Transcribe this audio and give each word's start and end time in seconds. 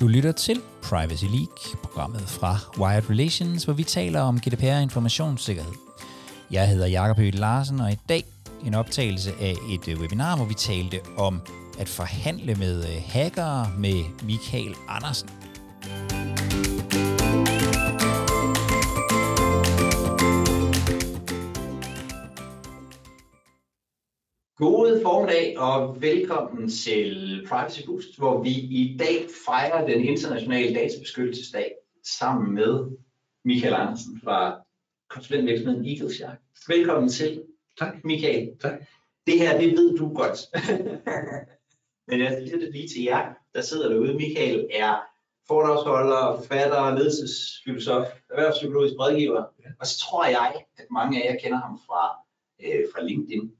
Du 0.00 0.06
lytter 0.06 0.32
til 0.32 0.60
Privacy 0.82 1.24
League, 1.24 1.80
programmet 1.82 2.20
fra 2.20 2.58
Wired 2.78 3.10
Relations, 3.10 3.64
hvor 3.64 3.72
vi 3.72 3.82
taler 3.82 4.20
om 4.20 4.40
GDPR 4.40 4.74
og 4.74 4.82
informationssikkerhed. 4.82 5.72
Jeg 6.50 6.68
hedder 6.68 6.86
Jakob 6.86 7.16
Høgh 7.16 7.34
Larsen, 7.34 7.80
og 7.80 7.92
i 7.92 7.98
dag 8.08 8.24
en 8.64 8.74
optagelse 8.74 9.32
af 9.40 9.54
et 9.70 9.88
øh, 9.88 10.00
webinar, 10.00 10.36
hvor 10.36 10.44
vi 10.44 10.54
talte 10.54 11.00
om 11.16 11.40
at 11.78 11.88
forhandle 11.88 12.54
med 12.54 12.84
øh, 12.84 13.02
hackere 13.06 13.70
med 13.78 14.04
Michael 14.22 14.74
Andersen. 14.88 15.30
Og 25.78 26.02
velkommen 26.02 26.70
til 26.70 27.46
Privacy 27.48 27.80
Boost, 27.86 28.18
hvor 28.18 28.42
vi 28.42 28.50
i 28.50 28.96
dag 28.98 29.26
fejrer 29.46 29.86
den 29.86 30.04
internationale 30.04 30.74
databeskyttelsesdag 30.74 31.74
sammen 32.18 32.54
med 32.54 32.96
Michael 33.44 33.74
Andersen 33.74 34.20
fra 34.24 34.60
konsulentvirksomheden 35.10 35.86
Eagle 35.86 36.14
Shark. 36.14 36.38
Velkommen 36.68 37.08
til. 37.08 37.42
Tak. 37.78 38.04
Michael. 38.04 38.50
Tak. 38.60 38.72
Det 39.26 39.38
her, 39.38 39.60
det 39.60 39.72
ved 39.72 39.96
du 39.98 40.14
godt. 40.14 40.38
Men 42.08 42.20
jeg 42.20 42.42
siger 42.42 42.58
det 42.58 42.72
lige 42.72 42.88
til 42.88 43.02
jer, 43.02 43.34
der 43.54 43.60
sidder 43.60 43.88
derude. 43.88 44.14
Michael 44.14 44.66
er 44.70 44.96
foredragsholder, 45.48 46.36
forfatter, 46.36 46.94
ledelsesfilosof, 46.94 48.06
erhvervspsykologisk 48.30 48.94
rådgiver. 49.00 49.44
Ja. 49.64 49.68
Og 49.80 49.86
så 49.86 49.98
tror 49.98 50.24
jeg, 50.24 50.54
at 50.76 50.86
mange 50.90 51.22
af 51.22 51.32
jer 51.32 51.38
kender 51.40 51.58
ham 51.58 51.80
fra, 51.86 52.18
øh, 52.62 52.84
fra 52.94 53.02
LinkedIn. 53.02 53.52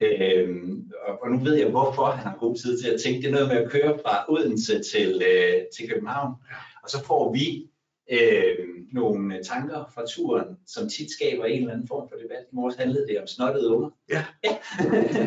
Øhm, 0.00 0.90
og, 1.06 1.22
og 1.22 1.30
nu 1.30 1.38
ved 1.44 1.54
jeg, 1.54 1.70
hvorfor 1.70 2.04
han 2.04 2.26
har 2.26 2.36
god 2.40 2.56
tid 2.56 2.82
til 2.82 2.88
at 2.90 3.00
tænke. 3.00 3.22
Det 3.22 3.28
er 3.28 3.32
noget 3.32 3.48
med 3.48 3.56
at 3.56 3.70
køre 3.70 3.98
fra 3.98 4.32
Odense 4.32 4.82
til, 4.82 5.22
øh, 5.30 5.62
til 5.76 5.88
København. 5.88 6.34
Og 6.82 6.90
så 6.90 7.04
får 7.04 7.32
vi 7.32 7.70
øh, 8.10 8.68
nogle 8.92 9.44
tanker 9.44 9.90
fra 9.94 10.06
turen, 10.06 10.58
som 10.66 10.88
tit 10.88 11.10
skaber 11.10 11.44
en 11.44 11.60
eller 11.60 11.72
anden 11.72 11.88
form 11.88 12.08
for 12.08 12.16
debat. 12.16 12.44
I 12.52 12.54
morges 12.54 12.76
handlede 12.76 13.06
det 13.06 13.20
om 13.20 13.26
snottede 13.26 13.68
unger. 13.68 13.90
Ja. 14.10 14.24
ja. 14.44 14.58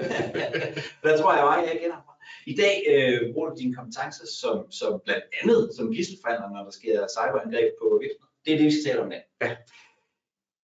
Der 1.03 1.17
tror 1.17 1.35
jeg 1.35 1.43
mange, 1.43 1.69
jeg 1.69 1.79
kender 1.81 2.01
fra. 2.05 2.15
I 2.45 2.55
dag 2.55 2.75
øh, 2.89 3.33
bruger 3.33 3.49
du 3.49 3.55
dine 3.59 3.75
kompetencer 3.75 4.25
som, 4.41 4.71
som 4.71 5.01
blandt 5.05 5.23
andet 5.41 5.71
som 5.75 5.93
gisselforhandler, 5.93 6.49
når 6.49 6.63
der 6.63 6.71
sker 6.71 7.07
cyberangreb 7.17 7.71
på 7.81 7.99
virksomheder. 8.01 8.31
Det 8.45 8.53
er 8.53 8.57
det, 8.57 8.65
vi 8.65 8.71
skal 8.71 8.85
tale 8.85 9.01
om 9.01 9.11
i 9.11 9.15
dag. 9.15 9.23
Ja. 9.41 9.55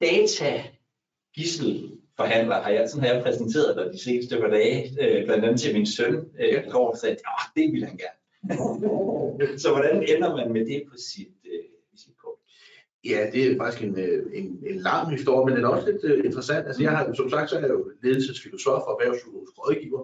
Data 0.06 0.64
gisselforhandler 2.18 2.62
har 2.62 2.70
jeg, 2.70 2.88
sådan 2.88 3.04
har 3.04 3.14
jeg 3.14 3.22
præsenteret 3.24 3.76
dig 3.76 3.92
de 3.92 4.02
seneste 4.02 4.40
par 4.40 4.48
dage, 4.48 4.78
øh, 5.02 5.24
blandt 5.24 5.44
andet 5.44 5.60
til 5.60 5.74
min 5.74 5.86
søn 5.86 6.14
øh, 6.40 6.66
i 6.66 6.70
går, 6.70 6.90
og 6.90 6.96
sagde, 6.96 7.12
at 7.12 7.20
det 7.56 7.72
vil 7.72 7.84
han 7.84 7.96
gerne. 8.04 8.18
Så 9.62 9.70
hvordan 9.70 9.96
ender 10.16 10.36
man 10.36 10.52
med 10.52 10.66
det 10.66 10.82
på 10.90 10.96
sit, 11.12 11.34
øh, 11.52 11.64
sit 11.96 12.14
kort? 12.22 12.38
Ja, 13.04 13.30
det 13.32 13.40
er 13.46 13.56
faktisk 13.56 13.84
en, 13.84 13.98
øh, 13.98 14.22
en, 14.34 14.46
en 14.66 14.76
lang 14.76 15.10
historie, 15.10 15.46
men 15.46 15.56
den 15.56 15.64
er 15.64 15.68
også 15.68 15.86
lidt 15.90 16.04
uh, 16.04 16.24
interessant. 16.24 16.66
Altså, 16.66 16.82
jeg 16.82 16.90
har, 16.90 17.12
som 17.14 17.30
sagt, 17.30 17.50
så 17.50 17.56
er 17.56 17.60
jeg 17.60 17.70
jo 17.70 17.90
ledelsesfilosof 18.02 18.82
og 18.88 18.92
erhvervspsykologisk 18.94 19.52
rådgiver. 19.58 20.02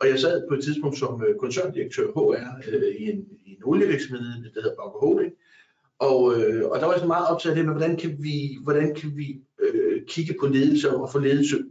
Og 0.00 0.08
jeg 0.10 0.18
sad 0.18 0.48
på 0.48 0.54
et 0.54 0.64
tidspunkt 0.64 0.98
som 0.98 1.14
uh, 1.14 1.34
koncerndirektør 1.40 2.06
HR 2.16 2.46
uh, 2.68 2.94
i, 3.02 3.04
en, 3.12 3.18
i 3.46 3.50
en 3.56 3.62
olievirksomhed, 3.64 4.22
der 4.54 4.62
hedder 4.62 4.76
Bauer 4.76 4.98
Holding. 5.00 5.32
Og, 5.98 6.22
uh, 6.24 6.62
og 6.70 6.76
der 6.80 6.86
var 6.86 6.92
jeg 6.92 7.00
så 7.00 7.06
meget 7.14 7.26
optaget 7.30 7.52
af 7.52 7.56
det 7.56 7.64
med, 7.66 7.74
hvordan 7.74 7.96
kan 7.96 8.12
vi, 8.26 8.36
hvordan 8.64 8.94
kan 8.94 9.10
vi 9.16 9.26
uh, 9.64 9.83
kigge 10.08 10.34
på 10.40 10.46
ledelse 10.46 10.96
og 10.96 11.10
få 11.12 11.18
ledelse 11.18 11.64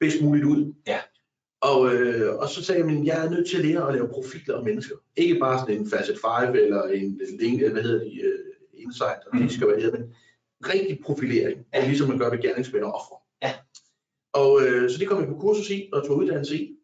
bedst 0.00 0.22
muligt 0.22 0.44
ud. 0.44 0.74
Ja. 0.86 0.98
Og, 1.60 1.94
øh, 1.94 2.36
og 2.36 2.48
så 2.48 2.64
sagde 2.64 2.84
jeg, 2.84 2.98
at 2.98 3.06
jeg 3.06 3.26
er 3.26 3.30
nødt 3.30 3.48
til 3.48 3.56
at 3.56 3.64
lære 3.64 3.88
at 3.88 3.94
lave 3.94 4.08
profiler 4.08 4.56
af 4.56 4.64
mennesker. 4.64 4.96
Ikke 5.16 5.38
bare 5.38 5.58
sådan 5.58 5.80
en 5.80 5.90
Facet 5.90 6.18
5 6.44 6.54
eller 6.54 6.82
en 6.82 7.20
link, 7.40 7.60
hvad 7.60 7.82
hedder 7.82 8.04
de, 8.04 8.10
uh, 8.24 8.82
Insight, 8.82 9.18
og 9.26 9.38
det 9.38 9.52
skal 9.52 9.68
være 9.68 9.80
hedder, 9.80 9.98
men 9.98 10.14
rigtig 10.60 10.98
profilering, 11.04 11.66
ja. 11.74 11.86
ligesom 11.86 12.08
man 12.08 12.18
gør 12.18 12.30
ved 12.30 12.42
gerningsmænd 12.42 12.84
og 12.84 12.92
ofre. 12.92 13.16
Ja. 13.42 13.54
Og 14.32 14.62
øh, 14.62 14.90
så 14.90 14.98
det 14.98 15.08
kom 15.08 15.20
jeg 15.20 15.28
på 15.28 15.38
kursus 15.38 15.70
i, 15.70 15.88
og 15.92 16.06
tog 16.06 16.16
uddannelse 16.16 16.56
i, 16.56 16.76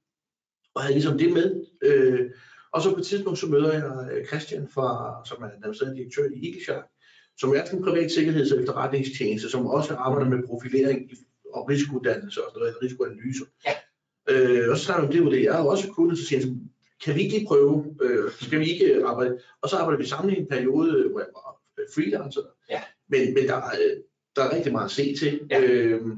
og 0.75 0.82
havde 0.82 0.94
ligesom 0.94 1.19
det 1.19 1.32
med. 1.32 1.66
Øh, 1.82 2.31
og 2.72 2.82
så 2.82 2.92
på 2.92 3.00
et 3.00 3.06
tidspunkt, 3.06 3.38
så 3.38 3.47
møder 3.47 3.72
jeg 3.72 4.12
øh, 4.12 4.26
Christian, 4.26 4.69
fra, 4.69 5.20
som 5.25 5.42
er 5.42 5.47
administrerende 5.47 5.98
direktør 5.98 6.25
i 6.34 6.47
Eagleshark, 6.47 6.84
som 7.38 7.50
er 7.54 7.62
en 7.72 7.82
privat 7.82 8.10
sikkerheds- 8.12 8.52
og 8.52 8.60
efterretningstjeneste, 8.60 9.48
som 9.50 9.66
også 9.66 9.94
arbejder 9.94 10.30
med 10.30 10.47
profilering 10.47 11.10
og 11.54 11.69
risikouddannelse 11.70 12.44
og 12.44 12.50
sådan 12.50 12.60
noget, 12.60 12.82
risikoanalyse. 12.82 13.44
Ja. 13.66 13.72
Øh, 14.30 14.70
og 14.70 14.76
så 14.78 14.84
snakker 14.84 15.02
vi 15.02 15.06
om 15.06 15.12
det, 15.12 15.22
hvor 15.22 15.30
det 15.30 15.42
er. 15.42 15.56
Også 15.56 15.88
kunde, 15.88 16.16
så 16.16 16.25
siger 16.26 16.41
jeg, 16.41 16.48
kan 17.04 17.14
vi 17.14 17.20
ikke 17.22 17.44
prøve, 17.48 17.96
øh, 18.02 18.30
skal 18.41 18.60
vi 18.60 18.70
ikke 18.72 19.04
arbejde? 19.06 19.38
Og 19.62 19.69
så 19.69 19.76
arbejder 19.76 19.98
vi 19.98 20.06
sammen 20.06 20.34
i 20.34 20.38
en 20.38 20.46
periode, 20.46 21.08
hvor 21.10 21.20
jeg 21.20 21.28
var 21.34 21.60
freelancer. 21.94 22.41
Ja. 22.70 22.80
Men, 23.08 23.34
men 23.34 23.46
der, 23.48 23.54
er- 23.56 23.94
der 24.36 24.42
er 24.42 24.56
rigtig 24.56 24.72
meget 24.72 24.84
at 24.84 24.91
se 24.91 25.14
til. 25.19 25.41
Ja. 25.50 25.60
Øhm, 25.62 26.12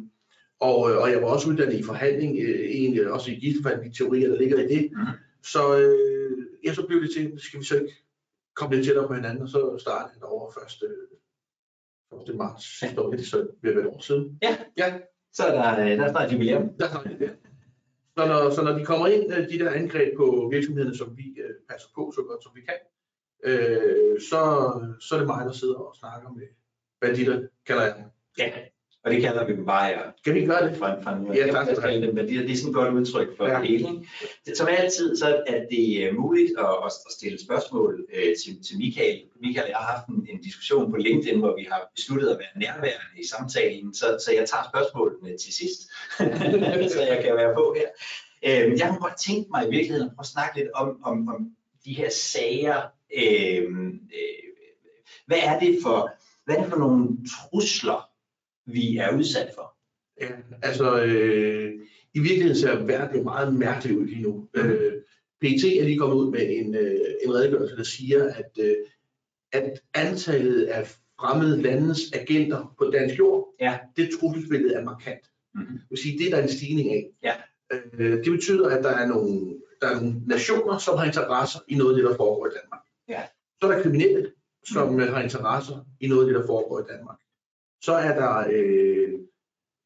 og, 0.61 0.77
og 0.77 1.11
jeg 1.11 1.23
var 1.23 1.29
også 1.29 1.49
uddannet 1.49 1.79
i 1.79 1.83
forhandling, 1.83 2.39
øh, 2.41 2.61
egentlig 2.61 3.11
også 3.13 3.31
i 3.31 3.35
gifteforhandling, 3.35 3.95
teorier, 3.97 4.29
der 4.29 4.39
ligger 4.39 4.59
i 4.59 4.75
det. 4.75 4.91
Mhm. 4.93 5.07
Så 5.45 5.79
øh, 5.79 6.45
ja, 6.67 6.75
så 6.75 6.87
blev 6.87 7.03
det 7.03 7.11
til, 7.17 7.33
skal 7.37 7.61
vi 7.61 7.65
så 7.65 7.75
ikke 7.81 7.95
komme 8.59 8.75
lidt 8.75 8.87
tættere 8.87 9.09
på 9.09 9.15
hinanden, 9.15 9.43
og 9.43 9.49
så 9.49 9.79
startede 9.79 10.15
jeg 10.17 10.25
over 10.25 10.51
1. 12.13 12.29
1. 12.29 12.37
marts 12.37 12.79
sidste 12.79 13.03
år, 13.03 13.11
det 13.11 13.21
er 13.21 13.25
så 13.25 13.49
ved 13.63 13.71
at 13.71 13.77
være 13.77 13.85
et 13.87 13.95
år 13.95 14.01
siden. 14.01 14.39
Så 15.33 15.43
er 15.47 15.53
der, 15.53 15.85
øh, 15.85 15.99
der 15.99 16.05
er 16.05 16.11
snart 16.11 16.33
jubilæum. 16.33 16.69
Der 16.81 16.89
startede 16.89 17.17
jeg 17.21 17.29
der. 17.29 17.35
Så 18.17 18.27
når, 18.27 18.51
så 18.51 18.63
når 18.63 18.79
de 18.79 18.85
kommer 18.85 19.07
ind, 19.07 19.33
øh, 19.35 19.49
de 19.51 19.59
der 19.59 19.71
angreb 19.71 20.17
på 20.17 20.49
virksomhederne, 20.53 20.97
som 20.97 21.17
vi 21.17 21.27
øh, 21.45 21.55
passer 21.69 21.89
på 21.95 22.13
så 22.15 22.23
godt 22.23 22.43
som 22.43 22.53
vi 22.55 22.61
kan, 22.61 22.79
øh, 23.45 24.21
så, 24.21 24.41
så 25.01 25.15
er 25.15 25.19
det 25.19 25.27
mig, 25.27 25.45
der 25.47 25.53
sidder 25.53 25.75
og 25.75 25.97
snakker 25.97 26.29
med 26.31 26.47
banditter, 27.01 27.47
kalder 27.67 27.83
jeg 27.83 27.95
dem. 27.97 28.05
Ja. 28.39 28.53
Og 29.05 29.11
det 29.11 29.23
kalder 29.23 29.47
vi 29.47 29.53
dem 29.53 29.67
bare 29.67 29.87
her. 29.89 30.01
Kan 30.25 30.35
vi 30.35 30.45
gøre 30.47 30.69
det? 30.69 30.77
Fra, 30.79 31.03
fra 31.03 31.19
nu. 31.19 31.33
Ja, 31.35 31.47
tak 31.53 31.67
dem 32.03 32.17
værdier. 32.17 32.43
Det 32.43 32.51
er 32.53 32.57
sådan 32.57 32.69
et 32.71 32.75
godt 32.75 32.95
udtryk 32.95 33.37
for 33.37 33.47
Ja. 33.47 33.61
Det- 34.47 34.57
Som 34.57 34.69
altid, 34.71 35.17
så 35.17 35.43
er 35.47 35.61
det 35.71 36.03
øh, 36.09 36.15
muligt 36.17 36.51
at, 36.59 36.75
at 36.87 36.93
stille 37.11 37.39
spørgsmål 37.45 38.07
øh, 38.15 38.23
til, 38.45 38.65
til 38.67 38.79
Michael. 38.79 39.21
Michael 39.43 39.65
og 39.65 39.71
jeg 39.71 39.77
har 39.77 39.93
haft 39.97 40.07
en, 40.09 40.27
en 40.33 40.41
diskussion 40.43 40.91
på 40.91 40.97
LinkedIn, 40.97 41.39
hvor 41.39 41.57
vi 41.57 41.67
har 41.71 41.91
besluttet 41.97 42.29
at 42.29 42.39
være 42.39 42.55
nærværende 42.65 43.17
i 43.23 43.27
samtalen, 43.27 43.95
så, 43.95 44.07
så 44.25 44.31
jeg 44.39 44.49
tager 44.49 44.65
spørgsmålene 44.73 45.37
til 45.39 45.53
sidst, 45.55 45.81
så 46.95 47.01
jeg 47.13 47.19
kan 47.25 47.35
være 47.37 47.55
på 47.55 47.77
her. 47.79 47.89
Øh, 48.47 48.79
jeg 48.79 48.87
kunne 48.89 49.01
godt 49.01 49.19
tænke 49.27 49.51
mig 49.51 49.67
i 49.67 49.71
virkeligheden 49.71 50.09
at 50.09 50.15
prøve 50.17 50.23
at 50.23 50.27
snakke 50.27 50.57
lidt 50.59 50.69
om, 50.75 50.89
om, 51.05 51.29
om 51.29 51.51
de 51.85 51.93
her 51.95 52.11
sager. 52.11 52.81
Øh, 53.17 53.65
øh, 54.19 54.45
hvad 55.27 55.39
er 55.43 55.59
det 55.59 55.79
for, 55.83 56.11
hvad 56.45 56.57
er 56.57 56.61
det 56.63 56.71
for 56.71 56.79
nogle 56.79 57.09
trusler, 57.35 58.08
vi 58.73 58.97
er 58.97 59.17
udsat 59.17 59.51
for? 59.55 59.77
Ja, 60.21 60.29
altså 60.63 61.03
øh, 61.05 61.73
i 62.15 62.19
virkeligheden 62.19 62.57
ser 62.57 62.85
verden 62.85 63.17
jo 63.17 63.23
meget 63.23 63.55
mærkelig 63.55 63.99
ud 63.99 64.07
lige 64.07 64.23
nu. 64.23 64.49
Øh, 64.55 64.93
PT 65.41 65.65
er 65.65 65.85
lige 65.85 65.99
kommet 65.99 66.17
ud 66.17 66.31
med 66.31 66.41
en, 66.49 66.75
øh, 66.75 67.01
en 67.25 67.35
redegørelse, 67.35 67.77
der 67.77 67.83
siger, 67.83 68.33
at, 68.35 68.51
øh, 68.61 68.77
at 69.53 69.81
antallet 69.95 70.65
af 70.65 70.87
fremmede 71.21 71.63
landes 71.63 72.01
agenter 72.13 72.75
på 72.79 72.91
dansk 72.93 73.19
jord, 73.19 73.55
Ja. 73.61 73.79
det 73.97 74.11
trusselsbillede 74.21 74.75
er 74.75 74.85
markant. 74.85 75.31
Mhm. 75.55 75.67
Det 75.67 75.87
vil 75.91 75.99
sige, 75.99 76.19
det 76.19 76.27
er 76.27 76.37
der 76.37 76.43
en 76.43 76.49
stigning 76.49 76.93
af. 76.93 77.11
Ja. 77.23 77.35
Øh, 77.73 78.25
det 78.25 78.33
betyder, 78.33 78.69
at 78.69 78.85
der 78.85 78.91
er, 78.91 79.07
nogle, 79.07 79.55
der 79.81 79.89
er 79.89 79.95
nogle 79.95 80.15
nationer, 80.27 80.79
som 80.79 80.99
har 80.99 81.05
interesser 81.05 81.61
i 81.69 81.75
noget 81.75 81.91
af 81.91 81.97
det, 82.03 82.11
der 82.11 82.17
foregår 82.17 82.47
i 82.47 82.51
Danmark. 82.63 82.81
Ja. 83.09 83.23
Så 83.61 83.69
er 83.69 83.73
der 83.75 83.83
kriminelle, 83.83 84.33
som 84.65 84.93
mm. 84.93 84.99
har 84.99 85.23
interesser 85.23 85.87
i 86.01 86.09
noget 86.09 86.23
af 86.23 86.27
det, 86.27 86.41
der 86.41 86.47
foregår 86.47 86.81
i 86.81 86.93
Danmark. 86.93 87.19
Så 87.83 87.93
er 87.93 88.15
der, 88.15 88.47
øh, 88.53 89.09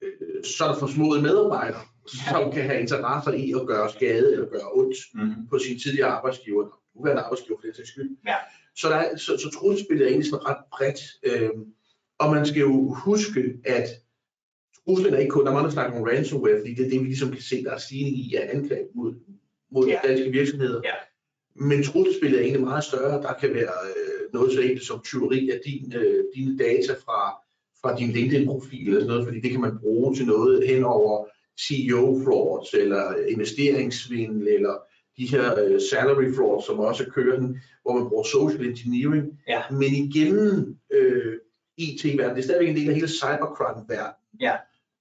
øh, 0.03 0.45
så 0.45 0.65
er 0.65 0.69
der 0.69 0.79
forsmodede 0.79 1.23
medarbejdere, 1.23 1.81
som 2.07 2.53
kan 2.53 2.63
have 2.63 2.81
interesser 2.81 3.33
i 3.33 3.53
at 3.61 3.67
gøre 3.67 3.91
skade 3.91 4.33
eller 4.33 4.49
gøre 4.49 4.69
ondt 4.73 4.97
Mm-hmm. 5.15 5.47
på 5.51 5.59
sin 5.59 5.79
tidligere 5.79 6.09
arbejdsgiver, 6.09 6.81
nuværende 6.97 7.23
arbejdsgiver 7.23 7.59
for 7.61 7.67
det 7.67 7.77
sags 7.77 7.89
skyld. 7.89 8.11
Ja. 8.27 8.35
Så, 8.77 8.89
der, 8.89 8.95
er- 8.97 9.17
så, 9.17 9.37
så 9.39 9.51
trusselsbilledet 9.61 10.07
er 10.07 10.11
egentlig 10.11 10.31
sådan 10.31 10.47
ret 10.47 10.65
bredt. 10.73 11.01
Øhm, 11.23 11.65
og 12.19 12.31
man 12.35 12.47
skal 12.47 12.61
jo 12.61 12.93
huske, 12.95 13.55
at 13.65 13.89
truslen 14.85 15.15
er 15.15 15.19
ikke 15.19 15.31
kun, 15.31 15.45
der 15.45 15.51
er 15.51 15.55
mange, 15.55 15.67
der 15.67 15.73
snakker 15.73 15.99
om 15.99 16.03
ransomware, 16.03 16.59
fordi 16.61 16.75
det 16.75 16.87
er 16.87 16.91
det, 16.91 17.01
vi 17.01 17.05
ligesom 17.05 17.31
kan 17.33 17.43
se, 17.43 17.65
der 17.65 17.71
er 17.71 17.79
stigning 17.79 18.17
i 18.17 18.35
af 18.35 18.51
angreb 18.57 18.87
mod, 18.95 19.15
mod 19.71 19.87
Ja. 19.87 20.01
danske 20.05 20.31
virksomheder. 20.31 20.81
Ja. 20.85 20.95
Men 21.55 21.83
trusselsbilledet 21.83 22.41
er 22.41 22.45
egentlig 22.45 22.67
meget 22.67 22.85
større. 22.85 23.23
Der 23.23 23.33
kan 23.33 23.55
være 23.55 23.73
øh, 23.89 24.33
noget 24.33 24.53
så 24.53 24.61
enkelt 24.61 24.85
som 24.87 25.01
tyveri 25.05 25.51
af 25.51 25.61
din, 25.67 25.93
øh, 25.97 26.25
dine 26.35 26.59
data 26.59 26.93
fra, 26.93 27.42
fra 27.83 27.99
din 27.99 28.11
LinkedIn-profil 28.11 28.87
eller 28.87 29.01
sådan 29.01 29.09
noget, 29.09 29.27
fordi 29.27 29.41
det 29.41 29.51
kan 29.51 29.61
man 29.61 29.79
bruge 29.79 30.15
til 30.15 30.27
noget 30.27 30.69
hen 30.69 30.85
over 30.85 31.27
CEO 31.61 32.21
frauds 32.25 32.75
eller 32.75 33.15
investeringssvindel 33.29 34.49
eller 34.49 34.75
de 35.17 35.27
her 35.27 35.65
øh, 35.65 35.81
salary 35.91 36.35
frauds, 36.37 36.67
som 36.67 36.81
også 36.81 37.05
kører 37.05 37.37
den, 37.41 37.59
hvor 37.83 37.99
man 37.99 38.09
bruger 38.09 38.25
social 38.25 38.69
engineering. 38.69 39.41
Ja. 39.49 39.63
Men 39.71 39.93
igennem 39.95 40.77
øh, 40.93 41.35
IT-verden, 41.77 42.37
det 42.37 42.39
er 42.39 42.43
stadigvæk 42.43 42.69
en 42.69 42.77
del 42.77 42.89
af 42.89 42.95
hele 42.95 43.09
cybercrime-verden. 43.09 44.15
Ja. 44.41 44.57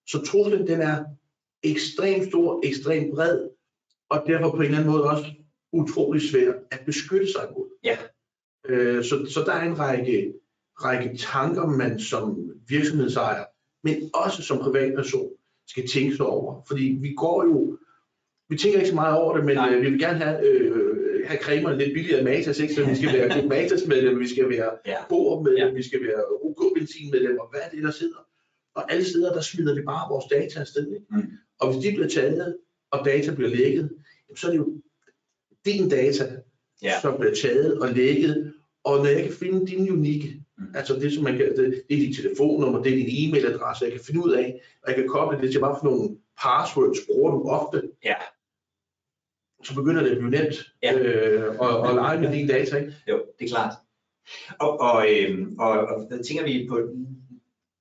Så 0.07 0.25
truslen, 0.25 0.67
den 0.67 0.81
er 0.81 1.03
ekstremt 1.63 2.27
stor, 2.29 2.61
ekstremt 2.63 3.15
bred, 3.15 3.49
og 4.09 4.23
derfor 4.27 4.49
på 4.49 4.55
en 4.55 4.63
eller 4.63 4.77
anden 4.77 4.91
måde 4.91 5.03
også 5.03 5.25
utrolig 5.73 6.21
svær 6.21 6.53
at 6.71 6.79
beskytte 6.85 7.31
sig 7.31 7.47
mod. 7.51 7.67
Ja. 7.83 7.97
Øh, 8.65 9.03
så, 9.03 9.25
så 9.33 9.43
der 9.45 9.53
er 9.53 9.65
en 9.65 9.79
række, 9.79 10.33
række 10.85 11.17
tanker, 11.17 11.65
man 11.65 11.99
som 11.99 12.51
virksomhedsejer, 12.67 13.43
men 13.83 14.09
også 14.13 14.41
som 14.43 14.57
privatperson, 14.57 15.29
skal 15.67 15.87
tænke 15.87 16.15
sig 16.15 16.25
over. 16.25 16.61
Fordi 16.67 16.97
vi 17.01 17.13
går 17.17 17.43
jo, 17.43 17.77
vi 18.49 18.57
tænker 18.57 18.77
ikke 18.79 18.89
så 18.89 18.95
meget 18.95 19.17
over 19.17 19.35
det, 19.37 19.45
men 19.45 19.55
Nej. 19.55 19.73
øh, 19.73 19.81
vi 19.81 19.89
vil 19.89 19.99
gerne 19.99 20.17
have, 20.19 20.47
øh, 20.49 21.27
have 21.27 21.39
cremerne 21.41 21.77
lidt 21.77 21.93
billigere 21.93 22.17
af 22.19 22.23
Matas, 22.23 22.59
ikke? 22.59 22.73
så 22.73 22.85
vi 22.85 22.95
skal 22.95 23.13
være 23.13 23.47
Matas 23.55 23.87
medlemmer, 23.87 24.19
vi 24.19 24.27
skal 24.29 24.49
være 24.49 24.69
Ja. 24.85 24.97
Borup 25.09 25.43
medlemmer, 25.43 25.67
Ja. 25.71 25.73
vi 25.75 25.83
skal 25.83 26.01
være 26.03 26.23
OK 26.43 26.73
Benzin 26.75 27.11
medlemmer, 27.11 27.43
hvad 27.51 27.59
er 27.65 27.69
det, 27.75 27.83
der 27.83 27.91
sidder? 27.91 28.17
Og 28.75 28.91
alle 28.91 29.05
steder, 29.05 29.33
der 29.33 29.41
smider 29.41 29.75
vi 29.75 29.81
bare 29.81 30.09
vores 30.09 30.25
data 30.31 30.59
afsted. 30.59 30.87
Ikke? 30.87 31.05
Mm. 31.09 31.23
Og 31.59 31.73
hvis 31.73 31.83
de 31.85 31.91
bliver 31.95 32.07
taget, 32.09 32.57
og 32.91 33.05
data 33.05 33.35
bliver 33.35 33.49
lækket, 33.49 33.89
så 34.37 34.47
er 34.47 34.51
det 34.51 34.57
jo 34.57 34.81
din 35.65 35.89
data, 35.89 36.35
Ja. 36.83 36.93
som 37.01 37.15
bliver 37.19 37.33
taget 37.35 37.79
og 37.79 37.89
lækket. 37.89 38.53
Og 38.83 38.97
når 38.97 39.05
jeg 39.05 39.23
kan 39.23 39.33
finde 39.33 39.67
din 39.67 39.91
unikke. 39.91 40.40
Altså 40.75 40.93
det, 40.95 41.13
som 41.13 41.23
man 41.23 41.37
kan, 41.37 41.47
det, 41.57 41.83
det 41.89 41.95
er 41.97 42.01
dit 42.07 42.15
telefonnummer, 42.15 42.83
det 42.83 42.91
er 42.91 42.95
din 42.95 43.09
e-mailadresse, 43.33 43.83
jeg 43.85 43.91
kan 43.91 44.01
finde 44.05 44.25
ud 44.25 44.31
af, 44.31 44.61
og 44.83 44.89
jeg 44.89 44.95
kan 44.95 45.07
koble 45.07 45.41
det 45.41 45.51
til, 45.51 45.59
hvad 45.59 45.75
for 45.79 45.85
nogle 45.89 46.17
passwords 46.43 46.99
bruger 47.07 47.31
du 47.31 47.49
ofte, 47.49 47.89
Ja. 48.05 48.15
så 49.63 49.75
begynder 49.75 50.03
det 50.03 50.09
at 50.11 50.17
blive 50.17 50.31
nemt 50.31 50.55
Ja. 50.83 50.99
øh, 50.99 51.55
og, 51.59 51.77
og 51.79 51.95
lege 51.95 52.21
med 52.21 52.31
dine 52.31 52.47
data. 52.53 52.77
Ikke? 52.77 52.93
Jo, 53.09 53.21
det 53.39 53.45
er 53.45 53.49
klart. 53.49 53.73
Og, 54.59 54.79
og, 54.81 55.05
øhm, 55.11 55.55
og, 55.59 55.69
og 55.69 56.07
der 56.09 56.23
tænker 56.23 56.43
vi 56.43 56.65
på 56.69 56.79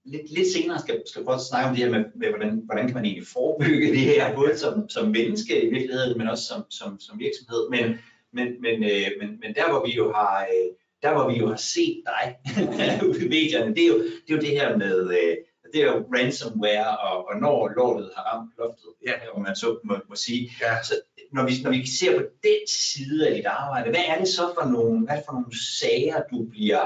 lidt, 0.05 0.31
lidt 0.37 0.49
senere 0.53 0.79
skal, 0.79 1.03
skal 1.07 1.25
prøve 1.25 1.35
at 1.35 1.41
snakke 1.51 1.69
om 1.69 1.75
det 1.77 1.85
her 1.85 1.91
med, 1.91 2.05
med 2.15 2.29
hvordan, 2.29 2.63
hvordan 2.65 2.87
kan 2.87 2.95
man 2.95 3.05
egentlig 3.05 3.27
forebygge 3.27 3.91
det 3.91 3.99
her, 4.01 4.35
både 4.35 4.57
som, 4.59 4.89
som 4.89 5.09
menneske 5.09 5.63
i 5.63 5.71
virkeligheden, 5.71 6.19
men 6.19 6.29
også 6.29 6.45
som, 6.45 6.61
som, 6.71 7.01
som 7.01 7.19
virksomhed. 7.19 7.69
Men, 7.71 7.85
men, 8.33 8.47
men, 8.63 8.85
øh, 8.85 9.09
men, 9.21 9.29
men 9.43 9.55
der 9.55 9.71
hvor 9.71 9.87
vi 9.87 9.93
jo 9.93 10.13
har, 10.13 10.43
øh, 10.43 10.71
der 11.03 11.13
hvor 11.15 11.31
vi 11.31 11.39
jo 11.39 11.47
har 11.49 11.57
set 11.57 12.03
dig 12.07 12.37
ude 13.09 13.21
i 13.27 13.29
medierne, 13.29 13.75
det 13.75 13.83
er 13.85 13.89
jo 13.89 13.99
det, 13.99 14.31
er 14.31 14.35
jo 14.35 14.41
det 14.41 14.49
her 14.51 14.77
med, 14.77 15.01
øh, 15.11 15.37
det 15.73 15.83
er 15.83 15.87
jo 15.87 16.07
ransomware, 16.17 16.99
og, 16.99 17.29
og 17.29 17.41
når 17.41 17.69
lortet 17.77 18.11
har 18.17 18.23
ramt 18.23 18.51
loftet, 18.59 18.91
Ja. 19.07 19.13
om 19.35 19.43
man 19.43 19.57
så 19.57 19.79
må, 19.85 19.95
må 20.09 20.15
sige. 20.17 20.53
Ja. 20.61 20.83
Så 20.83 20.95
når 21.33 21.47
vi, 21.47 21.53
når 21.63 21.71
vi 21.71 21.87
ser 21.87 22.19
på 22.19 22.25
den 22.43 22.61
side 22.69 23.29
af 23.29 23.35
dit 23.35 23.47
arbejde, 23.47 23.91
hvad 23.91 24.05
er 24.09 24.19
det 24.19 24.29
så 24.29 24.43
for 24.61 24.69
nogle, 24.69 25.07
hvad 25.07 25.19
for 25.27 25.33
nogle 25.33 25.53
sager, 25.81 26.23
du 26.33 26.45
bliver 26.51 26.85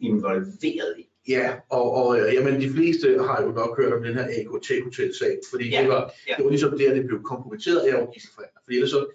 involveret 0.00 0.94
i? 0.98 1.04
Ja, 1.28 1.52
og, 1.70 1.92
og 1.92 2.20
øh, 2.20 2.34
jamen, 2.34 2.60
de 2.60 2.70
fleste 2.70 3.06
har 3.28 3.42
jo 3.42 3.48
nok 3.48 3.76
hørt 3.80 3.92
om 3.92 4.02
den 4.02 4.14
her 4.14 4.24
AKT 4.24 4.68
Hotel-sag, 4.84 5.38
fordi 5.50 5.68
Ja, 5.70 5.80
det, 5.80 5.88
var, 5.88 6.12
ja. 6.28 6.34
det 6.36 6.44
var 6.44 6.50
ligesom 6.50 6.78
der, 6.78 6.94
det 6.94 7.06
blev 7.06 7.22
kompromitteret 7.22 7.78
af 7.78 8.08
gisselforhandler. 8.14 8.60
Fordi 8.64 8.76
ellers 8.76 8.90
så, 8.90 9.06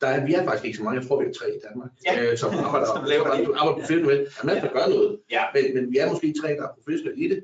der 0.00 0.06
er, 0.06 0.26
vi 0.26 0.34
er 0.34 0.44
faktisk 0.44 0.64
ikke 0.64 0.78
så 0.78 0.84
mange, 0.84 1.00
jeg 1.00 1.08
tror, 1.08 1.20
vi 1.22 1.26
er 1.28 1.32
tre 1.32 1.46
i 1.56 1.60
Danmark, 1.68 1.90
Ja. 2.06 2.22
øh, 2.32 2.38
som 2.38 2.50
arbejder, 2.64 2.86
Som 2.86 3.04
laver 3.04 3.24
som 3.24 3.32
arbejder 3.32 3.72
professionelt. 3.72 4.28
Der 4.34 4.40
er 4.42 4.46
masser, 4.46 4.68
der 4.68 4.72
gør 4.78 4.88
noget, 4.94 5.20
Ja. 5.30 5.42
men, 5.54 5.64
men 5.74 5.92
vi 5.92 5.96
er 5.98 6.10
måske 6.10 6.34
tre, 6.42 6.48
der 6.48 6.62
er 6.62 6.72
professionelle 6.74 7.24
i 7.24 7.28
det. 7.28 7.40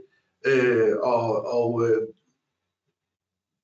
Øh, 0.46 0.96
og 1.02 1.46
og 1.58 1.88
øh, 1.88 2.02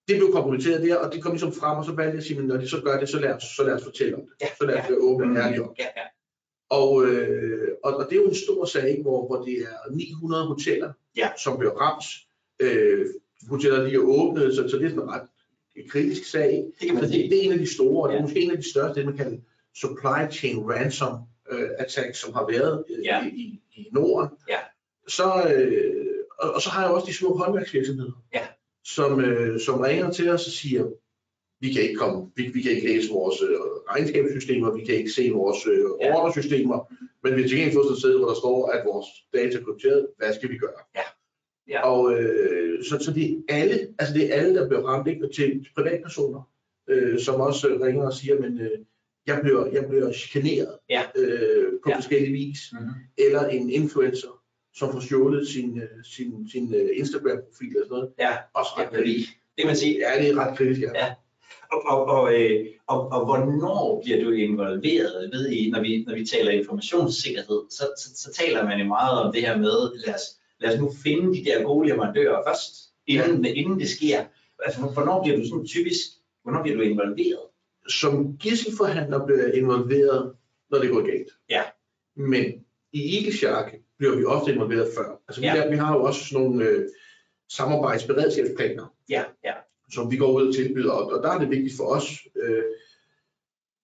det 0.08 0.16
blev 0.18 0.32
kompromitteret 0.32 0.82
der, 0.82 0.96
og 0.96 1.12
det 1.12 1.22
kom 1.22 1.32
ligesom 1.32 1.52
frem, 1.52 1.78
og 1.78 1.84
så 1.84 1.92
valgte 1.92 2.10
jeg 2.10 2.18
at 2.18 2.24
sige, 2.24 2.38
men 2.38 2.48
når 2.48 2.56
de 2.56 2.68
så 2.68 2.80
gør 2.84 3.00
det, 3.00 3.08
så 3.08 3.18
lad 3.20 3.32
os, 3.34 3.42
så 3.56 3.62
lad 3.64 3.74
os 3.74 3.84
fortælle 3.84 4.14
om 4.14 4.20
det. 4.20 4.30
Ja, 4.40 4.46
Så 4.58 4.64
lad 4.66 4.76
os 4.80 4.88
være 4.90 4.98
åbne 4.98 5.40
og 5.40 5.46
ærlige 5.46 5.62
om 5.62 5.68
det. 5.68 5.78
Ja, 5.84 5.88
ja. 5.96 6.06
Og, 6.70 7.04
øh, 7.06 7.68
og, 7.84 7.96
og 7.96 8.04
det 8.10 8.12
er 8.16 8.20
jo 8.22 8.28
en 8.28 8.34
stor 8.34 8.64
sag, 8.64 8.90
ikke, 8.90 9.02
hvor, 9.02 9.26
hvor 9.26 9.44
det 9.44 9.58
er 9.58 9.90
900 9.92 10.46
hoteller, 10.46 10.92
Ja. 11.16 11.28
som 11.44 11.58
bliver 11.58 11.72
ramt. 11.72 12.04
Øh, 12.60 13.06
hoteller 13.48 13.82
lige 13.84 13.94
er 13.94 13.98
åbnet, 14.18 14.54
så, 14.56 14.68
så 14.68 14.76
det 14.76 14.84
er 14.86 14.88
sådan 14.90 15.08
ret 15.10 15.28
kritisk 15.88 16.30
sag. 16.30 16.64
Det 16.80 16.86
kan 16.88 16.94
man 16.94 17.04
det, 17.04 17.38
er 17.38 17.42
en 17.42 17.52
af 17.52 17.58
de 17.58 17.74
store, 17.74 18.02
og 18.02 18.12
det 18.12 18.18
er 18.18 18.22
måske 18.22 18.40
en 18.40 18.50
af 18.50 18.56
de 18.56 18.70
største, 18.70 19.00
det 19.00 19.06
man 19.08 19.16
kalder 19.16 19.38
supply 19.76 20.30
chain 20.38 20.58
ransom 20.70 21.18
øh, 21.50 21.68
attack, 21.78 22.14
som 22.14 22.32
har 22.34 22.46
været 22.52 22.84
øh, 22.90 23.04
Ja. 23.04 23.26
i, 23.26 23.60
i, 23.76 23.88
Norden. 23.92 24.28
Ja. 24.48 24.58
Så, 25.08 25.52
øh, 25.54 26.06
og, 26.40 26.50
og 26.54 26.62
så 26.62 26.70
har 26.70 26.82
jeg 26.82 26.90
også 26.90 27.06
de 27.06 27.14
små 27.14 27.36
håndværksvirksomheder, 27.36 28.12
Ja. 28.34 28.46
som, 28.84 29.20
øh, 29.20 29.60
som 29.60 29.80
ringer 29.80 30.10
til 30.10 30.28
os 30.30 30.46
og 30.46 30.52
siger, 30.52 30.84
vi 31.60 31.72
kan 31.72 31.82
ikke 31.82 31.94
komme, 31.94 32.30
vi, 32.36 32.42
vi 32.54 32.62
kan 32.62 32.72
ikke 32.72 32.88
læse 32.88 33.10
vores 33.12 33.42
øh, 33.42 33.56
regnskabssystemer, 33.90 34.74
vi 34.74 34.84
kan 34.84 34.94
ikke 34.94 35.10
se 35.10 35.30
vores 35.30 35.66
øh, 35.66 35.84
Ja. 36.00 36.16
ordersystemer, 36.16 36.92
men 37.22 37.36
vi 37.36 37.40
har 37.40 37.48
til 37.48 37.56
gengæld 37.58 37.74
fået 37.74 37.84
sådan 37.84 37.94
et 37.94 37.98
sted, 37.98 38.18
hvor 38.18 38.28
der 38.28 38.34
står, 38.34 38.68
at 38.68 38.86
vores 38.86 39.06
data 39.34 39.58
er 39.58 39.64
krypteret, 39.64 40.06
hvad 40.16 40.34
skal 40.34 40.50
vi 40.50 40.56
gøre? 40.58 40.80
Ja. 40.96 41.02
Ja. 41.68 41.80
Og 41.88 42.12
øh, 42.18 42.84
så, 42.84 42.98
så 43.04 43.12
det 43.12 43.44
er 43.48 43.54
alle, 43.56 43.74
altså 43.98 44.14
det 44.14 44.30
er 44.30 44.34
alle, 44.40 44.54
der 44.54 44.68
bliver 44.68 44.82
ramt, 44.82 45.08
ikke? 45.08 45.28
Til 45.34 45.66
privatpersoner, 45.76 46.48
øh, 46.88 47.18
som 47.20 47.40
også 47.40 47.68
øh, 47.68 47.80
ringer 47.80 48.06
og 48.06 48.12
siger, 48.14 48.40
men 48.40 48.60
øh, 48.60 48.70
jeg 49.26 49.38
bliver, 49.42 49.66
jeg 49.66 49.84
bliver 49.88 50.12
chikaneret 50.12 50.74
Ja. 50.90 51.02
øh, 51.16 51.72
på 51.84 51.90
Ja. 51.90 51.96
forskellige 51.96 52.32
vis, 52.32 52.58
Mm-hmm. 52.72 52.90
eller 53.18 53.44
en 53.48 53.70
influencer, 53.70 54.42
som 54.74 54.92
får 54.92 55.00
stjålet 55.00 55.48
sin, 55.48 55.78
øh, 55.78 56.04
sin, 56.04 56.48
sin 56.52 56.74
øh, 56.74 56.88
Instagram-profil 56.94 57.76
og 57.76 57.84
sådan 57.86 57.88
noget. 57.90 58.10
Ja, 58.18 58.30
Også 58.54 58.70
ja, 58.78 58.82
ret 58.82 58.90
kritisk. 58.90 59.28
det 59.28 59.58
kan 59.58 59.66
man 59.66 59.76
sige. 59.76 59.98
Ja, 59.98 60.22
det 60.22 60.30
er 60.30 60.36
ret 60.46 60.58
kritisk, 60.58 60.80
ja. 60.80 60.90
Ja. 61.06 61.14
Og, 61.72 61.82
og, 61.86 62.04
og, 62.06 62.34
øh, 62.40 62.66
og, 62.86 63.08
og 63.12 63.24
hvornår 63.24 64.00
bliver 64.04 64.24
du 64.24 64.30
involveret 64.30 65.30
ved 65.32 65.48
I, 65.50 65.70
når 65.70 65.80
vi, 65.80 66.04
når 66.06 66.14
vi 66.14 66.24
taler 66.26 66.50
informationssikkerhed, 66.50 67.60
så, 67.70 67.84
så, 67.98 68.08
så 68.22 68.32
taler 68.32 68.64
man 68.64 68.78
jo 68.80 68.84
meget 68.86 69.18
om 69.20 69.32
det 69.32 69.42
her 69.42 69.58
med, 69.58 70.04
lad 70.06 70.14
os, 70.14 70.22
lad 70.60 70.74
os 70.74 70.80
nu 70.80 70.92
finde 71.04 71.34
de 71.38 71.44
der 71.44 71.62
gode 71.62 71.88
leverandører 71.88 72.42
først, 72.48 72.74
inden, 73.06 73.44
ja. 73.44 73.52
inden 73.52 73.80
det 73.80 73.88
sker. 73.88 74.24
Altså, 74.64 74.80
hvornår 74.80 75.22
bliver 75.22 75.36
du 75.38 75.48
sådan 75.48 75.66
typisk, 75.66 76.00
hvornår 76.42 76.62
bliver 76.62 76.76
du 76.76 76.82
involveret? 76.82 77.40
Som 77.88 78.36
gisselforhandler 78.38 79.26
bliver 79.26 79.42
jeg 79.46 79.54
involveret, 79.54 80.34
når 80.70 80.78
det 80.78 80.90
går 80.90 81.02
galt. 81.06 81.30
Ja. 81.50 81.62
Men 82.16 82.44
i 82.92 83.18
Ikeshark 83.18 83.74
bliver 83.98 84.16
vi 84.16 84.24
ofte 84.24 84.52
involveret 84.52 84.88
før. 84.96 85.20
Altså, 85.28 85.40
vi, 85.40 85.46
Ja. 85.46 85.54
der, 85.56 85.70
vi 85.70 85.76
har 85.76 85.96
jo 85.96 86.02
også 86.02 86.24
sådan 86.24 86.44
nogle 86.46 86.64
øh, 86.64 86.88
samarbejdsberedskabsplaner, 87.48 88.94
Ja, 89.08 89.24
ja, 89.44 89.52
som 89.92 90.10
vi 90.10 90.16
går 90.16 90.32
ud 90.32 90.48
og 90.48 90.54
tilbyder, 90.54 90.92
og, 90.92 91.12
og 91.12 91.22
der 91.22 91.30
er 91.30 91.38
det 91.38 91.50
vigtigt 91.50 91.76
for 91.76 91.84
os. 91.84 92.18
Øh, 92.42 92.62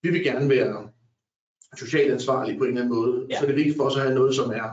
vi 0.01 0.09
vil 0.09 0.23
gerne 0.23 0.49
være 0.49 0.89
socialt 1.77 2.11
ansvarlige 2.13 2.57
på 2.57 2.63
en 2.63 2.69
eller 2.69 2.81
anden 2.81 2.95
måde, 2.95 3.27
Ja. 3.29 3.35
så 3.37 3.43
er 3.43 3.47
det 3.47 3.55
vigtigt 3.55 3.77
for 3.77 3.83
os 3.83 3.95
at 3.95 4.01
have 4.01 4.15
noget, 4.15 4.35
som 4.35 4.51
er 4.51 4.69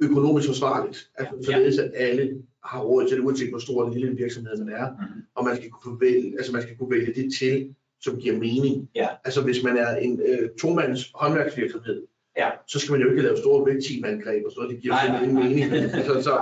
økonomisk 0.00 0.46
forsvarligt. 0.48 1.10
Altså, 1.18 1.34
Ja. 1.36 1.42
således 1.42 1.78
at 1.78 1.90
alle 1.94 2.42
har 2.64 2.80
råd 2.82 3.08
til 3.08 3.16
det, 3.16 3.24
uanset 3.24 3.50
hvor 3.50 3.58
stor 3.58 3.82
eller 3.84 3.94
lille 3.96 4.10
en 4.10 4.18
virksomhed 4.18 4.56
man 4.64 4.74
er, 4.74 4.90
Mhm. 4.90 5.22
og 5.34 5.44
man 5.44 5.56
skal 5.56 5.70
kunne 5.70 6.00
vælge, 6.00 6.32
altså 6.38 6.52
man 6.52 6.62
skal 6.62 6.76
kunne 6.76 6.90
vælge 6.90 7.12
det 7.14 7.32
til, 7.38 7.74
som 8.00 8.16
giver 8.16 8.38
mening. 8.38 8.90
Ja. 8.94 9.08
Altså 9.24 9.42
hvis 9.42 9.62
man 9.64 9.76
er 9.76 9.96
en 9.96 10.20
øh, 10.28 10.48
tomands 10.60 11.10
håndværksvirksomhed, 11.14 12.02
Ja. 12.36 12.50
så 12.68 12.78
skal 12.78 12.92
man 12.92 13.00
jo 13.00 13.10
ikke 13.10 13.22
lave 13.22 13.36
store 13.36 13.66
vægtteamangreb 13.66 14.44
og 14.46 14.52
sådan 14.52 14.62
noget, 14.62 14.74
det 14.74 14.82
giver 14.82 14.94
Nej, 14.94 15.08
nej, 15.08 15.22
ingen 15.22 15.34
nej. 15.36 15.48
mening. 15.48 15.72
altså, 15.72 16.22
så, 16.22 16.34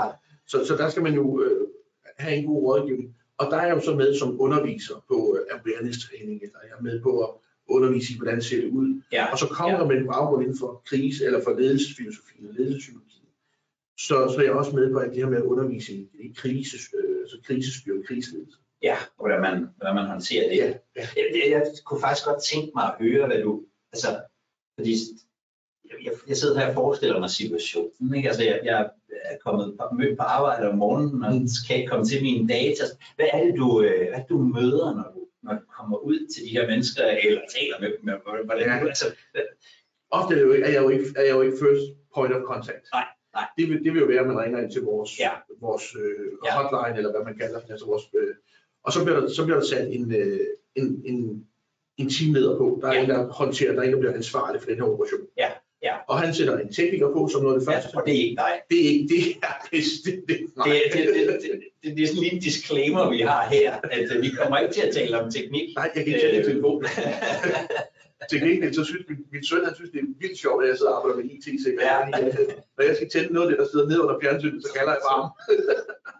så, 0.49 0.64
så 0.66 0.76
der 0.76 0.88
skal 0.88 1.02
man 1.02 1.14
jo 1.14 1.42
øh, 1.42 1.66
have 2.19 2.37
en 2.37 2.47
god 2.47 2.62
rådgivning. 2.64 3.14
Og 3.38 3.47
der 3.50 3.57
er 3.57 3.66
jeg 3.66 3.76
jo 3.76 3.80
så 3.80 3.95
med 3.95 4.14
som 4.14 4.40
underviser 4.40 5.04
på 5.09 5.38
øh, 5.38 5.59
awareness 5.59 5.99
training, 6.09 6.42
eller 6.42 6.59
jeg 6.69 6.75
er 6.78 6.83
med 6.83 7.00
på 7.02 7.21
at 7.25 7.30
undervise 7.69 8.12
i, 8.12 8.16
hvordan 8.16 8.42
ser 8.42 8.61
det 8.61 8.69
ud. 8.71 9.00
ja, 9.12 9.33
Og 9.33 9.38
så 9.38 9.47
kommer 9.47 9.73
Ja. 9.73 9.78
jeg 9.78 9.88
med 9.88 9.97
en 9.97 10.07
baggrund 10.07 10.42
inden 10.42 10.59
for 10.59 10.83
krise, 10.87 11.25
eller 11.25 11.40
for 11.45 11.52
ledelsesfilosofien 11.59 12.49
og 12.49 12.54
ledelsespsykologi. 12.54 13.05
Så, 13.99 14.29
så 14.33 14.37
er 14.38 14.43
jeg 14.45 14.53
også 14.53 14.76
med 14.76 14.93
på 14.93 14.99
alt 14.99 15.11
det 15.12 15.19
her 15.23 15.29
med 15.31 15.38
at 15.38 15.43
undervise 15.45 15.93
i, 15.93 16.09
i 16.21 16.33
krise, 16.37 16.76
øh, 16.99 17.29
så 17.29 17.37
krisestyring, 17.47 18.07
kriseledelse. 18.07 18.59
ja, 18.83 18.97
hvordan 19.17 19.41
man, 19.41 19.69
hvordan 19.76 19.95
man 19.95 20.07
håndterer 20.07 20.49
det. 20.49 20.57
Ja, 20.57 20.67
ja. 20.97 21.07
Jeg, 21.17 21.50
jeg, 21.50 21.62
kunne 21.85 22.00
faktisk 22.00 22.26
godt 22.26 22.43
tænke 22.53 22.73
mig 22.75 22.85
at 22.85 22.95
høre, 23.00 23.26
hvad 23.26 23.43
du, 23.43 23.62
altså, 23.93 24.09
fordi 24.79 24.93
jeg, 25.91 25.97
jeg, 26.05 26.12
jeg 26.29 26.37
sidder 26.37 26.59
her 26.61 26.69
og 26.69 26.75
forestiller 26.75 27.19
mig 27.21 27.31
situationen, 27.31 28.15
ikke? 28.15 28.29
Altså, 28.29 28.45
jeg, 28.45 28.61
jeg 28.65 28.91
er 29.25 29.37
kommet 29.45 29.76
på, 29.79 29.95
mødt 29.95 30.19
på 30.19 30.23
arbejde 30.23 30.69
om 30.69 30.79
morgenen, 30.79 31.25
og 31.25 31.35
Mm. 31.35 31.49
skal 31.49 31.76
ikke 31.76 31.88
komme 31.88 32.05
til 32.05 32.23
mine 32.23 32.49
data. 32.49 32.85
Hvad 33.17 33.26
er 33.33 33.45
det, 33.45 33.55
du, 33.57 33.83
øh, 33.83 34.09
hvad 34.09 34.23
du 34.29 34.38
møder, 34.38 34.95
når 34.95 35.09
du, 35.15 35.21
når 35.43 35.53
du 35.55 35.65
kommer 35.79 35.99
ud 35.99 36.19
til 36.35 36.45
de 36.45 36.49
her 36.50 36.67
mennesker, 36.67 37.03
eller 37.05 37.41
taler 37.57 37.81
med 37.81 37.88
dem? 37.88 38.21
Hvordan, 38.45 38.69
Ja. 38.69 38.87
altså, 38.87 39.07
Ofte 40.11 40.35
er, 40.35 40.41
jo, 40.41 40.53
er, 40.53 40.69
jeg 40.69 40.83
jo 40.83 40.88
ikke, 40.88 41.05
er 41.17 41.23
jeg 41.23 41.35
jo 41.35 41.43
ikke 41.43 41.57
first 41.65 41.85
point 42.15 42.35
of 42.35 42.43
contact. 42.43 42.85
Nej, 42.93 43.07
nej. 43.38 43.47
Det 43.59 43.64
vil, 43.71 43.78
det 43.85 43.90
vil 43.93 44.00
jo 44.00 44.07
være, 44.07 44.21
at 44.25 44.26
man 44.26 44.38
ringer 44.45 44.59
ind 44.62 44.71
til 44.73 44.83
vores, 44.83 45.11
Ja. 45.25 45.31
vores 45.61 45.87
øh, 46.02 46.26
Ja. 46.47 46.50
hotline, 46.59 46.97
eller 46.99 47.11
hvad 47.14 47.25
man 47.28 47.37
kalder 47.43 47.59
det. 47.61 47.71
Altså 47.71 47.87
vores, 47.87 48.02
øh, 48.21 48.35
og 48.85 48.90
så 48.93 49.05
bliver, 49.05 49.21
der, 49.21 49.28
så 49.28 49.45
bliver 49.45 49.59
der 49.61 49.66
sat 49.66 49.87
en, 49.97 50.14
øh, 50.21 50.40
en, 50.75 51.02
en, 51.11 51.47
en 52.00 52.09
teamleder 52.11 52.57
på. 52.59 52.78
Der 52.83 52.88
er 52.88 52.95
Ja. 52.95 53.02
en, 53.02 53.09
der 53.11 53.26
håndterer, 53.40 53.73
der 53.73 53.81
er 53.81 53.85
en, 53.87 53.93
der 53.93 53.99
bliver 53.99 54.14
ansvarlig 54.14 54.61
for 54.61 54.69
den 54.71 54.76
her 54.81 54.85
operation. 54.93 55.21
Ja, 55.43 55.49
ja. 55.83 55.95
Og 56.09 56.21
han 56.21 56.35
sætter 56.35 56.59
en 56.59 56.73
tekniker 56.73 57.09
på 57.12 57.28
som 57.33 57.43
noget 57.43 57.55
af 57.55 57.61
det 57.61 57.66
ja, 57.69 57.73
første. 57.76 57.95
og 57.97 58.02
det 58.07 58.14
er 58.14 58.23
ikke 58.25 58.37
dig. 58.37 58.52
Det 58.71 58.78
er 58.85 58.88
ikke 58.95 59.09
det 59.14 59.21
det. 60.28 60.38
Nej. 60.57 60.66
Det, 60.69 60.93
det, 60.93 61.14
det, 61.14 61.38
det, 61.43 61.61
det, 61.83 61.97
det 61.97 62.02
er 62.02 62.07
sådan 62.07 62.23
lige 62.23 62.35
en 62.35 62.40
disclaimer, 62.40 63.11
vi 63.11 63.21
har 63.21 63.49
her, 63.49 63.75
at 63.97 64.16
øh, 64.16 64.23
vi 64.23 64.31
kommer 64.38 64.59
ikke 64.59 64.75
til 64.75 64.83
at 64.88 64.95
tale 64.95 65.21
om 65.21 65.31
teknik. 65.31 65.69
Nej, 65.76 65.90
jeg 65.95 66.05
kan 66.05 66.14
ikke 66.14 66.28
Øh. 66.28 66.35
det 66.37 66.45
telefon. 66.45 66.85
Til 68.30 68.40
gengæld, 68.40 68.75
så 68.75 68.85
synes 68.85 69.04
min, 69.08 69.18
min 69.32 69.44
søn, 69.50 69.64
han 69.68 69.75
synes, 69.75 69.90
det 69.90 70.00
er 70.00 70.08
vildt 70.23 70.38
sjovt, 70.44 70.62
at 70.64 70.68
jeg 70.70 70.76
sidder 70.78 70.92
og 70.92 70.99
arbejder 70.99 71.16
med 71.20 71.25
IT-sikkerhed. 71.35 71.88
Ja. 71.90 71.99
Ja. 72.18 72.28
Når 72.76 72.85
jeg 72.88 72.96
skal 72.96 73.08
tænde 73.14 73.32
noget 73.35 73.46
af 73.46 73.50
det, 73.52 73.58
der 73.62 73.68
sidder 73.73 73.87
nede 73.90 74.00
under 74.04 74.16
fjernsynet, 74.23 74.61
så 74.66 74.70
kalder 74.76 74.92
jeg 74.96 75.02
bare 75.08 75.18
ham. 75.23 75.30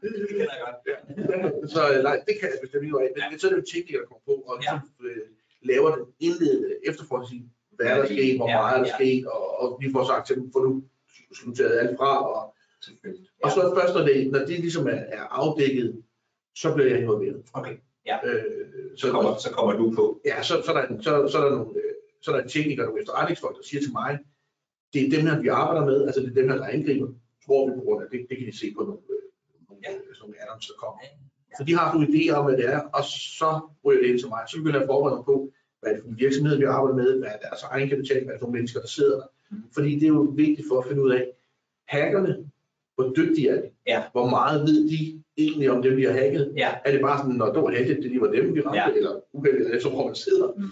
det 0.03 0.29
kender 0.31 0.55
jeg 0.57 0.61
godt. 0.67 1.71
Så 1.75 1.81
øh, 1.93 1.99
nej, 2.09 2.17
det 2.29 2.35
kan 2.41 2.47
jeg 2.53 2.59
bestemt 2.65 2.85
ikke 2.85 2.97
af. 3.05 3.09
Men, 3.15 3.23
Ja. 3.23 3.31
men 3.31 3.39
så 3.39 3.45
er 3.47 3.51
det 3.53 3.59
jo 3.63 3.67
teknikere, 3.75 4.01
der 4.03 4.09
kommer 4.11 4.25
på 4.31 4.35
og 4.51 4.55
Ja. 4.57 4.61
ligesom, 4.63 4.81
øh, 5.09 5.23
laver 5.71 5.89
den 5.97 6.05
indledende 6.27 6.71
efterforskning. 6.91 7.43
hvad 7.77 7.87
er 7.93 7.97
der 8.01 8.07
sket, 8.15 8.37
hvor 8.39 8.49
Ja, 8.49 8.57
meget 8.63 8.75
er 8.79 8.83
der 8.85 8.91
ja. 8.93 8.97
sket, 8.99 9.23
og, 9.35 9.43
og 9.63 9.69
vi 9.83 9.87
får 9.95 10.05
sagt 10.13 10.27
til 10.27 10.35
dem, 10.39 10.45
får 10.55 10.61
du 10.69 10.71
sluttet 11.39 11.79
alt 11.83 11.95
fra, 12.01 12.11
og, 12.35 12.41
og 13.45 13.51
så 13.57 13.61
først, 13.79 13.95
når 13.97 14.05
det, 14.09 14.17
når 14.35 14.39
det 14.39 14.57
ligesom 14.67 14.87
er, 14.87 15.01
er 15.19 15.25
afdækket, 15.43 16.03
så 16.63 16.75
bliver 16.75 16.89
jeg 16.91 16.99
involveret. 17.01 17.43
Okay, 17.53 17.75
ja. 18.07 18.17
Øh, 18.29 18.43
Så 18.97 19.11
kommer, 19.11 19.37
så 19.37 19.51
kommer 19.57 19.73
du 19.81 19.93
på. 19.97 20.21
ja, 20.25 20.43
så, 20.43 20.55
så, 20.65 20.73
er 20.73 20.87
der, 20.87 21.03
så, 21.03 21.29
så 21.33 21.39
er 21.39 21.43
der 21.45 21.51
nogle, 21.51 21.71
så 22.27 22.31
er 22.33 22.37
der 22.37 22.43
en 22.43 22.49
tekniker, 22.57 22.85
nogle 22.85 23.01
efterretningsfolk, 23.01 23.57
der 23.57 23.63
siger 23.71 23.81
til 23.81 23.93
mig, 23.93 24.19
det 24.93 25.01
er 25.07 25.11
dem 25.17 25.23
her, 25.27 25.35
vi 25.45 25.49
arbejder 25.49 25.85
med, 25.91 25.99
altså 26.07 26.21
det 26.21 26.29
er 26.31 26.35
dem 26.41 26.49
her, 26.51 26.57
der 26.57 26.67
angriber, 26.77 27.09
tror 27.45 27.61
vi 27.69 27.73
på 27.79 27.83
grund 27.87 28.03
af, 28.05 28.09
det, 28.13 28.27
det 28.29 28.35
kan 28.39 28.47
de 28.47 28.59
se 28.63 28.67
på 28.77 28.83
nogle, 28.89 29.01
øh, 29.15 29.23
nogle, 29.69 29.81
Ja. 29.85 29.91
sådan 29.93 30.21
nogle 30.23 30.37
addons, 30.43 30.67
der 30.71 30.75
kommer. 30.83 30.99
Så 31.59 31.63
de 31.69 31.73
har 31.79 31.87
nogle 31.95 32.07
idéer 32.15 32.35
om, 32.39 32.45
hvad 32.47 32.57
det 32.61 32.67
er, 32.75 32.81
og 32.99 33.05
så 33.39 33.49
ryger 33.85 34.01
det 34.03 34.09
ind 34.11 34.19
til 34.23 34.29
mig. 34.29 34.43
Så 34.51 34.57
begynder 34.57 34.79
jeg 34.81 34.87
at 34.89 34.93
forberede 34.93 35.17
mig 35.19 35.25
på, 35.33 35.37
hvad 35.81 35.89
er 35.91 35.95
det 35.95 36.03
for 36.05 36.11
en 36.11 36.19
virksomhed, 36.25 36.55
vi 36.63 36.65
arbejder 36.77 36.97
med, 37.03 37.11
hvad 37.19 37.29
er 37.35 37.39
deres 37.47 37.63
egen 37.63 37.89
kapital, 37.93 38.21
hvad 38.25 38.33
er 38.35 38.37
det 38.39 38.45
for 38.47 38.55
mennesker, 38.57 38.81
der 38.81 38.91
sidder 38.99 39.17
der. 39.21 39.29
Mhm. 39.51 39.63
Fordi 39.77 39.91
det 40.01 40.07
er 40.11 40.15
jo 40.19 40.23
vigtigt 40.45 40.69
for 40.71 40.77
at 40.81 40.87
finde 40.89 41.03
ud 41.07 41.11
af, 41.19 41.25
hackerne, 41.95 42.33
hvor 42.95 43.13
dygtige 43.17 43.49
er 43.55 43.61
de? 43.63 43.69
Ja. 43.87 44.01
Hvor 44.13 44.29
meget 44.37 44.61
ved 44.69 44.79
de 44.93 45.23
egentlig 45.37 45.71
om 45.71 45.83
dem, 45.83 45.97
vi 45.97 46.05
har 46.05 46.13
hacket? 46.13 46.53
Ja, 46.57 46.71
Er 46.85 46.93
det 46.93 47.01
bare 47.01 47.19
sådan, 47.19 47.35
når 47.43 47.53
det 47.53 47.63
var 47.63 47.71
heldigt, 47.71 48.03
det 48.03 48.11
lige 48.11 48.21
var 48.21 48.31
dem, 48.39 48.55
vi 48.55 48.61
ramte, 48.61 48.79
ja. 48.81 48.93
eller 49.01 49.21
uheldigt, 49.33 49.67
eller 49.67 49.81
så 49.81 49.89
hvor 49.91 50.07
man 50.07 50.15
sidder? 50.15 50.49
Mm. 50.57 50.63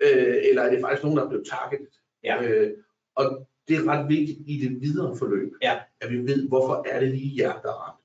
Øh, 0.00 0.36
eller 0.48 0.62
er 0.62 0.70
det 0.70 0.80
faktisk 0.80 1.02
nogen, 1.04 1.18
der 1.18 1.24
er 1.24 1.28
blevet 1.28 1.46
targetet? 1.46 1.94
Ja. 2.24 2.42
Øh, 2.42 2.70
og 3.14 3.48
det 3.68 3.76
er 3.76 3.84
ret 3.88 4.08
vigtigt 4.08 4.38
i 4.46 4.58
det 4.64 4.80
videre 4.80 5.16
forløb, 5.16 5.52
Ja. 5.62 5.78
at 6.00 6.10
vi 6.12 6.18
ved, 6.18 6.48
hvorfor 6.48 6.86
er 6.88 7.00
det 7.00 7.08
lige 7.08 7.42
jer, 7.42 7.60
der 7.60 7.68
er 7.68 7.80
ramt. 7.84 8.00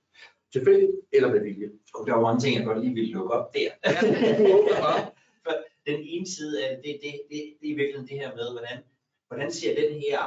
Tilfældigt 0.53 0.91
eller 1.13 1.31
med 1.33 1.41
vilje. 1.43 1.69
og 1.95 2.07
der 2.07 2.13
var 2.13 2.21
mange 2.21 2.39
ting, 2.39 2.55
jeg 2.57 2.65
godt 2.65 2.81
lige 2.83 2.93
ville 2.93 3.11
lukke 3.11 3.33
op 3.33 3.53
der. 3.53 3.59
Ja, 3.83 3.91
bare. 4.81 5.11
den 5.91 5.99
ene 6.03 6.27
side 6.27 6.65
af 6.65 6.77
det, 6.83 6.83
det, 6.85 7.01
det, 7.03 7.21
det, 7.31 7.39
det 7.61 7.67
er 7.69 7.73
i 7.73 7.77
virkeligheden 7.81 8.07
det 8.07 8.17
her 8.19 8.35
med, 8.35 8.51
hvordan, 8.51 8.77
hvordan 9.27 9.51
ser 9.51 9.75
den 9.81 9.91
her, 9.99 10.19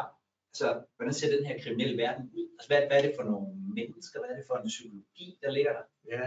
altså, 0.51 0.69
hvordan 0.97 1.15
ser 1.15 1.37
den 1.37 1.45
her 1.47 1.57
kriminelle 1.63 1.97
verden 1.97 2.25
ud? 2.35 2.47
Altså, 2.59 2.69
hvad, 2.69 2.81
hvad 2.89 2.97
er 2.99 3.03
det 3.07 3.13
for 3.17 3.25
nogle 3.31 3.47
mennesker? 3.79 4.21
Hvad 4.21 4.31
er 4.31 4.37
det 4.37 4.45
for 4.47 4.55
en 4.57 4.69
psykologi, 4.69 5.39
der 5.43 5.51
ligger 5.51 5.73
der? 5.73 5.85
Ja, 6.17 6.23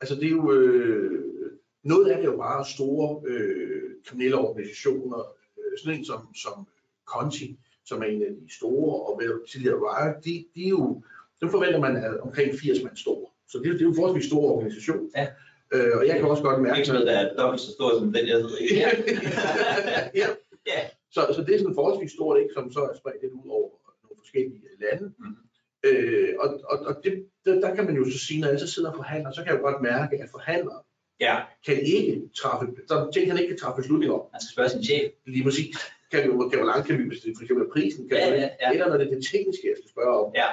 altså 0.00 0.14
det 0.14 0.24
er 0.24 0.36
jo, 0.40 0.52
øh, 0.52 1.39
noget 1.84 2.10
af 2.10 2.16
det 2.16 2.26
er 2.26 2.30
jo 2.32 2.36
bare 2.36 2.64
store 2.64 3.22
øh, 3.26 3.90
kriminelle 4.06 4.38
organisationer, 4.38 5.18
øh, 5.58 5.78
sådan 5.78 5.98
en 5.98 6.04
som, 6.04 6.34
som 6.34 6.66
Conti, 7.06 7.58
som 7.84 8.02
er 8.02 8.06
en 8.06 8.22
af 8.22 8.28
de 8.42 8.54
store, 8.56 8.94
og 9.06 9.22
tidligere 9.50 9.76
Riot, 9.76 10.24
de, 10.24 10.44
de 10.54 10.64
er 10.64 10.68
jo, 10.68 11.02
dem 11.40 11.48
forventer 11.50 11.80
man 11.80 11.96
er 11.96 12.18
omkring 12.20 12.54
80 12.58 12.82
mand 12.84 12.96
store. 12.96 13.26
Så 13.48 13.58
det, 13.58 13.66
er- 13.66 13.72
det 13.72 13.80
er 13.80 13.84
jo 13.84 13.88
en 13.90 13.96
forholdsvis 13.96 14.26
stor 14.26 14.42
organisation. 14.52 15.10
Ja. 15.16 15.26
Øh, 15.74 15.96
og 15.98 16.06
jeg 16.06 16.16
kan 16.18 16.28
også 16.28 16.42
godt 16.42 16.62
mærke, 16.62 16.76
Virksomhed, 16.76 17.06
der 17.06 17.12
er 17.18 17.34
dobbelt 17.36 17.60
så 17.60 17.72
stor 17.72 17.98
som 17.98 18.12
den, 18.12 18.26
jeg 18.28 18.36
hedder. 18.36 18.56
ja. 18.82 18.90
ja. 20.20 20.26
Ja. 20.66 20.80
Så, 21.10 21.20
så 21.36 21.44
det 21.46 21.54
er 21.54 21.58
sådan 21.58 21.74
forholdsvis 21.74 22.12
stort, 22.12 22.40
ikke, 22.40 22.54
som 22.54 22.72
så 22.72 22.80
er 22.80 22.96
spredt 22.96 23.22
lidt 23.22 23.32
ud 23.32 23.48
over 23.50 23.68
nogle 24.02 24.16
forskellige 24.18 24.62
lande. 24.80 25.12
Mhm. 25.18 25.36
Øh, 25.88 26.34
og 26.38 26.48
og, 26.70 26.78
og 26.88 26.94
det, 27.04 27.26
der, 27.44 27.60
der 27.60 27.74
kan 27.74 27.84
man 27.84 27.96
jo 27.96 28.04
så 28.10 28.18
sige, 28.18 28.40
når 28.40 28.48
jeg 28.48 28.60
så 28.60 28.66
sidder 28.66 28.90
og 28.90 28.96
forhandler, 28.96 29.30
så 29.32 29.40
kan 29.42 29.52
jeg 29.52 29.58
jo 29.60 29.64
godt 29.68 29.82
mærke, 29.82 30.22
at 30.22 30.28
forhandlere 30.30 30.80
Ja, 31.26 31.34
kan 31.66 31.76
ikke 31.94 32.22
træffe, 32.40 32.64
der 32.88 32.94
er 32.96 33.10
ting, 33.10 33.24
han 33.30 33.38
ikke 33.40 33.50
kan 33.52 33.58
træffe 33.62 33.76
beslutninger 33.82 34.14
om. 34.18 34.22
man 34.34 34.40
skal 34.42 34.52
spørge 34.54 34.70
sin 34.74 34.84
chef. 34.88 35.06
Lige 35.34 35.44
præcis. 35.44 35.76
Kan 36.10 36.18
vi, 36.22 36.28
kan, 36.50 36.58
hvor 36.62 36.70
langt 36.72 36.86
kan 36.86 36.94
vi, 36.98 37.02
det 37.14 37.32
for 37.36 37.42
eksempel 37.44 37.66
er 37.66 37.72
prisen, 37.76 38.08
kan 38.08 38.16
Ja, 38.18 38.30
vi, 38.30 38.36
ja, 38.44 38.48
ja. 38.62 38.66
eller 38.72 38.86
når 38.88 38.96
det 38.98 39.06
er 39.06 39.14
det 39.14 39.22
tekniske, 39.32 39.64
jeg 39.70 39.76
skal 39.80 39.90
spørge 39.94 40.14
om, 40.24 40.26
Ja, 40.40 40.48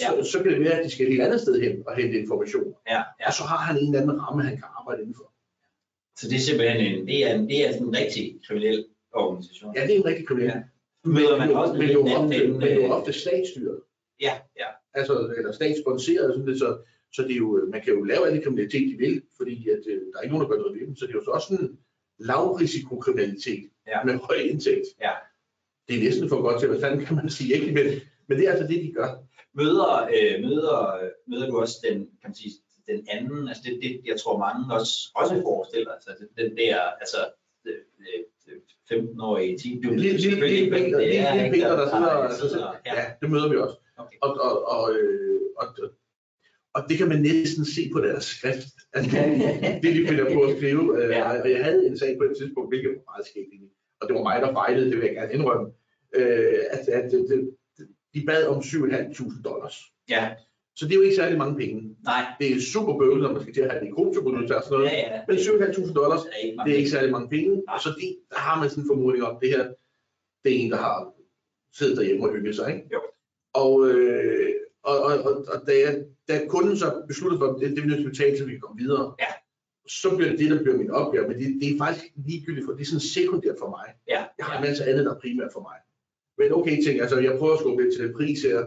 ja. 0.00 0.06
så, 0.10 0.30
så 0.32 0.36
kan 0.42 0.50
det 0.52 0.60
være, 0.66 0.76
at 0.78 0.84
de 0.84 0.90
skal 0.90 1.02
et 1.06 1.12
helt 1.14 1.22
andet 1.26 1.40
sted 1.44 1.54
hen 1.64 1.74
og 1.86 1.92
hente 1.98 2.14
information. 2.22 2.68
ja, 2.92 3.00
ja. 3.20 3.26
Og 3.28 3.32
så 3.38 3.42
har 3.50 3.60
han 3.68 3.74
en 3.82 3.88
eller 3.88 4.00
anden 4.02 4.20
ramme, 4.24 4.42
han 4.48 4.56
kan 4.60 4.68
arbejde 4.80 5.00
indenfor. 5.02 5.28
Så 6.18 6.24
det 6.30 6.36
er 6.40 6.44
simpelthen 6.48 6.80
en, 6.88 7.06
det 7.10 7.18
er, 7.26 7.30
en, 7.34 7.42
det 7.50 7.58
er 7.66 7.70
en 7.82 7.96
rigtig 8.00 8.24
kriminel 8.46 8.78
organisation. 9.14 9.68
Ja, 9.76 9.80
det 9.86 9.92
er 9.94 9.98
en 10.02 10.08
rigtig 10.10 10.26
kriminel. 10.28 10.48
Ja. 10.48 10.62
Møder 11.16 11.36
man 11.38 11.48
men, 11.48 11.56
også 11.56 11.74
men, 11.74 11.90
jo 11.90 12.00
ofte, 12.16 12.48
men 12.48 12.62
jo 12.78 12.82
øh, 12.84 12.90
ofte 12.96 13.12
statsstyret. 13.12 13.78
Ja, 14.20 14.34
ja, 14.60 14.68
altså, 14.94 15.12
eller 15.36 15.52
statssponsoreret, 15.52 16.34
sådan 16.34 16.46
det, 16.46 16.58
så, 16.58 16.68
så 17.12 17.22
det 17.22 17.32
er 17.32 17.36
jo, 17.36 17.68
man 17.72 17.82
kan 17.82 17.94
jo 17.94 18.02
lave 18.02 18.26
alle 18.26 18.42
kriminalitet, 18.42 18.88
de 18.92 18.96
vil, 18.98 19.22
fordi 19.36 19.68
at, 19.68 19.82
øh, 19.86 20.00
der 20.12 20.18
er 20.18 20.22
ikke 20.22 20.34
nogen, 20.34 20.44
der 20.50 20.56
gør 20.56 20.62
noget 20.62 20.80
ved 20.80 20.86
dem, 20.86 20.96
så 20.96 21.06
det 21.06 21.12
er 21.12 21.18
jo 21.18 21.24
så 21.24 21.30
også 21.30 21.48
sådan 21.48 21.78
lavrisikokriminalitet 22.18 23.68
Ja. 23.86 24.04
med 24.04 24.14
høj 24.14 24.36
indtægt. 24.36 24.86
Ja. 25.00 25.10
Det 25.88 25.96
er 25.98 26.02
næsten 26.04 26.28
for 26.28 26.42
godt 26.42 26.60
til, 26.60 26.68
hvad 26.68 26.80
fanden 26.80 27.04
kan 27.06 27.16
man 27.16 27.30
sige, 27.30 27.54
ikke? 27.54 27.72
Men, 27.72 27.86
men 28.28 28.38
det 28.38 28.46
er 28.46 28.50
altså 28.52 28.66
det, 28.66 28.82
de 28.84 28.92
gør. 28.92 29.10
Møder, 29.54 29.92
øh, 30.14 30.34
møder, 30.46 30.94
øh, 31.02 31.10
møder 31.28 31.46
du 31.50 31.60
også 31.60 31.76
den, 31.88 31.96
kan 31.98 32.28
man 32.30 32.34
sige, 32.34 32.52
den 32.88 33.06
anden, 33.10 33.48
altså 33.48 33.62
det, 33.66 33.78
det 33.82 34.00
jeg 34.04 34.16
tror 34.20 34.38
mange 34.38 34.74
også, 34.74 34.94
også 35.14 35.34
forestiller 35.42 35.92
sig, 36.02 36.10
altså 36.12 36.26
den 36.38 36.56
der, 36.56 36.80
altså 37.02 37.16
øh, 37.66 37.74
øh, 38.00 38.60
15-årige 38.92 39.58
team, 39.58 39.82
du 39.82 39.88
ved 39.88 39.98
Lille, 39.98 40.18
lille, 40.18 40.46
lille, 40.48 40.76
det 40.76 40.80
lille, 40.80 41.16
er, 41.16 41.52
lille 41.52 42.36
sidder, 42.40 42.72
ja, 42.86 42.94
ja, 43.00 43.04
det 43.20 43.30
møder 43.30 43.48
vi 43.48 43.56
også. 43.56 43.76
okay. 43.96 44.16
Og, 44.22 44.30
og, 44.40 44.68
og, 44.68 44.94
øh, 44.94 45.40
og, 45.56 45.66
og, 45.82 45.90
og 46.74 46.82
det 46.88 46.98
kan 46.98 47.08
man 47.08 47.20
næsten 47.22 47.64
se 47.64 47.90
på 47.92 48.00
deres 48.00 48.24
skrift. 48.24 48.66
Altså, 48.94 49.16
det 49.82 49.94
de 49.96 50.06
finder 50.08 50.34
på 50.34 50.40
at 50.42 50.56
skrive. 50.56 50.82
Øh. 51.04 51.40
Og 51.42 51.50
jeg 51.50 51.64
havde 51.64 51.86
en 51.86 51.98
sag 51.98 52.16
på 52.18 52.24
et 52.24 52.36
tidspunkt, 52.38 52.70
hvilket 52.70 52.90
var 52.90 53.12
meget 53.12 53.26
skægt. 53.26 53.48
Og 54.00 54.08
det 54.08 54.14
var 54.16 54.22
mig, 54.22 54.42
der 54.42 54.52
fejlede, 54.52 54.90
det 54.90 54.96
vil 54.98 55.04
jeg 55.06 55.14
gerne 55.14 55.32
indrømme. 55.32 55.66
Øh, 56.14 56.58
at, 56.70 56.88
at 56.88 57.10
det, 57.10 57.26
det, 57.28 57.50
de 58.14 58.24
bad 58.26 58.46
om 58.46 58.58
7.500 58.58 59.42
dollars. 59.42 59.76
ja, 60.08 60.30
Så 60.76 60.84
det 60.86 60.92
er 60.92 60.96
jo 60.96 61.02
ikke 61.02 61.16
særlig 61.16 61.38
mange 61.38 61.56
penge. 61.56 61.96
nej, 62.04 62.24
Det 62.40 62.46
er 62.56 62.60
super 62.60 62.98
bøvlet, 62.98 63.22
når 63.22 63.32
man 63.32 63.42
skal 63.42 63.54
til 63.54 63.60
at 63.60 63.70
have 63.70 63.80
det 63.80 63.88
i 63.88 63.94
kryptovaluta 63.96 64.54
og 64.54 64.62
sådan 64.64 64.78
noget. 64.78 64.90
ja, 64.92 65.14
ja, 65.14 65.20
Men 65.28 65.36
7.500 65.36 65.92
dollars, 65.94 66.22
det 66.22 66.30
er 66.32 66.44
ikke 66.46 66.58
det 66.64 66.72
er 66.72 66.76
ikke 66.76 66.90
særlig 66.90 67.10
mange 67.12 67.28
penge. 67.28 67.62
Nej. 67.66 67.78
Så 67.84 67.88
det, 68.00 68.16
der 68.30 68.38
har 68.38 68.60
man 68.60 68.70
sådan 68.70 68.84
en 68.84 68.88
formodning 68.88 69.24
om, 69.24 69.38
det 69.42 69.48
her, 69.48 69.64
det 70.44 70.50
er 70.56 70.58
en, 70.64 70.70
der 70.70 70.76
har 70.76 71.12
siddet 71.78 71.96
derhjemme 71.96 72.26
og 72.28 72.32
hygget 72.34 72.56
sig. 72.56 72.66
Ikke? 72.74 72.88
Jo. 72.92 73.00
Og, 73.54 73.88
øh, 73.88 74.50
og, 74.82 74.96
og, 75.02 75.14
og, 75.28 75.34
og 75.52 75.58
da, 75.66 75.72
jeg, 75.84 76.04
da 76.28 76.46
kunden 76.48 76.76
så 76.76 77.02
besluttede 77.08 77.38
for, 77.40 77.46
at 77.46 77.60
det, 77.60 77.70
det 77.70 77.78
er 77.78 77.82
vi 77.82 77.88
nødt 77.88 77.98
til 78.00 78.06
at 78.06 78.10
betale, 78.12 78.38
så 78.38 78.44
vi 78.44 78.50
kan 78.50 78.60
komme 78.60 78.82
videre, 78.82 79.14
Ja. 79.20 79.26
så 79.88 80.16
bliver 80.16 80.30
det 80.30 80.38
det, 80.38 80.50
der 80.50 80.62
bliver 80.62 80.76
min 80.76 80.90
opgave. 80.90 81.28
Men 81.28 81.38
det, 81.38 81.46
det 81.60 81.68
er 81.72 81.78
faktisk 81.78 82.04
ligegyldigt, 82.16 82.66
for 82.66 82.72
det 82.72 82.80
er 82.80 82.84
sådan 82.86 83.00
sekundært 83.00 83.56
for 83.58 83.68
mig. 83.70 83.86
Ja, 84.08 84.24
Jeg 84.38 84.46
har 84.46 84.56
en 84.58 84.64
masse 84.68 84.84
andet, 84.84 85.04
der 85.06 85.14
er 85.14 85.18
primært 85.20 85.50
for 85.52 85.60
mig. 85.60 85.76
Men 86.38 86.52
okay, 86.58 86.82
ting, 86.84 87.00
altså 87.00 87.18
jeg 87.18 87.38
prøver 87.38 87.52
at 87.54 87.60
skubbe 87.60 87.82
lidt 87.82 87.94
til 87.94 88.04
den 88.04 88.14
pris 88.14 88.42
her. 88.42 88.58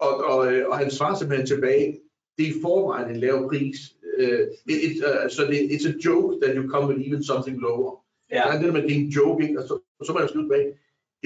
Og, 0.00 0.24
og, 0.24 0.52
øh, 0.54 0.68
og 0.68 0.78
han 0.78 0.90
svarer 0.90 1.14
simpelthen 1.18 1.46
tilbage, 1.46 1.98
det 2.38 2.46
er 2.46 2.50
i 2.50 2.60
forvejen 2.62 3.10
en 3.14 3.16
lav 3.20 3.48
pris. 3.48 3.78
Uh, 4.18 4.24
it, 4.72 4.78
it, 4.88 4.96
uh, 5.08 5.30
så 5.30 5.42
det, 5.50 5.58
it's 5.74 5.88
a 5.88 5.94
joke 6.04 6.46
that 6.46 6.56
you 6.56 6.70
come 6.70 6.86
with 6.88 7.08
even 7.08 7.24
something 7.24 7.60
lower. 7.60 8.04
ja, 8.30 8.48
Ja. 8.52 8.56
Det 8.58 8.64
der 8.66 8.72
med, 8.72 8.82
det 8.82 8.90
er 8.92 8.96
en 9.00 9.08
joke, 9.08 9.42
ikke? 9.44 9.60
Og 9.62 9.68
så, 9.68 9.78
og 10.00 10.06
så 10.06 10.12
må 10.12 10.18
jeg 10.20 10.28
skrive 10.28 10.44
tilbage, 10.44 10.72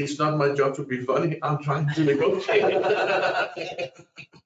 it's 0.01 0.17
not 0.25 0.33
my 0.43 0.59
job 0.59 0.77
to 0.77 0.83
be 0.83 0.99
funny, 1.11 1.35
I'm 1.45 1.59
trying 1.67 1.89
to 1.97 2.03
negotiate. 2.13 2.75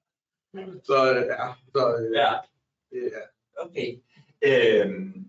så 0.83 1.25
ja, 1.29 1.53
så 1.73 1.97
øh, 1.99 2.15
ja. 2.15 2.31
ja. 2.91 3.23
Okay. 3.57 3.97
Øhm, 4.41 5.25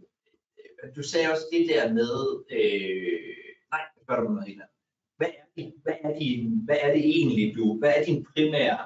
du 0.96 1.02
sagde 1.02 1.30
også 1.30 1.46
det 1.52 1.68
der 1.68 1.92
med, 1.92 2.44
øh, 2.50 3.36
nej, 3.72 3.80
jeg 3.80 4.02
spørger 4.02 4.22
dig 4.22 4.30
noget 4.30 4.48
helt 4.48 4.60
andet. 4.60 4.76
Hvad 5.16 5.28
er, 5.28 5.46
din, 5.56 5.72
hvad, 5.82 5.94
er 6.04 6.18
din, 6.18 6.60
hvad 6.64 6.76
er 6.80 6.92
det 6.92 7.04
egentlig, 7.04 7.54
du, 7.56 7.78
hvad 7.78 7.92
er 7.96 8.04
din 8.04 8.26
primære 8.34 8.78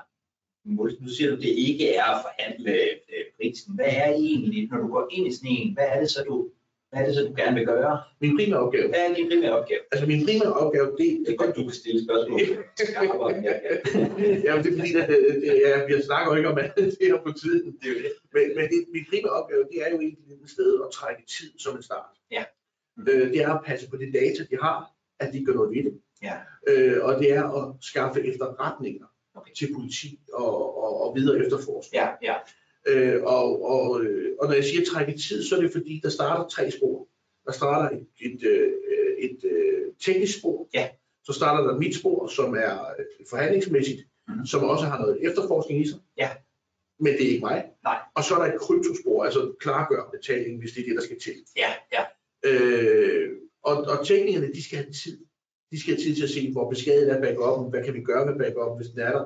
mål? 0.65 0.93
Nu 1.01 1.09
siger 1.09 1.31
du, 1.31 1.37
det 1.37 1.55
ikke 1.69 1.95
er 1.95 2.05
at 2.05 2.25
forhandle 2.25 2.73
øh, 2.83 3.25
prisen. 3.37 3.75
Hvad 3.75 3.89
er 3.89 4.09
egentlig, 4.09 4.69
når 4.69 4.79
du 4.79 4.89
går 4.89 5.09
ind 5.11 5.27
i 5.27 5.35
sådan 5.35 5.51
en, 5.51 5.75
hvad 5.75 5.87
er 5.89 6.01
det 6.01 6.11
så, 6.11 6.25
du, 6.29 6.51
hvad 6.97 7.05
er 7.05 7.09
det 7.09 7.15
så, 7.19 7.23
du 7.31 7.35
gerne 7.43 7.55
vil 7.59 7.67
gøre? 7.67 7.93
Min 8.21 8.33
primære 8.39 8.61
opgave, 8.65 8.89
Hvad 8.89 9.03
er 9.09 9.15
din 9.15 9.29
primære 9.31 9.55
opgave? 9.61 9.81
altså 9.93 10.07
min 10.13 10.21
primære 10.27 10.53
opgave, 10.63 10.87
det, 11.01 11.09
Det 11.27 11.31
er 11.33 11.37
godt, 11.43 11.57
du 11.57 11.63
kan 11.69 11.77
stille 11.83 12.01
spørgsmål. 12.07 12.39
Kan. 12.39 12.49
ja, 14.47 14.53
det 14.63 14.69
er 14.71 14.77
fordi, 14.79 14.93
at, 15.03 15.11
øh, 15.17 15.35
det, 15.43 15.53
ja, 15.67 15.75
vi 15.89 15.93
snakker 16.11 16.27
jo 16.33 16.37
ikke 16.41 16.49
om 16.53 16.59
alt 16.59 16.75
det 16.77 16.99
her 17.01 17.19
på 17.27 17.33
tiden. 17.43 17.67
Det 17.81 17.87
er 17.91 17.95
jo 17.97 18.01
det. 18.07 18.13
Men, 18.35 18.45
men 18.57 18.65
det, 18.73 18.79
min 18.97 19.05
primære 19.11 19.33
opgave, 19.41 19.63
det 19.73 19.79
er 19.85 19.89
jo 19.93 19.97
egentlig 20.03 20.25
et 20.45 20.51
sted 20.57 20.71
at 20.85 20.91
trække 20.99 21.23
tid 21.35 21.51
som 21.65 21.77
en 21.77 21.83
start. 21.91 22.13
Ja. 22.37 22.45
Øh, 23.09 23.27
det 23.33 23.41
er 23.47 23.51
at 23.57 23.63
passe 23.69 23.85
på 23.91 23.97
det 24.03 24.09
data, 24.21 24.41
de 24.51 24.57
har, 24.67 24.77
at 25.23 25.29
de 25.33 25.45
gør 25.45 25.55
noget 25.61 25.71
ved 25.75 25.83
det. 25.89 25.95
Ja. 26.27 26.37
Øh, 26.71 27.05
og 27.07 27.13
det 27.21 27.29
er 27.39 27.45
at 27.59 27.65
skaffe 27.91 28.19
efterretninger 28.31 29.07
Okay. 29.41 29.53
til 29.59 29.69
politi 29.75 30.19
og, 30.33 30.83
og, 30.85 30.93
og 31.03 31.17
videre 31.17 31.39
efterforskning. 31.45 32.03
Ja, 32.03 32.09
ja, 32.23 32.35
Øh, 32.87 33.23
og, 33.23 33.63
og, 33.65 34.03
øh, 34.05 34.33
og 34.41 34.47
når 34.49 34.55
jeg 34.55 34.65
siger 34.65 34.85
trække 34.85 35.13
tid, 35.13 35.45
så 35.45 35.57
er 35.57 35.61
det 35.61 35.73
fordi, 35.73 36.01
der 36.03 36.09
starter 36.09 36.49
tre 36.49 36.71
spor. 36.71 37.09
Der 37.47 37.53
starter 37.53 37.97
et, 37.97 38.07
et, 38.21 38.43
øh, 38.45 38.73
et, 39.19 39.39
et 39.45 39.93
teknisk 40.05 40.39
spor. 40.39 40.69
Ja. 40.75 40.89
Så 41.25 41.33
starter 41.33 41.65
der 41.71 41.79
mit 41.79 41.97
spor, 41.97 42.27
som 42.27 42.55
er 42.55 42.75
øh, 42.99 43.05
forhandlingsmæssigt, 43.31 44.03
Mhm. 44.29 44.47
som 44.47 44.65
også 44.65 44.85
har 44.85 44.99
noget 45.01 45.19
efterforskning 45.31 45.81
i 45.81 45.89
sig. 45.89 45.99
Ja. 46.19 46.31
Men 47.01 47.13
det 47.13 47.25
er 47.27 47.29
ikke 47.29 47.41
mig. 47.45 47.65
Nej. 47.85 47.99
Og 48.15 48.25
så 48.25 48.35
er 48.35 48.45
der 48.45 48.55
et 48.55 48.61
kryptospor, 48.61 49.25
altså 49.25 49.53
klargør 49.61 50.09
betaling, 50.13 50.59
hvis 50.61 50.73
det 50.73 50.81
er 50.81 50.85
det, 50.87 50.97
der 50.97 51.03
skal 51.03 51.21
til. 51.21 51.35
ja, 51.57 51.71
ja, 51.93 52.03
Øh, 52.45 53.29
og, 53.63 53.77
og 53.77 54.07
teknikerne, 54.07 54.53
de 54.53 54.65
skal 54.65 54.79
have 54.79 54.93
tid. 54.93 55.19
De 55.73 55.81
skal 55.81 55.95
have 55.95 56.03
tid 56.05 56.15
til 56.17 56.23
at 56.23 56.31
se, 56.31 56.53
hvor 56.53 56.71
beskadiget 56.71 57.13
er 57.13 57.21
backupen, 57.21 57.71
hvad 57.71 57.85
kan 57.85 57.95
vi 57.95 58.01
gøre 58.01 58.27
med 58.27 58.39
backup, 58.39 58.77
hvis 58.77 58.89
den 58.91 59.01
er 59.01 59.13
der. 59.13 59.25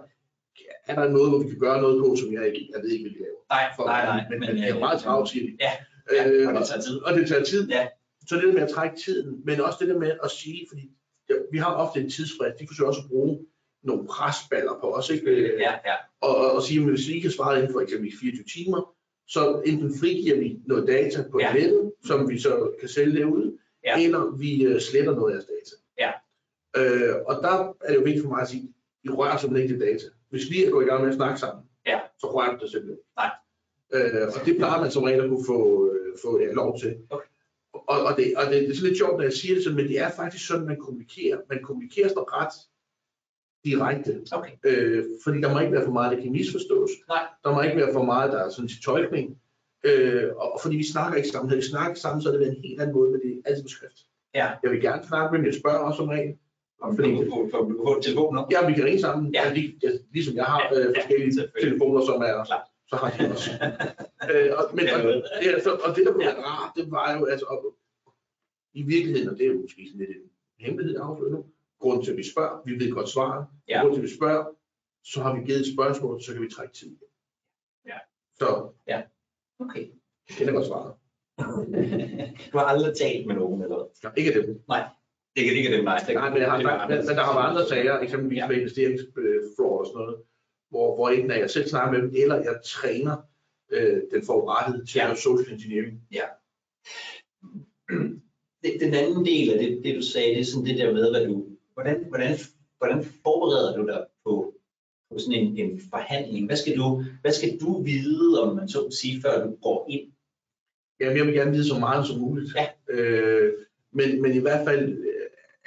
Er 0.86 0.94
der 0.94 1.08
noget, 1.10 1.30
hvor 1.30 1.38
vi 1.42 1.48
kan 1.48 1.58
gøre 1.58 1.80
noget 1.82 2.00
på, 2.04 2.16
som 2.16 2.32
jeg 2.32 2.46
ikke, 2.46 2.68
jeg 2.74 2.82
ved 2.82 2.90
ikke, 2.90 3.04
hvad 3.04 3.12
de 3.14 3.18
laver. 3.24 3.40
nej, 3.50 3.64
For, 3.76 3.84
nej, 3.84 4.04
nej. 4.04 4.24
men, 4.30 4.40
men, 4.40 4.48
det 4.56 4.68
er 4.68 4.74
øh, 4.74 4.80
meget 4.80 5.00
travlt, 5.00 5.28
siger 5.28 5.46
de. 5.46 5.56
Ja, 5.60 5.70
ja, 6.12 6.30
Øh, 6.30 6.48
og 6.48 6.54
det 6.54 6.66
tager 6.68 6.80
tid. 6.80 6.96
og 7.02 7.14
det 7.14 7.28
tager 7.28 7.44
tid. 7.44 7.68
Ja. 7.68 7.88
Så 8.28 8.34
det 8.36 8.44
der 8.44 8.52
med 8.52 8.62
at 8.62 8.68
trække 8.70 8.96
tiden, 9.04 9.40
men 9.44 9.60
også 9.60 9.76
det 9.80 9.88
der 9.88 9.98
med 9.98 10.12
at 10.24 10.30
sige, 10.30 10.66
fordi 10.70 10.90
ja, 11.30 11.34
vi 11.52 11.58
har 11.58 11.74
ofte 11.74 12.00
en 12.00 12.10
tidsfrist, 12.10 12.58
de 12.60 12.66
forsøger 12.68 12.88
også 12.88 13.00
at 13.04 13.08
bruge 13.10 13.38
nogle 13.82 14.06
presballer 14.06 14.78
på 14.80 14.86
os, 14.94 15.10
ikke? 15.10 15.56
Ja, 15.58 15.72
ja, 15.86 15.94
og, 16.20 16.36
og, 16.36 16.52
og 16.52 16.62
sige, 16.62 16.80
at 16.80 16.88
hvis 16.88 17.08
vi 17.08 17.12
ikke 17.14 17.22
kan 17.28 17.30
svare 17.30 17.58
inden 17.58 17.72
for 17.72 17.80
eksempel 17.80 18.12
24 18.20 18.44
timer, 18.56 18.94
så 19.28 19.62
enten 19.66 19.98
frigiver 20.00 20.38
vi 20.38 20.58
noget 20.66 20.88
data 20.88 21.24
på 21.30 21.40
Ja. 21.40 21.52
nettet, 21.52 21.92
som 22.06 22.28
vi 22.30 22.38
så 22.38 22.70
kan 22.80 22.88
sælge 22.88 23.18
derude, 23.20 23.52
Ja. 23.84 24.04
eller 24.04 24.36
vi 24.38 24.62
øh, 24.64 24.80
sletter 24.80 25.14
noget 25.14 25.30
af 25.32 25.34
jeres 25.36 25.46
data. 25.54 25.74
Ja. 25.98 26.10
Øh, 26.76 27.14
og 27.26 27.34
der 27.42 27.74
er 27.84 27.88
det 27.88 27.94
jo 27.96 28.02
vigtigt 28.04 28.22
for 28.24 28.30
mig 28.30 28.42
at 28.42 28.48
sige, 28.48 28.74
I 29.04 29.08
rører 29.08 29.36
simpelthen 29.36 29.70
ikke 29.70 29.84
det 29.84 29.92
data. 29.92 30.06
Hvis 30.30 30.50
vi 30.50 30.64
er 30.64 30.70
gået 30.70 30.84
i 30.84 30.88
gang 30.88 31.00
med 31.02 31.08
at 31.08 31.14
snakke 31.14 31.40
sammen, 31.40 31.64
Ja. 31.86 32.00
så 32.20 32.26
rører 32.34 32.56
du 32.56 32.58
det 32.64 32.70
simpelthen. 32.70 32.98
Nej. 33.16 33.30
Øh, 33.94 34.26
og 34.40 34.46
det 34.46 34.56
plejer 34.56 34.80
man 34.80 34.90
som 34.90 35.02
regel 35.02 35.20
at 35.24 35.28
kunne 35.28 35.46
få, 35.46 35.90
øh, 35.92 36.16
få 36.22 36.40
ja, 36.40 36.52
lov 36.52 36.78
til. 36.80 36.96
Okay. 37.10 37.26
Og, 37.72 37.82
og, 38.08 38.16
det, 38.16 38.36
og 38.36 38.44
det, 38.46 38.52
det 38.62 38.70
er 38.70 38.74
sådan 38.74 38.88
lidt 38.88 38.98
sjovt, 38.98 39.16
når 39.16 39.22
jeg 39.22 39.32
siger 39.32 39.54
det 39.54 39.64
sådan, 39.64 39.76
men 39.76 39.88
det 39.88 39.98
er 40.00 40.10
faktisk 40.10 40.46
sådan, 40.46 40.66
man 40.66 40.76
kommunikerer. 40.80 41.38
Man 41.48 41.62
kommunikerer 41.62 42.08
så 42.08 42.22
ret 42.28 42.54
direkte. 43.64 44.22
okay. 44.32 44.52
Øh, 44.64 45.04
fordi 45.24 45.40
der 45.40 45.52
må 45.52 45.58
ikke 45.60 45.72
være 45.72 45.84
for 45.84 45.92
meget, 45.92 46.16
der 46.16 46.22
kan 46.22 46.32
misforstås. 46.32 46.90
Nej. 47.08 47.24
Der 47.44 47.52
må 47.54 47.62
ikke 47.62 47.76
være 47.76 47.92
for 47.92 48.04
meget, 48.04 48.32
der 48.32 48.38
er 48.44 48.50
sådan 48.50 48.68
til 48.68 48.82
tolkning. 48.82 49.40
Øh, 49.84 50.30
og 50.36 50.52
og 50.52 50.58
fordi 50.62 50.76
vi 50.76 50.92
snakker 50.92 51.16
ikke 51.16 51.28
sammen. 51.28 51.48
Havde 51.50 51.62
vi 51.62 51.66
snakket 51.68 51.98
sammen, 51.98 52.22
så 52.22 52.28
er 52.32 52.36
det 52.36 52.48
en 52.48 52.62
helt 52.64 52.80
anden 52.80 52.94
måde, 52.96 53.10
men 53.10 53.20
det 53.20 53.30
er 53.32 53.48
altid 53.48 53.62
på 53.64 53.68
skrift. 53.68 53.98
Ja. 54.34 54.48
Jeg 54.62 54.70
vil 54.70 54.80
gerne 54.80 55.06
snakke 55.06 55.32
med 55.32 55.38
dem, 55.38 55.46
jeg 55.46 55.54
spørger 55.54 55.78
også 55.78 55.96
som 55.96 56.08
regel. 56.08 56.34
Fordi- 56.84 57.30
får- 57.30 57.64
du 57.70 57.80
får 57.86 57.96
et 57.96 58.04
telefonnummer. 58.04 58.46
Ja, 58.54 58.66
vi 58.68 58.72
kan 58.74 58.84
ringe 58.84 59.00
sammen. 59.00 59.34
Ja. 59.34 59.42
Ja. 59.48 59.62
Ja, 59.82 59.88
ligesom 60.12 60.34
jeg 60.40 60.44
har 60.44 60.60
Ja, 60.72 60.78
øh, 60.78 60.84
ja, 60.94 61.00
forskellige 61.00 61.32
selvfølgelig. 61.34 61.70
telefoner, 61.70 62.00
som 62.08 62.22
er, 62.22 62.44
Klart. 62.44 62.66
så 62.90 62.96
har 62.96 63.08
de 63.16 63.30
også. 63.32 63.50
øh, 64.32 64.48
og, 64.58 64.64
men, 64.76 64.84
Det 64.86 64.94
og, 64.94 65.00
er, 65.42 65.60
så, 65.66 65.70
og 65.84 65.96
det, 65.96 66.02
der 66.06 66.12
kunne 66.12 66.26
være 66.26 66.42
rart, 66.50 66.72
det 66.76 66.90
var 66.90 67.06
jo, 67.18 67.24
altså, 67.32 67.46
og, 67.46 67.58
i 68.74 68.82
virkeligheden, 68.82 69.28
og 69.30 69.34
det 69.38 69.44
er 69.46 69.50
jo 69.54 69.58
måske 69.60 69.80
sådan 69.88 70.00
lidt 70.06 70.10
en 70.18 70.30
hemmelighed 70.64 70.96
at 70.96 71.02
afsløre 71.02 71.30
nu, 71.30 71.44
grunden 71.80 72.04
til, 72.04 72.10
at 72.10 72.16
vi 72.16 72.26
spørger, 72.32 72.62
vi 72.66 72.72
ved 72.84 72.90
godt 72.92 73.08
svaret, 73.08 73.46
Ja. 73.68 73.80
grunden 73.80 73.94
til, 73.94 74.00
at 74.02 74.08
vi 74.10 74.14
spørger, 74.16 74.44
så 75.04 75.22
har 75.22 75.34
vi 75.36 75.40
givet 75.46 75.60
et 75.60 75.72
spørgsmål, 75.74 76.22
så 76.22 76.32
kan 76.32 76.42
vi 76.42 76.48
trække 76.50 76.74
tid. 76.74 76.96
Ja. 77.86 77.98
Så 78.38 78.46
Okay. 79.60 79.86
det 80.38 80.48
er 80.48 80.52
godt 80.52 80.66
svaret. 80.66 80.92
Du 82.52 82.58
har 82.58 82.64
aldrig 82.64 82.96
talt 82.96 83.26
med 83.26 83.34
nogen, 83.34 83.62
eller 83.62 83.76
hvad? 83.76 83.86
Ja, 84.04 84.08
ikke 84.22 84.46
dem. 84.46 84.62
Det 85.36 85.44
kan 85.44 85.56
ikke 85.56 85.72
det, 85.76 85.84
nej. 85.84 85.98
Det- 86.06 86.14
Nej, 86.14 86.30
men, 86.30 86.42
har, 86.42 86.56
det 86.58 86.66
er 86.66 86.88
men, 86.88 86.96
men 87.06 87.16
der 87.16 87.22
har 87.22 87.34
været 87.38 87.50
andre 87.50 87.66
sager, 87.68 87.98
eksempelvis 88.00 88.36
Ja. 88.38 88.48
med 88.48 88.56
investeringsfraud 88.56 89.78
og 89.80 89.86
sådan 89.86 89.98
noget, 89.98 90.16
hvor, 90.70 90.94
hvor 90.94 91.08
enten 91.08 91.30
er 91.30 91.34
jeg 91.38 91.50
selv 91.50 91.68
snakker 91.68 91.92
med 91.92 92.02
dem, 92.02 92.10
eller 92.22 92.36
jeg 92.36 92.60
træner 92.64 93.16
øh, 93.70 94.00
den 94.12 94.26
forurettede 94.26 94.86
til 94.86 94.98
Ja. 94.98 95.14
social 95.14 95.52
engineering. 95.52 96.00
Det- 98.62 98.80
Den 98.80 98.94
anden 98.94 99.24
del 99.26 99.52
af 99.52 99.58
det, 99.58 99.80
det, 99.84 99.96
du 99.96 100.02
sagde, 100.02 100.30
det 100.34 100.40
er 100.40 100.44
sådan 100.44 100.66
det 100.66 100.78
der 100.78 100.92
med, 100.92 101.10
hvad 101.10 101.26
du, 101.26 101.46
hvordan, 101.74 102.04
hvordan, 102.08 102.38
hvordan 102.78 103.04
forbereder 103.04 103.76
du 103.76 103.86
dig 103.86 104.06
på, 104.24 104.54
på 105.10 105.18
sådan 105.18 105.40
en, 105.40 105.58
en 105.58 105.80
forhandling? 105.90 106.46
Hvad 106.46 106.56
skal, 106.56 106.76
du, 106.76 107.04
hvad 107.20 107.32
skal 107.32 107.58
du 107.60 107.82
vide, 107.82 108.42
om 108.42 108.56
man 108.56 108.68
så 108.68 108.80
må 108.82 108.90
sige, 108.90 109.22
før 109.22 109.44
du 109.46 109.56
går 109.62 109.86
ind? 109.90 110.12
Jamen, 111.00 111.16
jeg 111.16 111.26
vil 111.26 111.34
gerne 111.34 111.50
vide 111.52 111.68
så 111.68 111.78
meget 111.78 112.06
som 112.06 112.18
muligt. 112.18 112.50
Ja. 112.56 112.66
Øh, 112.94 113.52
men, 113.92 114.22
men 114.22 114.32
i 114.34 114.38
hvert 114.38 114.66
fald, 114.68 115.04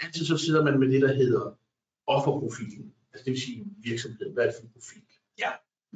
altid 0.02 0.26
så 0.26 0.38
sidder 0.38 0.64
man 0.64 0.80
med 0.80 0.90
det, 0.90 1.02
der 1.02 1.14
hedder 1.14 1.58
offerprofilen. 2.08 2.94
Altså 3.14 3.26
det 3.26 3.32
vil 3.32 3.42
sige 3.42 3.66
virksomheden. 3.84 4.34
Hvad 4.34 4.44
er 4.44 4.48
det 4.48 4.56
for 4.56 4.64
en 4.64 4.72
profil? 4.74 5.02
Ja. 5.40 5.50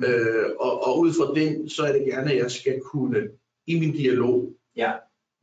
Øh, 0.08 0.50
og, 0.60 0.88
og 0.88 1.00
ud 1.00 1.14
fra 1.14 1.40
den, 1.40 1.70
så 1.70 1.84
er 1.84 1.92
det 1.92 2.06
gerne, 2.06 2.32
at 2.32 2.38
jeg 2.38 2.52
skal 2.52 2.82
kunne 2.82 3.30
i 3.68 3.80
min 3.80 3.92
dialog 3.94 4.54
Ja. 4.76 4.94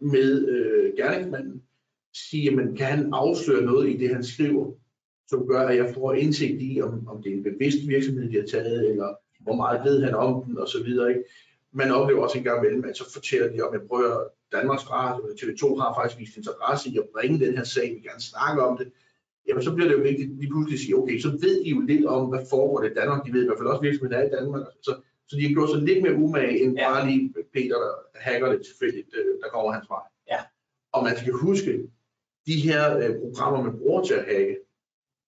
med 0.00 0.48
øh, 0.48 0.96
gerningsmanden 0.96 1.62
sige, 2.14 2.44
jamen, 2.44 2.76
kan 2.76 2.86
han 2.86 3.10
afsløre 3.12 3.62
noget 3.62 3.90
i 3.90 3.96
det, 3.96 4.14
han 4.14 4.24
skriver, 4.24 4.72
som 5.28 5.46
gør, 5.46 5.60
at 5.60 5.76
jeg 5.76 5.94
får 5.94 6.12
indsigt 6.12 6.62
i, 6.62 6.82
om, 6.82 7.08
om 7.08 7.22
det 7.22 7.32
er 7.32 7.36
en 7.36 7.42
bevidst 7.42 7.88
virksomhed, 7.88 8.30
de 8.30 8.40
har 8.40 8.46
taget, 8.46 8.90
eller 8.90 9.14
hvor 9.40 9.56
meget 9.56 9.84
ved 9.84 10.02
han 10.04 10.14
om 10.14 10.44
den, 10.44 10.58
og 10.58 10.68
så 10.68 10.82
videre. 10.84 11.08
Ikke? 11.08 11.24
Man 11.72 11.90
oplever 11.90 12.22
også 12.22 12.38
en 12.38 12.44
gang 12.44 12.64
imellem, 12.64 12.84
at 12.84 12.96
så 12.96 13.12
fortæller 13.12 13.52
de 13.52 13.60
om, 13.62 13.74
at 13.74 13.88
prøver 13.88 14.28
Danmarks 14.56 14.90
Radio, 14.90 15.20
eller 15.24 15.36
TV2 15.40 15.64
har 15.80 15.94
faktisk 15.98 16.20
vist 16.20 16.36
interesse 16.36 16.84
i 16.90 16.98
at 17.02 17.06
bringe 17.14 17.36
den 17.46 17.56
her 17.58 17.64
sag, 17.64 17.86
vi 17.96 18.00
gerne 18.08 18.20
snakke 18.32 18.62
om 18.68 18.78
det. 18.78 18.88
Jamen, 19.48 19.62
så 19.62 19.70
bliver 19.74 19.88
det 19.88 19.96
jo 19.98 20.02
vigtigt 20.10 20.30
lige 20.40 20.50
pludselig 20.52 20.76
at 20.76 20.80
sige, 20.84 20.96
okay, 21.00 21.18
så 21.24 21.28
ved 21.44 21.64
de 21.64 21.70
jo 21.70 21.80
lidt 21.80 22.06
om, 22.06 22.22
hvad 22.28 22.42
foregår 22.50 22.78
det 22.82 22.90
i 22.90 22.94
Danmark. 22.94 23.26
De 23.26 23.32
ved 23.32 23.42
i 23.42 23.46
hvert 23.46 23.58
fald 23.58 23.68
også, 23.68 23.82
virksomheden 23.82 24.18
er 24.20 24.24
i 24.28 24.34
Danmark. 24.38 24.62
Så, 24.86 24.92
så 25.28 25.36
de 25.36 25.42
har 25.46 25.52
gjort 25.56 25.70
sig 25.70 25.80
lidt 25.88 26.02
mere 26.02 26.14
umage, 26.24 26.54
end 26.62 26.72
Ja. 26.78 26.90
bare 26.92 27.06
lige 27.10 27.34
Peter, 27.54 27.76
der 27.84 27.92
hacker 28.26 28.52
det 28.52 28.60
tilfældigt, 28.66 29.08
øh, 29.18 29.32
der 29.42 29.48
kommer 29.54 29.72
hans 29.72 29.88
vej. 29.94 30.04
Ja. 30.32 30.40
Og 30.92 31.00
man 31.06 31.16
skal 31.16 31.32
huske, 31.32 31.72
de 32.46 32.56
her 32.66 32.82
øh, 32.98 33.12
programmer, 33.24 33.62
man 33.62 33.78
bruger 33.78 34.02
til 34.04 34.14
at 34.14 34.24
hacke, 34.24 34.56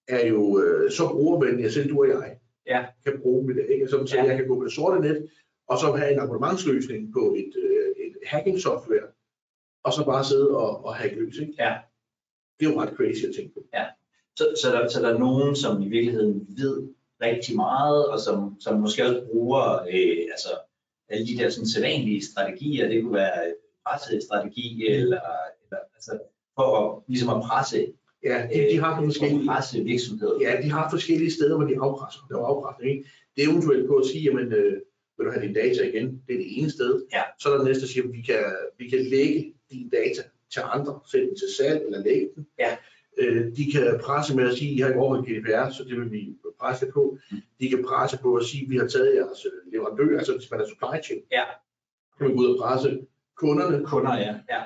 er 0.08 0.26
jo 0.26 0.60
øh, 0.62 0.90
så 0.90 1.08
brugervenlige, 1.08 1.66
at 1.66 1.72
selv 1.72 1.90
du 1.90 1.98
og 2.02 2.08
jeg 2.08 2.36
Ja. 2.66 2.80
kan 3.04 3.20
bruge 3.22 3.40
dem 3.42 3.50
i 3.50 3.54
det. 3.62 3.66
Ikke? 3.74 3.88
Så, 3.88 4.06
så 4.06 4.16
Ja. 4.16 4.24
jeg 4.24 4.36
kan 4.38 4.48
gå 4.48 4.54
på 4.58 4.64
det 4.64 4.72
sorte 4.72 5.00
net, 5.00 5.28
og 5.68 5.78
så 5.78 5.86
have 5.92 6.12
en 6.12 6.18
abonnementsløsning 6.20 7.12
på 7.12 7.34
et, 7.40 7.52
øh, 7.64 8.06
et 8.06 8.14
hacking 8.26 8.58
software, 8.60 9.05
og 9.86 9.92
så 9.92 10.04
bare 10.04 10.24
sidde 10.24 10.50
og, 10.50 10.84
og 10.84 10.94
hacke 10.94 11.16
løs. 11.16 11.38
Ikke? 11.38 11.54
Ja. 11.58 11.74
Det 12.60 12.66
er 12.66 12.70
jo 12.70 12.80
ret 12.80 12.94
crazy 12.96 13.24
at 13.24 13.34
tænke 13.36 13.54
på. 13.54 13.60
Så, 14.36 14.44
så, 14.62 14.72
der, 14.72 14.88
så 14.88 15.02
der 15.02 15.14
er 15.14 15.18
nogen, 15.18 15.56
som 15.56 15.82
i 15.82 15.88
virkeligheden 15.88 16.46
ved 16.48 16.88
rigtig 17.22 17.56
meget, 17.56 18.06
og 18.08 18.20
som, 18.20 18.60
som 18.60 18.80
måske 18.80 19.04
også 19.04 19.22
bruger 19.32 19.82
øh, 19.82 20.22
altså, 20.34 20.52
alle 21.08 21.26
de 21.26 21.36
der 21.38 21.48
sådan, 21.50 21.66
sædvanlige 21.68 22.24
strategier. 22.24 22.88
Det 22.88 23.02
kunne 23.02 23.14
være 23.14 23.54
pressestrategi, 23.86 24.86
eller, 24.86 25.20
eller 25.62 25.80
altså, 25.94 26.18
for 26.54 26.68
at, 26.78 27.02
ligesom 27.08 27.28
at 27.36 27.42
presse, 27.42 27.86
Ja, 28.24 28.48
de, 28.54 28.70
de 28.72 28.78
har 28.78 28.90
nogle 28.90 29.06
øh, 29.06 29.08
forskellige, 29.12 29.46
presse 29.46 29.84
virksomheder. 29.84 30.36
ja, 30.40 30.62
de 30.62 30.70
har 30.70 30.90
forskellige 30.90 31.30
steder, 31.30 31.56
hvor 31.56 31.66
de 31.66 31.80
afpresser. 31.80 32.20
Der 32.30 32.36
er 32.36 32.46
afpresning. 32.52 32.90
Ikke? 32.96 33.10
Det 33.36 33.44
er 33.44 33.48
eventuelt 33.48 33.88
på 33.88 33.94
at 33.96 34.06
sige, 34.06 34.22
jamen, 34.24 34.52
øh, 34.52 34.72
vil 35.16 35.26
du 35.26 35.30
have 35.30 35.42
dine 35.46 35.54
data 35.54 35.82
igen? 35.90 36.06
Det 36.26 36.32
er 36.34 36.38
det 36.44 36.58
ene 36.58 36.70
sted. 36.70 36.92
Ja. 37.12 37.22
Så 37.40 37.48
er 37.48 37.56
der 37.56 37.64
næste, 37.64 37.80
der 37.80 37.86
siger, 37.86 38.04
at 38.04 38.12
vi 38.12 38.22
kan, 38.22 38.44
vi 38.78 38.88
kan 38.88 39.02
lægge 39.14 39.54
dine 39.70 39.90
data 39.90 40.22
til 40.52 40.62
andre, 40.64 41.00
dem 41.12 41.34
til 41.36 41.48
salg 41.58 41.82
eller 41.86 42.02
lægge 42.02 42.28
dem. 42.36 42.46
Ja. 42.58 42.76
Øh, 43.18 43.56
de 43.56 43.72
kan 43.72 44.00
presse 44.04 44.36
med 44.36 44.48
at 44.50 44.56
sige, 44.58 44.70
at 44.70 44.76
I 44.76 44.80
har 44.80 44.88
ikke 44.88 45.00
overholdt 45.00 45.26
GDPR, 45.28 45.70
så 45.72 45.84
det 45.84 46.00
vil 46.00 46.10
vi 46.12 46.36
presse 46.60 46.86
på. 46.94 47.18
De 47.60 47.68
kan 47.70 47.84
presse 47.84 48.18
på 48.18 48.34
at 48.34 48.44
sige, 48.44 48.62
at 48.64 48.70
vi 48.70 48.76
har 48.76 48.86
taget 48.86 49.16
jeres 49.16 49.46
øh, 49.46 49.72
leverandør, 49.72 50.18
altså 50.18 50.32
hvis 50.36 50.50
man 50.50 50.60
er 50.60 50.66
supply 50.68 51.02
chain. 51.04 51.22
Ja. 51.32 51.44
Kan 52.18 52.26
man 52.26 52.36
gå 52.36 52.42
ud 52.42 52.54
og 52.54 52.58
presse 52.62 53.06
kunderne. 53.36 53.86
Kunder, 53.86 54.18
ja. 54.18 54.34
ja. 54.50 54.62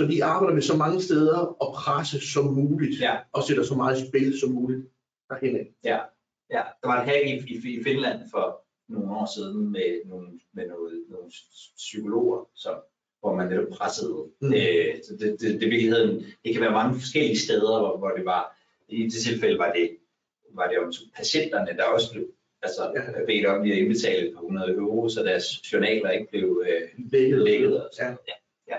Så 0.00 0.06
de 0.06 0.24
arbejder 0.24 0.54
med 0.54 0.62
så 0.62 0.76
mange 0.76 1.02
steder 1.02 1.38
og 1.38 1.74
presse 1.74 2.32
som 2.32 2.44
muligt, 2.44 3.00
Ja. 3.00 3.16
og 3.32 3.42
sætter 3.42 3.62
så 3.62 3.74
meget 3.74 4.06
spil 4.08 4.40
som 4.40 4.50
muligt 4.50 4.86
derhen 5.28 5.56
af. 5.56 5.74
Ja, 5.84 6.62
der 6.82 6.88
var 6.88 7.00
en 7.02 7.08
hack 7.08 7.26
i, 7.26 7.54
i, 7.54 7.78
i 7.78 7.82
Finland 7.82 8.20
for 8.30 8.64
nogle 8.88 9.10
år 9.10 9.28
siden 9.36 9.72
med 9.72 10.00
nogle, 10.06 10.28
med 10.52 10.66
noget, 10.68 11.04
nogle 11.08 11.30
psykologer, 11.76 12.48
som, 12.54 12.74
hvor 13.26 13.34
man 13.36 13.48
netop 13.48 13.68
pressede. 13.78 14.16
Mm. 14.40 14.52
Øh, 14.54 14.94
så 15.04 15.12
det, 15.20 15.36
det, 15.40 15.60
det, 15.60 15.70
virkeligheden, 15.70 16.24
det 16.44 16.52
kan 16.52 16.60
være 16.62 16.70
mange 16.80 16.94
forskellige 17.00 17.38
steder, 17.38 17.78
hvor, 17.80 17.96
hvor 17.98 18.10
det 18.10 18.24
var. 18.24 18.56
I 18.88 19.02
det 19.02 19.12
tilfælde 19.12 19.58
var 19.58 19.72
det, 19.72 19.90
var 20.54 20.66
det 20.68 20.78
om 20.78 20.92
patienterne, 21.16 21.76
der 21.76 21.84
også 21.84 22.12
blev 22.12 22.24
altså, 22.62 22.82
Ja. 22.96 23.24
bedt 23.26 23.46
om 23.46 23.62
at 23.62 23.68
indbetale 23.68 24.28
et 24.28 24.34
par 24.34 24.40
hundrede 24.40 24.72
euro, 24.72 25.08
så 25.08 25.22
deres 25.24 25.72
journaler 25.72 26.10
ikke 26.10 26.26
blev 26.30 26.62
øh, 26.66 26.80
Lægget. 27.12 27.42
lækket. 27.44 27.82
Og 27.82 27.90
Ja. 27.98 28.04
sådan. 28.04 28.18
Ja. 28.28 28.76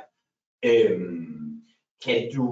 Ja. 0.64 0.92
Øhm, 0.92 1.62
kan, 2.06 2.32
du, 2.36 2.46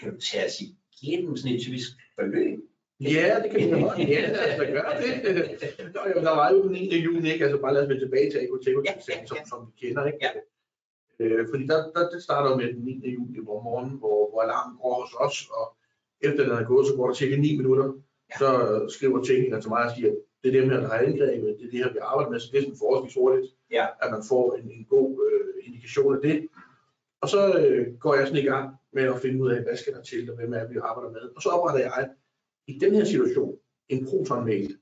kan 0.00 0.14
du 0.14 0.20
tage 0.20 0.46
os 0.46 0.60
igennem 1.02 1.36
sådan 1.36 1.54
et 1.56 1.60
typisk 1.62 1.88
forløb? 2.14 2.58
Ja, 3.00 3.40
det 3.42 3.50
kan 3.50 3.60
vi 3.60 3.82
godt. 3.82 3.98
Ja, 3.98 4.20
lad 4.32 4.60
os 4.60 4.66
gøre 4.76 4.94
det. 5.02 5.12
Nå, 5.94 6.00
jamen, 6.08 6.24
der 6.24 6.30
var 6.40 6.52
jo 6.52 6.62
den 6.62 6.72
9. 6.72 6.96
juni, 6.98 7.32
ikke? 7.32 7.44
Altså 7.44 7.60
bare 7.60 7.74
lad 7.74 7.82
os 7.82 7.88
vende 7.88 8.02
tilbage 8.04 8.30
til 8.30 8.38
Agoteko, 8.38 8.82
Ja, 8.86 8.92
ja, 9.08 9.26
som, 9.26 9.36
ja. 9.36 9.44
som 9.50 9.58
vi 9.66 9.86
kender, 9.86 10.06
ikke? 10.06 10.18
Ja. 10.22 10.30
Øh, 11.20 11.46
fordi 11.50 11.66
der, 11.66 11.78
der, 11.94 12.10
det 12.10 12.22
starter 12.22 12.56
med 12.56 12.66
den 12.72 12.84
9. 12.84 13.14
juni 13.14 13.38
om 13.38 13.44
morgenen, 13.44 13.98
hvor, 13.98 14.30
hvor 14.30 14.40
alarmen 14.42 14.76
går 14.82 14.94
hos 15.00 15.14
os, 15.26 15.48
og 15.58 15.76
efter 16.20 16.42
den 16.44 16.52
er 16.52 16.64
gået, 16.64 16.86
så 16.86 16.94
går 16.96 17.06
der 17.06 17.14
cirka 17.14 17.36
9 17.36 17.56
minutter. 17.56 17.86
Ja. 18.30 18.38
Så 18.38 18.48
skriver 18.96 19.24
teknikeren 19.24 19.62
til 19.62 19.70
mig 19.70 19.84
og 19.84 19.90
siger, 19.96 20.10
det 20.42 20.48
er 20.56 20.60
dem 20.60 20.70
her, 20.70 20.80
der 20.80 20.88
har 20.88 20.98
angrebet, 20.98 21.56
det 21.58 21.66
er 21.66 21.70
det 21.70 21.78
her, 21.84 21.92
vi 21.92 21.98
arbejder 22.02 22.30
med, 22.30 22.40
så 22.40 22.48
det 22.52 22.58
er 22.58 22.62
sådan 22.62 22.78
forholdsvis 22.78 23.14
hurtigt, 23.14 23.46
Ja. 23.70 23.86
at 24.02 24.10
man 24.10 24.22
får 24.28 24.54
en, 24.54 24.70
en 24.70 24.84
god 24.84 25.10
øh, 25.26 25.66
indikation 25.66 26.14
af 26.14 26.20
det. 26.22 26.48
Og 27.22 27.28
så 27.28 27.58
øh, 27.58 27.94
går 27.98 28.14
jeg 28.14 28.26
sådan 28.26 28.42
i 28.42 28.46
gang 28.46 28.74
med 28.92 29.02
at 29.02 29.20
finde 29.20 29.42
ud 29.42 29.50
af, 29.50 29.62
hvad 29.62 29.76
skal 29.76 29.92
der 29.92 30.02
til, 30.02 30.30
og 30.30 30.36
hvem 30.36 30.52
er 30.52 30.66
vi 30.68 30.76
arbejder 30.82 31.10
med. 31.10 31.20
Og 31.36 31.42
så 31.42 31.48
opretter 31.48 31.80
jeg 31.80 32.10
i 32.66 32.78
den 32.78 32.94
her 32.94 33.04
situation 33.04 33.54
en 33.88 34.06
proton-mail, 34.06 34.76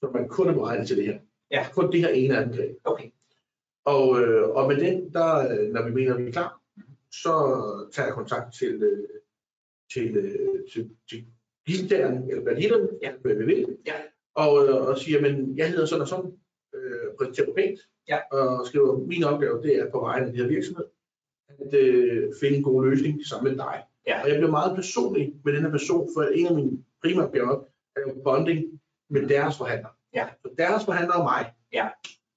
som 0.00 0.12
man 0.12 0.28
kun 0.28 0.48
er 0.48 0.52
beregnet 0.54 0.86
til 0.86 0.96
det 0.96 1.04
her. 1.06 1.18
Ja. 1.50 1.66
Kun 1.72 1.92
det 1.92 2.00
her 2.00 2.08
ene 2.08 2.36
angreb. 2.38 2.76
Okay. 2.84 3.10
Og, 3.84 4.20
øh, 4.22 4.48
og 4.48 4.68
med 4.68 4.76
den, 4.76 5.12
der, 5.12 5.52
øh, 5.52 5.68
når 5.72 5.84
vi 5.84 5.90
mener, 5.94 6.14
at 6.14 6.22
vi 6.22 6.28
er 6.28 6.32
klar, 6.32 6.60
så 7.12 7.32
tager 7.92 8.06
jeg 8.06 8.14
kontakt 8.14 8.54
til, 8.54 8.82
øh, 8.82 9.08
til, 9.92 10.16
øh, 10.16 10.58
til, 10.72 10.90
til 11.10 11.26
gildagerne, 11.66 12.26
eller 12.30 12.44
banditterne, 12.44 12.88
Ja. 13.02 13.12
hvad 13.22 13.34
vi 13.34 13.44
vil, 13.44 13.76
Ja. 13.86 13.92
og, 14.34 14.68
øh, 14.68 14.74
og 14.76 14.98
siger, 14.98 15.20
men 15.20 15.58
jeg 15.58 15.70
hedder 15.70 15.86
sådan 15.86 16.02
og 16.02 16.08
sådan, 16.08 16.32
øh, 16.74 17.00
præsenterer 17.18 17.46
mig 17.46 17.54
pænt, 17.54 17.80
Ja. 18.08 18.18
og 18.32 18.66
skriver, 18.66 18.98
min 18.98 19.24
opgave, 19.24 19.62
det 19.62 19.76
er 19.78 19.90
på 19.90 20.00
vegne 20.00 20.26
af 20.26 20.32
den 20.32 20.40
her 20.40 20.48
virksomhed, 20.48 20.84
at 21.48 21.74
øh, 21.74 22.32
finde 22.40 22.56
en 22.56 22.62
god 22.62 22.84
løsning 22.84 23.26
sammen 23.26 23.50
med 23.52 23.58
dig. 23.64 23.82
Ja. 24.06 24.22
Og 24.22 24.28
jeg 24.28 24.38
blev 24.38 24.50
meget 24.50 24.76
personlig 24.76 25.34
med 25.44 25.52
den 25.52 25.62
her 25.62 25.70
person, 25.70 26.08
for 26.16 26.22
en 26.22 26.46
af 26.46 26.54
mine 26.54 26.84
primære 27.02 27.26
opgaver 27.26 27.64
er 27.96 28.00
jo 28.00 28.20
bonding 28.24 28.80
med 29.10 29.28
deres 29.28 29.58
forhandler. 29.58 29.88
Ja. 30.14 30.28
Så 30.42 30.54
deres 30.58 30.84
forhandler 30.84 31.14
og 31.14 31.24
mig, 31.24 31.52
Ja. 31.72 31.88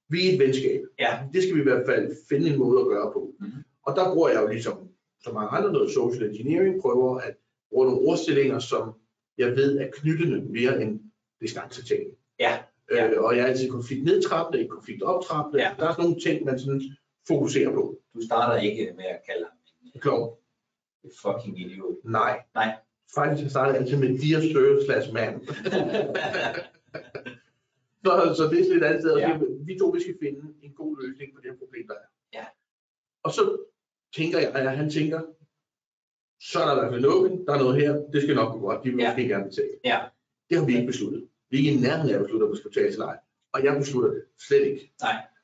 Vi 0.10 0.28
er 0.30 0.34
et 0.34 0.40
venskab. 0.40 0.82
Ja. 1.00 1.20
Det 1.34 1.44
skal 1.44 1.56
vi 1.56 1.60
i 1.60 1.64
hvert 1.64 1.86
fald 1.86 2.16
finde 2.30 2.50
en 2.50 2.60
måde 2.60 2.80
at 2.82 2.88
gøre 2.88 3.12
på. 3.14 3.34
Mhm. 3.40 3.52
Og 3.86 3.96
der 3.96 4.14
bruger 4.14 4.30
jeg 4.30 4.42
jo 4.42 4.48
ligesom, 4.48 4.90
så 5.24 5.32
mange 5.32 5.50
andre 5.50 5.72
noget 5.74 5.92
social 5.92 6.24
engineering, 6.30 6.82
prøver 6.82 7.18
at 7.18 7.36
bruge 7.70 7.86
nogle 7.88 8.08
ordstillinger, 8.08 8.60
som 8.60 8.94
jeg 9.38 9.52
ved 9.56 9.78
er 9.80 9.88
knyttende 9.94 10.42
mere 10.42 10.82
end 10.82 11.00
distanceting. 11.42 12.04
Ja. 12.40 12.58
Ja. 12.92 13.10
Øh, 13.12 13.24
og 13.24 13.38
jeg 13.38 13.44
er 13.44 13.48
altid 13.48 13.70
konfliktnedtrappende, 13.70 14.60
ikke 14.60 14.70
konfliktoptrappende. 14.72 15.64
Ja. 15.64 15.72
Der 15.80 15.88
er 15.88 15.92
sådan 15.92 16.04
nogle 16.04 16.22
ting, 16.22 16.46
man 16.46 16.60
sådan 16.60 16.82
fokuserer 17.28 17.72
på. 17.72 17.98
Du 18.16 18.22
starter 18.26 18.62
ikke 18.62 18.94
med 18.96 19.06
at 19.06 19.20
kalde 19.30 19.46
ham 19.50 19.58
en 19.96 20.02
Klog. 20.02 20.40
øh, 21.06 21.12
fucking 21.22 21.60
idiot. 21.62 21.96
Nej. 22.04 22.40
Nej. 22.56 22.76
Faktisk 23.16 23.44
jeg 23.44 23.52
starter 23.52 23.74
altid 23.80 23.98
med 23.98 24.10
dear 24.10 24.42
sir 24.42 24.86
slash 24.86 25.14
man. 25.14 25.34
så, 28.06 28.34
så 28.38 28.44
det 28.52 28.72
er 28.72 28.76
et 28.78 28.84
andet 28.84 29.02
sted. 29.02 29.18
Ja. 29.18 29.40
Vi 29.68 29.78
to 29.80 29.88
vi 29.88 30.02
skal 30.02 30.16
finde 30.22 30.42
en 30.62 30.74
god 30.74 30.92
løsning 31.02 31.34
på 31.36 31.42
det 31.42 31.52
her 31.52 31.58
problem, 31.58 31.88
der 31.88 31.94
er. 31.94 32.08
Ja. 32.34 32.46
Og 33.24 33.32
så 33.32 33.58
tænker 34.16 34.40
jeg, 34.40 34.52
at 34.56 34.78
han 34.78 34.90
tænker, 34.90 35.22
så 36.42 36.60
er 36.60 36.66
der 36.66 36.76
i 36.76 36.80
hvert 36.80 36.92
fald 36.94 37.02
noget, 37.02 37.44
der 37.48 37.54
er 37.54 37.58
noget 37.64 37.82
her, 37.82 37.92
det 38.14 38.22
skal 38.24 38.36
nok 38.36 38.54
gå 38.54 38.60
godt, 38.60 38.84
de 38.84 38.90
vil 38.90 39.00
Ja. 39.00 39.10
måske 39.10 39.28
gerne 39.28 39.44
betale. 39.50 39.76
Ja. 39.86 40.00
Det 40.50 40.58
har 40.58 40.66
vi 40.66 40.74
ikke 40.76 40.88
besluttet. 40.88 41.28
Vi 41.50 41.58
er 41.58 41.62
ikke 41.62 41.74
i 41.80 41.82
nærheden 41.82 42.10
af 42.10 42.16
at 42.16 42.22
beslutte, 42.24 42.44
om 42.44 42.52
vi 42.52 42.58
skal 42.58 42.70
betale 42.72 42.92
til 42.92 43.02
ej. 43.02 43.18
Og 43.54 43.64
jeg 43.64 43.78
beslutter 43.80 44.10
det 44.12 44.24
slet 44.48 44.66
ikke. 44.68 44.94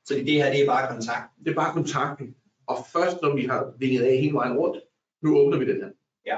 Så 0.06 0.14
det 0.14 0.34
her, 0.34 0.52
det 0.52 0.62
er 0.62 0.66
bare 0.66 0.94
kontakt. 0.94 1.28
Det 1.44 1.52
er 1.52 1.56
bare 1.56 1.74
kontakten. 1.74 2.36
Og 2.68 2.78
først 2.94 3.22
når 3.22 3.36
vi 3.36 3.46
har 3.46 3.74
vinget 3.78 4.04
af 4.04 4.18
hele 4.18 4.34
vejen 4.34 4.58
rundt, 4.58 4.84
nu 5.22 5.38
åbner 5.38 5.58
vi 5.60 5.68
den 5.72 5.82
her. 5.84 5.92
Ja. 6.26 6.38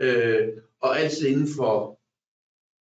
Øh, 0.00 0.48
og 0.80 0.98
altid 1.00 1.26
inden 1.28 1.48
for 1.56 1.97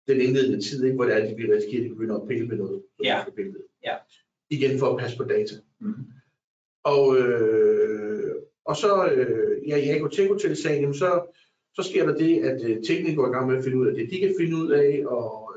den 0.08 0.20
indledende 0.20 0.60
tid, 0.60 0.84
ikke, 0.84 0.94
hvor 0.96 1.04
det 1.04 1.14
er, 1.14 1.18
at 1.28 1.36
vi 1.38 1.52
risikerer, 1.52 1.80
at 1.80 1.84
de 1.84 1.88
begynder 1.94 2.16
at 2.18 2.28
pille 2.28 2.46
med 2.46 2.56
noget. 2.56 2.82
som 2.96 3.04
Ja. 3.04 3.20
skal 3.22 3.32
pille 3.32 3.50
med. 3.52 3.60
Ja. 3.84 3.94
Igen 4.50 4.78
for 4.78 4.86
at 4.86 4.98
passe 5.00 5.16
på 5.16 5.24
data. 5.24 5.54
Mm. 5.80 5.94
Og, 6.84 7.18
øh, 7.18 8.34
og 8.64 8.76
så 8.76 9.08
øh, 9.12 9.68
ja, 9.68 9.76
i 9.76 9.88
Agrotech-sagen, 9.88 10.80
jamen, 10.80 10.94
så, 10.94 11.36
så 11.74 11.82
sker 11.82 12.06
der 12.06 12.16
det, 12.16 12.40
at 12.44 12.64
øh, 12.64 12.76
teknikere 12.84 13.14
går 13.14 13.26
i 13.28 13.30
gang 13.30 13.46
med 13.48 13.56
at 13.58 13.64
finde 13.64 13.76
ud 13.78 13.86
af 13.86 13.94
det, 13.94 14.10
de 14.10 14.20
kan 14.20 14.34
finde 14.40 14.56
ud 14.56 14.70
af, 14.70 15.02
og 15.06 15.54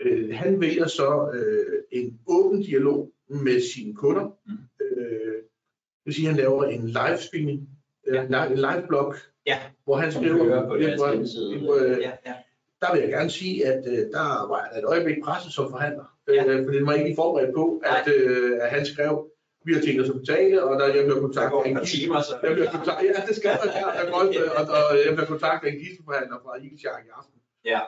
øh, 0.00 0.34
han 0.34 0.60
vælger 0.60 0.86
så 0.86 1.30
øh, 1.34 1.82
en 1.90 2.20
åben 2.26 2.62
dialog 2.62 3.12
med 3.28 3.60
sine 3.74 3.94
kunder. 3.94 4.38
Mm. 4.46 4.52
Øh, 4.86 5.34
det 5.34 6.04
vil 6.04 6.14
sige, 6.14 6.28
at 6.28 6.34
han 6.34 6.40
laver 6.42 6.64
en 6.64 6.86
live 6.86 7.18
streaming, 7.18 7.68
Ja. 8.06 8.24
øh, 8.24 8.50
en 8.50 8.56
live 8.56 8.84
blog, 8.88 9.14
Ja. 9.46 9.58
hvor 9.84 9.96
han 9.96 10.12
skriver, 10.12 10.68
på 10.68 10.76
det, 10.76 10.84
deres 10.86 11.00
hvor- 11.00 11.10
hjemmeside. 11.10 11.54
øh, 11.54 11.98
Ja, 12.02 12.12
ja. 12.26 12.34
Der 12.80 12.92
vil 12.92 13.00
jeg 13.00 13.10
gerne 13.10 13.30
sige, 13.30 13.66
at 13.66 13.82
øh, 13.92 13.98
der 14.16 14.48
var 14.50 14.60
jeg 14.66 14.78
et 14.78 14.84
øjeblik 14.84 15.18
presset 15.24 15.52
som 15.52 15.70
forhandler. 15.70 16.06
Ja. 16.28 16.44
Øh, 16.44 16.64
fordi 16.64 16.78
det 16.78 16.86
var 16.86 16.92
ikke 16.92 17.06
lige 17.06 17.20
forberedt 17.22 17.54
på, 17.54 17.82
at, 17.84 18.08
øh, 18.14 18.58
at 18.62 18.70
han 18.70 18.86
skrev, 18.86 19.30
vi 19.64 19.72
har 19.74 19.80
tænkt 19.80 20.00
os 20.02 20.10
at 20.10 20.18
betale, 20.22 20.64
og 20.64 20.80
der 20.80 20.86
jeg 20.94 21.04
bliver 21.04 21.20
kontaktet 21.20 21.58
af 21.64 21.68
en 21.70 21.86
timer, 21.86 22.20
så... 22.20 22.32
jeg 22.42 22.52
bliver 22.52 22.70
kontaktet, 22.70 23.04
ja, 23.08 23.20
det 23.28 23.36
skal 23.36 23.50
man 23.62 23.74
gerne. 23.74 23.92
Jeg, 23.98 24.06
godt, 24.18 24.36
øh, 24.40 24.50
og, 24.58 24.64
og, 24.76 24.86
jeg 25.06 25.12
bliver 25.14 25.30
kontaktet 25.34 25.68
af 25.68 25.72
en 25.72 25.80
gidsforhandler 25.82 26.38
fra 26.44 26.52
Eagles 26.62 26.82
i 26.82 26.86
aften. 27.18 27.38
Ja. 27.72 27.80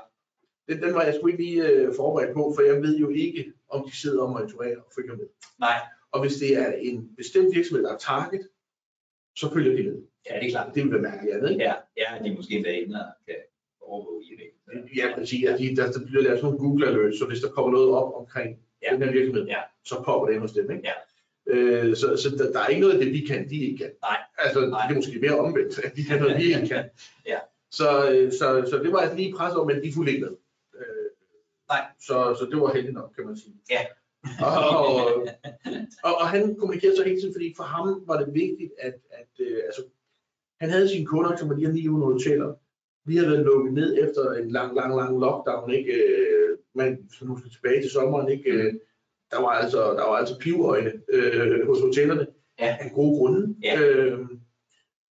Den, 0.69 0.77
den 0.83 0.95
var 0.95 1.03
jeg 1.03 1.15
sgu 1.15 1.27
ikke 1.27 1.43
lige 1.43 1.69
øh, 1.69 1.89
forberedt 1.97 2.33
på, 2.39 2.43
for 2.55 2.63
jeg 2.71 2.77
ved 2.85 2.95
jo 3.05 3.09
ikke, 3.09 3.53
om 3.75 3.81
de 3.89 3.97
sidder 4.03 4.23
og 4.23 4.31
monitorerer 4.31 4.79
og 4.87 4.93
følger 4.97 5.17
med. 5.17 5.27
Nej. 5.67 5.79
Og 6.13 6.21
hvis 6.21 6.37
det 6.43 6.51
er 6.63 6.73
en 6.73 7.17
bestemt 7.17 7.55
virksomhed, 7.55 7.85
der 7.85 7.95
er 7.95 7.99
target, 7.99 8.49
så 9.37 9.53
følger 9.55 9.77
de 9.77 9.83
med. 9.89 9.99
Ja, 10.27 10.39
det 10.41 10.47
er 10.47 10.51
klart. 10.51 10.75
Det 10.75 10.85
vil 10.85 10.93
være 10.93 11.03
mærkeligt, 11.03 11.37
andet, 11.37 11.51
ikke? 11.51 11.63
Ja, 11.65 11.75
ja, 11.97 12.09
de 12.23 12.29
er 12.29 12.37
måske 12.37 12.55
endda 12.55 12.71
inde 12.71 12.95
og 13.01 13.13
kan 13.27 13.37
overvåge. 13.81 14.22
Ja, 14.97 15.07
præcis. 15.19 15.45
Altså, 15.49 15.65
de, 15.65 15.77
der, 15.77 15.93
der 15.93 16.07
bliver 16.07 16.23
lavet 16.23 16.39
sådan 16.41 16.45
nogle 16.55 16.59
Google 16.59 16.87
alerts, 16.87 17.19
så 17.19 17.27
hvis 17.27 17.41
der 17.41 17.49
kommer 17.49 17.71
noget 17.73 17.91
op 17.91 18.15
omkring 18.15 18.59
Ja. 18.83 18.95
den 18.95 19.03
her 19.03 19.13
virksomhed, 19.13 19.45
Ja. 19.47 19.61
så 19.85 20.03
popper 20.07 20.27
det 20.27 20.35
ind 20.35 20.41
hos 20.41 20.53
dem. 20.53 20.71
Ikke? 20.71 20.83
Ja. 20.91 20.93
Øh, 21.47 21.97
så 21.97 22.17
så 22.17 22.29
der, 22.39 22.53
der, 22.53 22.61
er 22.61 22.67
ikke 22.67 22.81
noget 22.81 22.95
af 22.95 23.05
det, 23.05 23.13
vi 23.13 23.21
kan, 23.21 23.49
de 23.51 23.57
ikke 23.67 23.77
kan. 23.79 23.91
Nej. 24.03 24.17
Altså, 24.39 24.61
Nej. 24.67 24.87
det 24.87 24.93
er 24.93 24.99
måske 24.99 25.19
mere 25.21 25.39
omvendt, 25.39 25.79
at 25.85 25.97
de 25.97 26.05
kan 26.05 26.21
noget, 26.21 26.37
vi 26.39 26.43
ikke 26.45 26.69
kan. 26.69 26.85
Ja. 27.33 27.39
Så, 27.71 28.11
øh, 28.13 28.33
så, 28.33 28.67
så 28.71 28.81
det 28.83 28.93
var 28.93 28.99
altså 28.99 29.17
lige 29.17 29.35
pres 29.37 29.55
over, 29.55 29.67
men 29.67 29.83
de 29.85 29.93
fulgte 29.93 30.13
ikke 30.13 30.25
med. 30.27 30.35
Øh, 30.79 31.09
Nej. 31.69 31.81
Så, 32.01 32.37
så 32.39 32.47
det 32.51 32.61
var 32.61 32.73
heldigt 32.75 32.95
nok, 32.95 33.13
kan 33.17 33.27
man 33.27 33.37
sige. 33.37 33.55
Ja. 33.71 33.81
og, 34.47 34.87
og, 34.87 35.27
og, 36.07 36.15
og 36.21 36.29
han 36.29 36.57
kommunikerede 36.59 36.97
så 36.97 37.05
hele 37.05 37.21
tiden, 37.21 37.35
fordi 37.35 37.55
for 37.57 37.65
ham 37.65 38.03
var 38.07 38.25
det 38.25 38.35
vigtigt, 38.35 38.73
at, 38.79 38.95
at 39.11 39.31
øh, 39.47 39.61
altså, 39.67 39.83
han 40.61 40.71
havde 40.71 40.89
sine 40.89 41.07
kunder, 41.07 41.37
som 41.37 41.49
var 41.49 41.55
de 41.55 41.67
her 41.67 41.73
900 41.73 42.13
hoteller. 42.13 42.55
Vi 43.05 43.17
havde 43.17 43.31
været 43.31 43.45
lukket 43.45 43.73
ned 43.75 44.09
efter 44.09 44.33
en 44.33 44.51
lang, 44.51 44.75
lang, 44.77 44.97
lang 44.97 45.21
lockdown, 45.21 45.71
ikke? 45.71 45.93
Øh, 45.93 46.59
Men 46.75 47.11
så 47.13 47.25
nu 47.25 47.39
skal 47.39 47.51
tilbage 47.51 47.83
til 47.83 47.91
sommeren, 47.91 48.29
ikke? 48.33 48.51
Øh, 48.51 48.75
Der 49.31 49.41
var 49.41 49.49
altså, 49.49 49.79
der 49.79 50.05
var 50.09 50.17
altså 50.23 50.39
pivøjne 50.39 50.93
øh, 51.13 51.67
hos 51.67 51.81
hotellerne 51.81 52.27
Ja. 52.61 52.77
af 52.81 52.91
gode 52.95 53.19
grunde. 53.19 53.57
Ja. 53.63 53.81
Øh, 53.81 54.19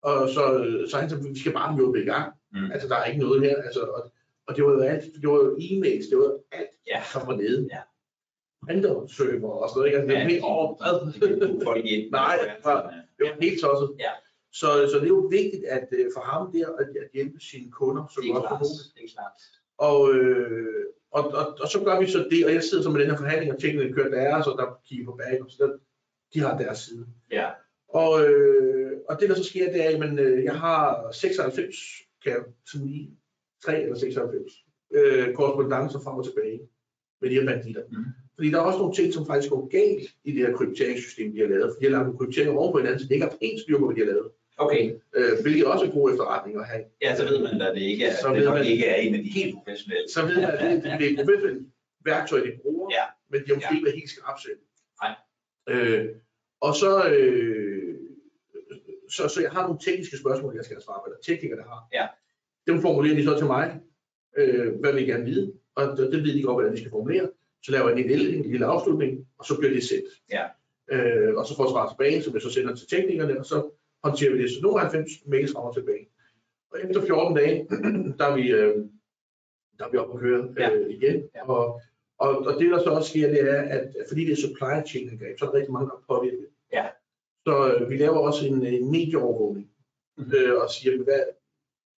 og 0.01 0.29
så, 0.29 0.43
så 0.89 0.97
han 0.97 1.09
sagde, 1.09 1.23
vi 1.33 1.39
skal 1.39 1.53
bare 1.53 1.75
hjælpe 1.77 2.01
i 2.01 2.05
gang. 2.05 2.33
Mm. 2.53 2.71
Altså, 2.71 2.87
der 2.87 2.95
er 2.95 3.05
ikke 3.05 3.19
noget 3.19 3.41
her. 3.41 3.55
Altså, 3.61 3.79
og, 3.81 4.11
og 4.47 4.55
det 4.55 4.63
var 4.65 4.71
jo 4.71 4.79
alt, 4.79 5.03
det 5.21 5.29
var 5.29 5.35
jo 5.35 5.55
e-mails, 5.59 6.09
det 6.09 6.17
var 6.17 6.31
alt, 6.51 6.69
Ja. 6.87 7.01
som 7.13 7.21
var 7.27 7.35
nede. 7.35 7.67
Ja. 7.71 7.79
Printerserver 8.65 9.49
og 9.61 9.69
sådan 9.69 9.79
noget, 9.79 9.87
ikke? 9.87 9.97
Altså, 9.97 10.07
det 10.15 10.23
var 10.23 10.29
helt 10.29 10.43
over, 10.43 10.65
hvad? 10.79 10.95
Det 11.13 11.39
kan 11.39 11.49
ikke 11.53 11.65
folk 11.65 11.85
ind. 11.85 12.11
Nej, 12.21 12.37
det 12.41 12.65
var- 12.65 12.93
Det 13.17 13.23
var 13.29 13.35
helt 13.41 13.61
tosset. 13.61 13.89
Ja. 13.99 14.11
Så, 14.59 14.67
så 14.91 14.95
det 14.99 15.03
er 15.03 15.15
jo 15.19 15.29
vigtigt 15.39 15.63
at 15.65 15.87
øh, 15.91 16.05
for 16.15 16.21
ham 16.21 16.51
der 16.51 16.67
at, 16.81 16.87
at 17.03 17.09
hjælpe 17.13 17.39
sine 17.39 17.71
kunder 17.71 18.03
så 18.07 18.19
godt 18.33 18.45
som 18.49 18.57
muligt. 18.61 18.93
Det 18.95 19.03
er 19.03 19.11
klart. 19.15 19.37
Og, 19.77 19.99
øh, 20.13 20.85
og, 21.11 21.23
og, 21.39 21.45
og, 21.61 21.67
så 21.67 21.79
gør 21.85 21.99
vi 21.99 22.07
så 22.07 22.27
det, 22.31 22.45
og 22.45 22.53
jeg 22.53 22.63
sidder 22.63 22.83
så 22.83 22.89
med 22.89 23.01
den 23.01 23.09
her 23.09 23.17
forhandling, 23.17 23.53
og 23.53 23.59
tingene 23.59 23.93
kører 23.93 24.09
deres, 24.09 24.47
og 24.47 24.57
der 24.57 24.79
kigger 24.87 25.05
på 25.05 25.15
bag, 25.21 25.41
og 25.43 25.51
så 25.51 25.57
der, 25.63 25.77
de 26.33 26.39
har 26.39 26.57
deres 26.57 26.77
side. 26.77 27.05
Ja. 27.31 27.47
Og, 27.89 28.11
øh, 28.25 28.91
og 29.09 29.19
det 29.19 29.29
der 29.29 29.35
så 29.35 29.43
sker, 29.43 29.71
det 29.71 29.85
er, 29.85 30.03
at 30.03 30.19
øh, 30.19 30.43
jeg 30.43 30.59
har 30.59 31.11
96, 31.11 31.75
kan 32.23 32.31
jeg 32.31 32.41
sådan 32.71 32.87
lige, 32.87 33.17
3 33.65 33.81
eller 33.81 33.95
96 33.95 34.51
øh, 34.93 35.33
korrespondencer 35.33 35.99
frem 35.99 36.17
og 36.17 36.25
tilbage 36.25 36.59
med 37.21 37.29
de 37.29 37.35
her 37.35 37.45
banditter. 37.45 37.83
Mhm. 37.91 38.05
Fordi 38.35 38.51
der 38.51 38.57
er 38.57 38.61
også 38.69 38.79
nogle 38.79 38.95
ting, 38.95 39.13
som 39.13 39.25
faktisk 39.25 39.49
går 39.49 39.67
galt 39.77 40.09
i 40.23 40.31
det 40.31 40.47
her 40.47 40.57
krypteringssystem, 40.57 41.31
de 41.31 41.39
har 41.39 41.47
lavet. 41.47 41.71
For 41.73 41.79
de 41.79 41.85
har 41.85 41.91
lagt 41.91 42.05
nogle 42.05 42.19
krypteringer 42.19 42.53
oven 42.53 42.71
på 42.71 42.77
hinanden, 42.77 42.99
så 42.99 43.05
det 43.07 43.15
ikke 43.15 43.25
har 43.25 43.37
helt 43.41 43.61
styr 43.61 43.79
på, 43.79 43.85
hvad 43.85 43.95
de 43.95 44.01
har 44.05 44.11
lavet. 44.13 44.29
Okay. 44.57 44.93
Øh, 45.15 45.31
hvilket 45.41 45.65
også 45.65 45.85
er 45.85 45.91
god 45.91 46.11
efterretning 46.11 46.59
at 46.59 46.65
have. 46.67 46.83
Ja, 47.01 47.15
så 47.15 47.23
ved 47.23 47.39
man, 47.43 47.61
at 47.61 47.75
det 47.75 47.81
ikke 47.81 48.05
er, 48.05 48.13
Så 48.21 48.29
det 48.33 48.41
ved 48.41 48.49
man- 48.49 48.65
ikke 48.65 48.85
er 48.85 48.95
en 48.95 49.15
af 49.15 49.23
de 49.23 49.29
helt 49.29 49.55
professionelle. 49.55 50.07
Så 50.13 50.25
ved 50.25 50.35
man, 50.35 50.43
at 50.51 50.59
det, 50.61 50.83
det 50.99 51.05
er 51.07 51.09
et 51.11 51.17
professionelt 51.19 51.67
værktøj, 52.05 52.39
de 52.39 52.51
bruger, 52.61 52.89
Ja. 52.97 53.03
men 53.29 53.39
de 53.41 53.45
har 53.47 53.55
måske 53.55 53.67
Ja. 53.71 53.75
ikke 53.75 53.85
været 53.85 53.95
helt 54.01 54.09
skarpsat. 54.09 54.59
Nej. 55.01 55.13
Øh, 55.69 56.05
og 56.61 56.75
så, 56.75 57.09
øh, 57.09 57.95
så, 59.09 59.27
så 59.27 59.41
jeg 59.41 59.51
har 59.51 59.61
nogle 59.67 59.79
tekniske 59.85 60.17
spørgsmål, 60.17 60.55
jeg 60.55 60.65
skal 60.65 60.81
svare 60.81 60.99
på, 60.99 61.05
eller 61.05 61.21
teknikere, 61.25 61.57
der 61.59 61.63
har. 61.73 61.81
Ja. 61.93 62.07
Dem 62.67 62.81
formulerer 62.81 63.15
de 63.15 63.23
så 63.23 63.37
til 63.37 63.45
mig, 63.47 63.79
øh, 64.37 64.79
hvad 64.79 64.93
vil 64.93 65.03
I 65.03 65.11
gerne 65.11 65.25
vide, 65.25 65.53
og 65.75 65.97
det, 65.97 66.11
det 66.11 66.23
ved 66.23 66.33
de 66.33 66.41
godt, 66.43 66.55
hvordan 66.55 66.71
de 66.73 66.77
skal 66.77 66.91
formulere. 66.91 67.29
Så 67.63 67.71
laver 67.71 67.89
jeg 67.89 67.99
en 67.99 68.07
lille, 68.07 68.35
en 68.35 68.51
lille 68.51 68.65
afslutning, 68.65 69.27
og 69.37 69.45
så 69.45 69.57
bliver 69.57 69.73
det 69.73 69.83
sendt. 69.83 70.09
Ja. 70.31 70.43
Øh, 70.91 71.35
og 71.35 71.45
så 71.47 71.55
får 71.55 71.63
jeg 71.65 71.71
svar 71.71 71.89
tilbage, 71.89 72.21
som 72.23 72.33
jeg 72.33 72.41
så 72.41 72.49
sender 72.51 72.75
til 72.75 72.87
teknikerne, 72.87 73.39
og 73.39 73.45
så 73.45 73.71
håndterer 74.05 74.31
vi 74.33 74.41
det. 74.41 74.49
Så 74.51 74.59
nogle 74.61 74.79
90 74.79 75.11
mails 75.27 75.51
frem 75.53 75.65
og 75.65 75.75
tilbage. 75.75 76.05
Og 76.71 76.77
efter 76.83 77.01
14 77.05 77.35
dage, 77.35 77.67
der 78.19 78.25
er 78.25 78.35
vi, 78.35 78.51
øh, 78.51 78.75
der 79.79 79.85
er 79.85 79.91
vi 79.91 79.97
oppe 79.97 80.13
at 80.13 80.19
køre 80.19 80.41
Ja. 80.59 80.69
øh, 80.75 80.89
igen. 80.97 81.23
Ja. 81.35 81.49
Og, 81.49 81.81
og, 82.19 82.29
og 82.47 82.53
det, 82.59 82.71
der 82.71 82.79
så 82.83 82.89
også 82.89 83.09
sker, 83.09 83.27
det 83.29 83.41
er, 83.51 83.61
at 83.61 83.95
fordi 84.09 84.25
det 84.25 84.31
er 84.31 84.35
supply 84.47 84.73
chain 84.91 85.09
angreb, 85.09 85.39
så 85.39 85.45
er 85.45 85.49
der 85.49 85.57
rigtig 85.57 85.73
mange, 85.73 85.87
der 85.89 85.95
er 85.95 86.03
påvirket. 86.13 86.47
Ja. 86.73 86.85
Så 87.47 87.73
øh, 87.73 87.89
vi 87.89 87.97
laver 87.97 88.17
også 88.17 88.47
en, 88.47 88.65
en 88.65 88.91
medieovervågning, 88.91 89.69
Mhm. 90.17 90.31
øh, 90.37 90.61
og 90.61 90.69
siger, 90.69 91.03
hvad, 91.03 91.23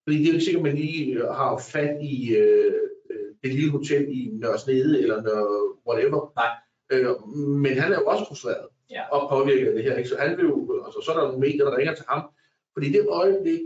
fordi 0.04 0.18
det 0.18 0.24
er 0.24 0.28
jo 0.28 0.34
ikke 0.34 0.46
sikkert, 0.46 0.68
at 0.68 0.74
man 0.74 0.76
lige 0.82 1.14
øh, 1.16 1.28
har 1.28 1.58
fat 1.74 1.98
i 2.02 2.36
øh, 2.36 2.74
øh, 3.12 3.36
det 3.44 3.54
lille 3.54 3.72
hotel 3.72 4.04
i 4.10 4.30
Nørresnede, 4.34 5.02
eller 5.02 5.22
Nørre 5.22 5.76
whatever. 5.88 6.34
Nej. 6.42 6.52
Øh, 6.92 7.28
men 7.64 7.74
han 7.78 7.94
er 7.94 8.00
jo 8.00 8.06
også 8.06 8.26
frustreret 8.28 8.68
Ja. 8.90 9.04
og 9.16 9.30
påvirket 9.30 9.68
af 9.68 9.74
det 9.74 9.84
her. 9.84 9.96
Ikke? 9.96 10.10
Så 10.10 10.16
han 10.20 10.38
vil 10.38 10.46
jo, 10.46 10.84
altså, 10.86 11.02
så 11.06 11.12
er 11.12 11.16
der 11.16 11.24
nogle 11.24 11.40
medier, 11.40 11.66
der 11.66 11.78
ringer 11.78 11.96
til 11.96 12.06
ham. 12.10 12.30
Fordi 12.74 12.92
det 12.92 13.08
øjeblik, 13.10 13.60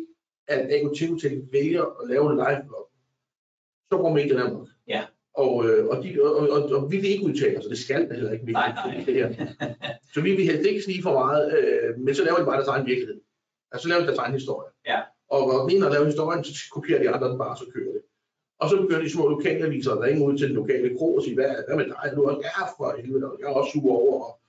at 0.48 0.88
Hotel 1.10 1.48
vælger 1.52 1.84
at 2.02 2.10
lave 2.10 2.32
en 2.32 2.38
live 2.38 2.64
blog, 2.68 2.90
så 3.92 3.98
går 3.98 4.14
medierne 4.14 4.44
amok. 4.44 4.68
Ja. 4.88 5.04
Og, 5.34 5.66
øh, 5.66 5.88
og, 5.88 6.04
de, 6.04 6.22
og, 6.24 6.50
og, 6.50 6.64
og, 6.64 6.92
vi 6.92 6.98
vil 6.98 7.10
ikke 7.10 7.26
udtale 7.26 7.58
os, 7.58 7.66
og 7.66 7.70
det 7.70 7.78
skal 7.78 8.02
det 8.02 8.16
heller 8.16 8.32
ikke. 8.32 8.46
vi 8.46 8.52
Nej, 8.52 8.72
nej. 8.72 9.04
Det 9.06 9.14
her. 9.14 9.30
Så 10.14 10.22
vi 10.22 10.36
vil 10.36 10.46
helst 10.46 10.66
ikke 10.66 10.82
sige 10.82 11.04
for 11.04 11.14
meget, 11.14 11.58
øh, 11.58 12.00
men 12.00 12.16
så 12.16 12.24
laver 12.24 12.38
de 12.40 12.46
bare 12.46 12.56
deres 12.56 12.68
egen 12.68 12.86
virkelighed. 12.86 13.22
Altså 13.72 13.84
så 13.84 13.90
laver 13.90 14.02
de 14.02 14.08
deres 14.08 14.20
egen 14.20 14.34
historie. 14.34 14.70
Ja. 14.88 15.00
Og 15.30 15.48
når 15.48 15.60
den 15.62 15.70
ene 15.72 15.84
har 15.86 15.92
lavet 15.92 16.08
historien, 16.08 16.44
så 16.44 16.54
kopierer 16.72 17.02
de 17.04 17.10
andre 17.10 17.30
den 17.30 17.38
bare, 17.38 17.58
så 17.58 17.66
kører 17.74 17.92
det. 17.92 18.02
Og 18.60 18.70
så 18.70 18.82
begynder 18.82 19.02
de 19.02 19.10
små 19.10 19.28
lokalaviser 19.30 19.92
at 19.92 20.02
ringe 20.02 20.26
ud 20.26 20.38
til 20.38 20.48
den 20.48 20.56
lokale 20.56 20.98
kro 20.98 21.16
og 21.16 21.24
sige, 21.24 21.36
hvad, 21.36 21.50
hvad 21.68 21.76
med 21.78 21.86
dig? 21.86 22.12
Du 22.16 22.24
er 22.24 22.30
også 22.30 22.42
ja, 22.48 22.64
for 22.78 22.96
helvede, 22.98 23.32
og 23.32 23.38
jeg 23.40 23.46
er 23.46 23.54
også 23.54 23.72
sur 23.72 23.92
over. 23.92 24.24
Og. 24.26 24.41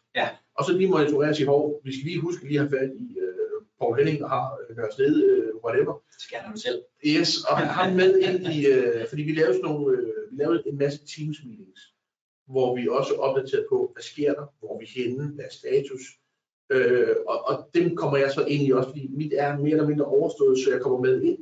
Og 0.63 0.67
så 0.67 0.77
lige 0.77 0.91
monitorere 0.91 1.29
og 1.31 1.37
sige, 1.37 1.47
hov, 1.47 1.81
vi 1.85 1.93
skal 1.95 2.05
lige 2.05 2.21
huske 2.21 2.45
lige 2.49 2.61
at 2.61 2.69
have 2.69 2.79
fat 2.79 2.91
i 2.97 3.19
øh, 3.19 3.63
Paul 3.81 3.97
Henning, 3.99 4.19
der 4.19 4.29
har 4.29 4.47
øh, 4.71 4.77
Nørrested 4.77 5.15
øh, 5.31 5.51
whatever. 5.65 5.93
Det 6.13 6.21
skal 6.27 6.39
han 6.39 6.59
selv. 6.59 6.83
Yes, 7.07 7.45
og 7.51 7.57
ham 7.59 7.93
med 7.93 8.11
ind 8.29 8.47
i, 8.57 8.67
øh, 8.67 9.07
fordi 9.09 9.23
vi 9.23 9.33
lavede 9.33 9.55
sådan 9.55 9.71
nogle, 9.71 9.99
øh, 9.99 10.07
vi 10.31 10.37
lavede 10.43 10.63
en 10.67 10.79
masse 10.79 10.99
Teams 11.13 11.39
meetings, 11.47 11.81
hvor 12.53 12.77
vi 12.77 12.89
også 12.89 13.15
opdaterede 13.15 13.67
på, 13.73 13.91
hvad 13.95 14.03
sker 14.03 14.33
der, 14.35 14.47
hvor 14.61 14.79
vi 14.81 14.87
henne, 14.97 15.25
hvad 15.35 15.45
er 15.45 15.55
status, 15.61 16.03
øh, 16.73 17.17
og, 17.27 17.39
og 17.49 17.69
dem 17.75 17.97
kommer 17.97 18.17
jeg 18.17 18.31
så 18.31 18.45
ind 18.45 18.63
i 18.69 18.71
også, 18.73 18.89
fordi 18.89 19.09
mit 19.11 19.33
er 19.37 19.59
mere 19.59 19.71
eller 19.71 19.87
mindre 19.89 20.05
overstået, 20.05 20.59
så 20.59 20.71
jeg 20.73 20.81
kommer 20.81 20.99
med 21.01 21.23
ind 21.23 21.39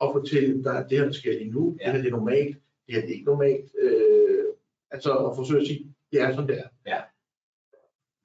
og 0.00 0.12
fortæller, 0.12 0.62
der 0.62 0.72
er 0.72 0.88
det 0.88 0.98
her, 0.98 1.04
der 1.04 1.12
sker 1.12 1.32
lige 1.38 1.50
nu, 1.50 1.76
Ja. 1.80 1.86
det 1.86 1.92
her 1.94 2.02
det 2.02 2.08
er 2.12 2.16
normalt, 2.16 2.56
det 2.86 2.94
her 2.94 3.00
det 3.00 3.10
er 3.10 3.14
ikke 3.14 3.24
normalt, 3.34 3.70
øh, 3.82 4.44
altså 4.90 5.10
at 5.26 5.36
forsøge 5.36 5.60
at 5.60 5.66
sige, 5.66 5.94
det 6.12 6.20
er 6.20 6.34
sådan 6.34 6.48
det 6.48 6.58
er. 6.58 6.68
Ja. 6.86 7.00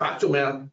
Faktum 0.02 0.36
er, 0.36 0.68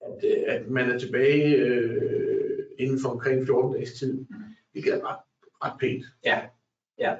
at, 0.00 0.24
øh, 0.24 0.44
at 0.46 0.68
man 0.68 0.90
er 0.90 0.98
tilbage 0.98 1.56
øh, 1.56 2.66
inden 2.78 3.00
for 3.02 3.08
omkring 3.08 3.46
14 3.46 3.72
dages 3.72 3.92
tid, 3.92 4.26
hvilket 4.72 4.94
er 4.94 5.00
ret, 5.10 5.18
ret 5.64 5.80
pænt. 5.80 6.04
Ja, 6.24 6.42
ja. 6.98 7.16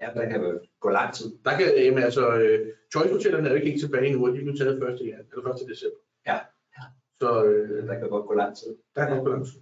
Ja, 0.00 0.10
der 0.14 0.28
kan 0.30 0.42
jo 0.42 0.60
gå 0.80 0.88
lang 0.90 1.14
tid. 1.14 1.38
Der 1.44 1.56
kan, 1.58 1.66
jamen 1.76 2.02
altså, 2.02 2.36
øh, 2.36 2.72
Choice 2.92 3.12
Hotellerne 3.12 3.46
er 3.46 3.50
jo 3.50 3.56
ikke 3.56 3.70
helt 3.70 3.80
tilbage 3.80 4.12
nu, 4.12 4.26
og 4.26 4.32
de 4.36 4.42
blev 4.42 4.56
taget 4.56 4.82
1. 4.82 5.06
Jan, 5.06 5.26
eller 5.36 5.54
1. 5.54 5.68
december. 5.68 5.98
Ja. 6.26 6.38
Så 7.20 7.44
øh, 7.44 7.88
Der 7.88 7.98
kan 7.98 8.08
godt 8.08 8.26
gå 8.26 8.34
lang 8.34 8.56
tid. 8.56 8.76
der 8.94 9.02
er 9.02 9.14
nok 9.14 9.24
balance. 9.24 9.52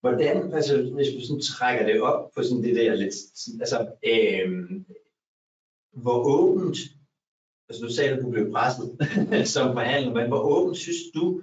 Hvordan, 0.00 0.52
altså 0.54 0.82
hvis 0.82 1.08
vi 1.16 1.26
sådan 1.26 1.40
trækker 1.40 1.86
det 1.86 2.00
op 2.02 2.30
på 2.36 2.42
sådan 2.42 2.62
det 2.62 2.76
der 2.76 2.94
lidt, 2.94 3.14
altså 3.60 3.92
øhm, 4.04 4.86
hvor 5.92 6.18
åbent, 6.38 6.76
altså 7.68 7.86
du 7.86 7.92
sagde, 7.92 8.10
at 8.10 8.22
du 8.22 8.30
blev 8.30 8.50
presset 8.52 8.88
som 9.54 9.72
forhandler, 9.72 10.14
men 10.14 10.26
hvor 10.28 10.40
åbent 10.40 10.76
synes 10.78 10.96
du, 11.14 11.42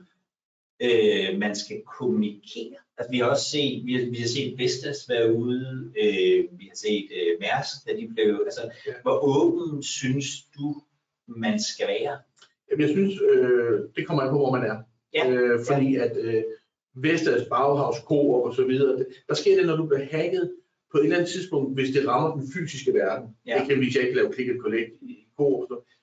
øh, 0.81 1.39
man 1.39 1.55
skal 1.55 1.81
kommunikere? 1.97 2.75
Altså 2.97 3.11
vi 3.11 3.17
har 3.19 3.25
også 3.25 3.49
set, 3.49 3.85
vi 3.85 3.93
har, 3.93 4.09
vi 4.09 4.15
har 4.17 4.27
set 4.27 4.57
Vestas 4.57 5.09
være 5.09 5.33
ude, 5.35 5.91
øh, 6.03 6.59
vi 6.59 6.65
har 6.65 6.75
set 6.75 7.07
øh, 7.15 7.39
Mærsk, 7.39 7.75
da 7.87 7.91
de 7.99 8.07
blev, 8.13 8.41
altså 8.45 8.61
Ja. 8.87 8.93
hvor 9.01 9.17
åben 9.37 9.83
synes 9.83 10.27
du, 10.57 10.81
man 11.27 11.59
skal 11.63 11.87
være? 11.87 12.17
Jamen, 12.71 12.81
jeg 12.81 12.89
synes, 12.89 13.13
øh, 13.31 13.79
det 13.95 14.07
kommer 14.07 14.23
an 14.23 14.29
på, 14.29 14.37
hvor 14.37 14.51
man 14.51 14.63
er. 14.71 14.77
Ja. 15.13 15.29
Øh, 15.31 15.59
fordi 15.67 15.95
at 15.95 16.17
øh, 16.17 16.43
Vestas, 16.95 17.47
Bauhaus, 17.49 17.95
Coop 17.97 18.43
og 18.45 18.55
så 18.55 18.63
videre, 18.65 18.97
det- 18.97 19.07
der 19.27 19.33
sker 19.35 19.57
det, 19.57 19.65
når 19.65 19.75
du 19.75 19.85
bliver 19.85 20.05
hacket 20.11 20.51
på 20.91 20.97
et 20.97 21.03
eller 21.03 21.15
andet 21.17 21.29
tidspunkt, 21.31 21.73
hvis 21.73 21.89
det 21.95 22.07
rammer 22.07 22.35
den 22.35 22.51
fysiske 22.53 22.93
verden. 22.93 23.29
Ja. 23.45 23.61
Eksempelvis, 23.61 23.95
jeg 23.95 24.03
ikke 24.03 24.15
laver 24.15 24.31
click 24.31 24.49
and 24.49 24.59
collect 24.59 24.91
i 25.01 25.27
Coop, 25.37 25.67
så, 25.67 25.94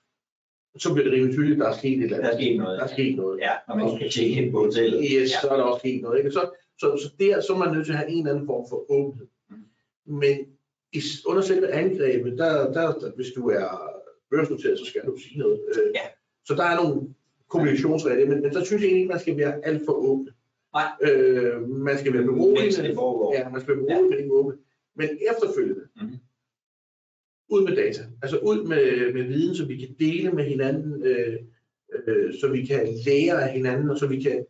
så 0.78 0.92
bliver 0.92 1.04
det 1.04 1.12
rimelig 1.12 1.34
tydeligt, 1.34 1.54
at 1.54 1.64
der 1.64 1.68
er 1.72 1.76
sket 1.78 1.98
et 1.98 2.02
eller 2.04 2.16
andet. 2.16 2.30
Der 2.30 2.36
er 2.36 2.38
sket 2.40 2.56
noget. 2.58 2.78
Der 2.78 2.84
er 2.84 2.88
sket 2.88 3.16
noget. 3.16 3.38
Ja, 3.40 3.52
når 3.68 3.74
man 3.76 3.96
skal 3.96 4.10
tjekke 4.10 4.34
ind 4.42 4.52
på 4.52 4.58
hotellet. 4.64 5.00
Yes, 5.04 5.30
Ja. 5.32 5.40
så 5.42 5.48
er 5.48 5.56
der 5.56 5.62
også 5.62 5.78
sket 5.78 6.02
noget. 6.02 6.18
Ikke? 6.18 6.30
Så, 6.30 6.50
så, 6.78 6.86
så 7.02 7.08
der 7.18 7.40
så 7.40 7.52
er 7.54 7.58
man 7.58 7.74
nødt 7.74 7.86
til 7.86 7.92
at 7.92 7.98
have 7.98 8.10
en 8.10 8.18
eller 8.18 8.32
anden 8.32 8.46
form 8.46 8.64
for 8.70 8.90
åbenhed. 8.92 9.26
Mm. 9.50 9.56
Men 10.20 10.36
i, 10.92 11.00
under 11.26 11.42
selve 11.42 11.68
angrebet, 11.72 12.38
der, 12.38 12.72
der, 12.72 12.92
der, 12.92 13.10
hvis 13.16 13.30
du 13.36 13.48
er 13.48 13.68
børsnoteret, 14.30 14.78
så 14.78 14.84
skal 14.84 15.00
du 15.06 15.16
sige 15.16 15.38
noget. 15.38 15.60
Øh, 15.68 15.90
Ja. 15.94 16.00
Så 16.44 16.54
der 16.54 16.64
er 16.64 16.76
nogle 16.82 17.00
kommunikationsregler, 17.48 18.26
men, 18.28 18.42
men 18.42 18.52
der 18.52 18.64
synes 18.64 18.82
jeg 18.82 18.86
egentlig 18.88 19.00
ikke, 19.02 19.12
man 19.12 19.20
skal 19.20 19.36
være 19.36 19.66
alt 19.66 19.82
for 19.86 19.92
åben. 19.92 20.28
Nej. 20.74 20.88
Øh, 21.02 21.68
man 21.68 21.98
skal 21.98 22.12
være 22.12 22.22
beroligende. 22.24 22.94
Ja, 23.34 23.48
man 23.48 23.60
skal 23.60 23.74
være 23.76 23.84
beroligende, 23.84 24.08
men 24.10 24.18
ikke 24.18 24.32
åben. 24.32 24.58
Men 24.96 25.08
efterfølgende, 25.30 25.80
Mhm. 25.96 26.14
Ud 27.52 27.64
med 27.68 27.76
data. 27.76 28.02
Altså 28.22 28.36
ud 28.38 28.64
med, 28.64 29.12
med 29.14 29.22
viden, 29.22 29.54
så 29.54 29.64
vi 29.64 29.76
kan 29.76 29.88
dele 29.98 30.30
med 30.32 30.44
hinanden, 30.44 31.02
øh, 31.06 31.36
øh, 32.06 32.34
så 32.40 32.48
vi 32.48 32.64
kan 32.66 32.88
lære 33.06 33.42
af 33.48 33.52
hinanden, 33.52 33.90
og 33.90 33.98
så 33.98 34.06
vi 34.06 34.20
kan 34.20 34.44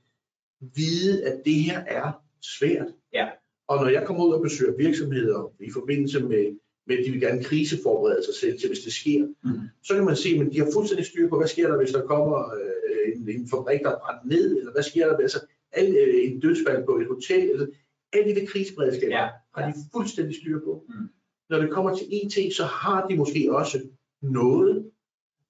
vide, 0.60 1.24
at 1.24 1.42
det 1.44 1.54
her 1.54 1.78
er 1.86 2.22
svært. 2.58 2.86
Ja. 3.12 3.26
Og 3.68 3.76
når 3.84 3.88
jeg 3.88 4.02
kommer 4.06 4.24
ud 4.26 4.32
og 4.32 4.42
besøger 4.42 4.76
virksomheder 4.76 5.52
i 5.60 5.70
forbindelse 5.70 6.20
med, 6.20 6.56
med 6.86 6.98
at 6.98 7.04
de 7.06 7.10
vil 7.10 7.20
gerne 7.20 7.42
kriseforberede 7.44 8.24
sig 8.24 8.34
selv 8.34 8.58
til, 8.58 8.68
hvis 8.68 8.78
det 8.80 8.92
sker, 8.92 9.26
Mhm. 9.44 9.60
så 9.84 9.94
kan 9.94 10.04
man 10.04 10.16
se, 10.16 10.28
at 10.28 10.52
de 10.52 10.58
har 10.58 10.68
fuldstændig 10.72 11.06
styr 11.06 11.28
på, 11.28 11.36
hvad 11.38 11.48
sker 11.48 11.68
der, 11.68 11.76
hvis 11.78 11.90
der 11.90 12.06
kommer 12.06 12.54
øh, 12.54 13.12
en, 13.16 13.28
en 13.40 13.48
fabrik, 13.50 13.80
der 13.80 13.90
er 13.90 13.98
brændt 14.04 14.24
ned, 14.30 14.56
eller 14.58 14.72
hvad 14.72 14.82
sker 14.82 15.06
der, 15.08 15.16
hvis 15.16 15.22
altså, 15.22 15.40
alle, 15.72 15.98
øh, 15.98 16.14
en 16.32 16.40
dødsfald 16.40 16.84
på 16.86 16.96
et 16.98 17.06
hotel, 17.06 17.50
eller 17.50 17.66
alle 18.12 18.34
de 18.34 18.46
kriseberedskaber 18.46 19.16
Ja. 19.16 19.28
har 19.54 19.66
de 19.70 19.74
fuldstændig 19.94 20.36
styr 20.36 20.58
på. 20.64 20.84
Mm. 20.88 21.08
Når 21.52 21.58
det 21.60 21.70
kommer 21.70 21.96
til 21.96 22.06
IT, 22.10 22.54
så 22.56 22.64
har 22.64 23.06
de 23.08 23.16
måske 23.16 23.48
også 23.56 23.78
noget, 24.22 24.90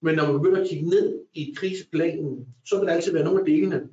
men 0.01 0.15
når 0.15 0.31
man 0.31 0.41
begynder 0.41 0.61
at 0.61 0.69
kigge 0.69 0.89
ned 0.89 1.25
i 1.33 1.53
kriseplanen, 1.57 2.47
så 2.65 2.77
vil 2.79 2.87
der 2.87 2.93
altid 2.93 3.13
være 3.13 3.23
nogle 3.23 3.39
af 3.39 3.45
delene, 3.45 3.89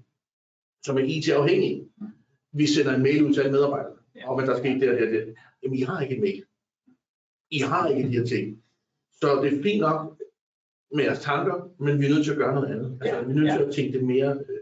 som 0.86 0.98
er 0.98 1.04
IT-afhængige. 1.04 1.88
Mm. 2.00 2.06
Vi 2.52 2.66
sender 2.66 2.94
en 2.94 3.02
mail 3.02 3.24
ud 3.26 3.32
til 3.34 3.40
alle 3.40 3.52
medarbejderne, 3.52 3.96
Ja. 4.16 4.30
om 4.32 4.38
at 4.40 4.46
der 4.48 4.54
er 4.54 4.58
sket 4.58 4.80
det 4.80 4.90
og 4.90 4.96
det 4.96 5.06
og 5.06 5.12
det. 5.12 5.34
Jamen, 5.62 5.78
I 5.78 5.82
har 5.82 6.00
ikke 6.00 6.14
en 6.14 6.20
mail. 6.20 6.44
I 7.50 7.58
har 7.58 7.88
ikke 7.88 8.08
de 8.08 8.18
her 8.18 8.24
ting. 8.26 8.62
Så 9.12 9.40
det 9.42 9.58
er 9.58 9.62
fint 9.62 9.80
nok 9.80 10.22
med 10.94 11.04
jeres 11.04 11.20
tanker, 11.20 11.56
men 11.84 12.00
vi 12.00 12.06
er 12.06 12.10
nødt 12.10 12.24
til 12.24 12.32
at 12.32 12.38
gøre 12.38 12.54
noget 12.54 12.68
andet. 12.74 12.98
Altså, 13.00 13.22
vi 13.22 13.30
er 13.32 13.36
nødt 13.36 13.52
til 13.52 13.64
at 13.68 13.74
tænke 13.74 13.98
det 13.98 14.06
mere. 14.06 14.32
øh. 14.48 14.58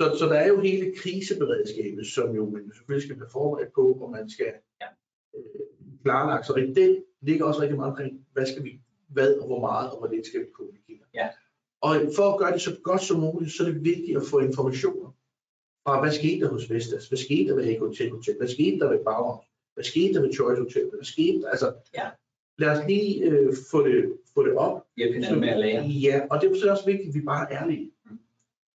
Så, 0.00 0.16
så 0.18 0.24
der 0.26 0.34
er 0.44 0.48
jo 0.48 0.60
hele 0.60 0.94
kriseberedskabet, 0.96 2.06
som 2.06 2.34
jo 2.34 2.50
man 2.50 2.72
selvfølgelig 2.76 3.06
skal 3.08 3.20
være 3.20 3.28
forberedt 3.32 3.72
på, 3.74 3.92
og 3.92 4.10
man 4.10 4.30
skal 4.30 4.52
Ja. 4.82 4.86
øh, 5.36 5.60
klarlagt. 6.02 6.46
Så 6.46 6.54
i 6.54 6.72
det 6.74 7.04
ligger 7.20 7.44
også 7.44 7.60
rigtig 7.60 7.76
meget 7.76 7.90
omkring, 7.90 8.26
hvad 8.32 8.46
skal 8.46 8.64
vi, 8.64 8.80
hvad 9.08 9.34
og 9.34 9.46
hvor 9.46 9.60
meget 9.60 9.90
og 9.90 9.98
hvor 9.98 10.08
lidt 10.14 10.26
skal 10.26 10.40
vi 10.40 10.46
kommunikere. 10.52 11.06
Ja. 11.14 11.28
Og 11.80 11.96
for 12.16 12.32
at 12.32 12.38
gøre 12.38 12.52
det 12.52 12.60
så 12.60 12.76
godt 12.82 13.02
som 13.02 13.20
muligt, 13.20 13.52
så 13.52 13.62
er 13.62 13.68
det 13.68 13.84
vigtigt 13.84 14.16
at 14.16 14.22
få 14.30 14.38
informationer 14.38 15.10
fra, 15.86 16.00
hvad 16.00 16.12
skete 16.12 16.40
der 16.40 16.48
hos 16.52 16.70
Vestas? 16.70 17.08
Hvad 17.08 17.18
skete 17.18 17.48
der 17.50 17.56
ved 17.56 17.64
Ego 17.68 17.86
Hotel? 17.86 18.10
Hvad 18.38 18.48
skete 18.48 18.78
der 18.78 18.90
ved 18.90 18.98
Bauhaus? 19.04 19.44
Hvad 19.74 19.84
skete 19.84 20.14
der 20.14 20.20
ved 20.20 20.32
Choice 20.32 20.62
Hotel? 20.62 20.88
Hvad 20.94 21.04
skete 21.04 21.40
der? 21.40 21.48
Altså, 21.48 21.72
Ja. 21.94 22.08
lad 22.58 22.68
os 22.68 22.86
lige 22.88 23.24
øh, 23.24 23.52
få, 23.70 23.88
det, 23.88 24.12
få 24.34 24.46
det 24.46 24.54
op. 24.54 24.86
Hjælp 24.96 25.14
hinanden 25.14 25.40
med 25.40 25.48
at 25.48 25.60
lære. 25.60 25.82
Ja, 25.84 26.20
og 26.30 26.40
det 26.40 26.50
er 26.50 26.54
så 26.60 26.70
også 26.70 26.86
vigtigt, 26.86 27.08
at 27.08 27.14
vi 27.14 27.20
bare 27.20 27.52
er 27.52 27.62
ærlige. 27.62 27.90
Mm. 28.10 28.18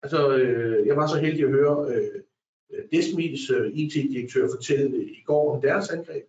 Altså, 0.03 0.37
øh, 0.37 0.87
jeg 0.87 0.95
var 0.95 1.07
så 1.07 1.17
heldig 1.17 1.43
at 1.43 1.49
høre 1.49 1.87
øh, 1.95 2.21
Desmits 2.91 3.49
øh, 3.49 3.71
IT-direktør 3.73 4.47
fortælle 4.55 5.05
i 5.05 5.21
går 5.25 5.55
om 5.55 5.61
deres 5.61 5.89
angreb. 5.89 6.23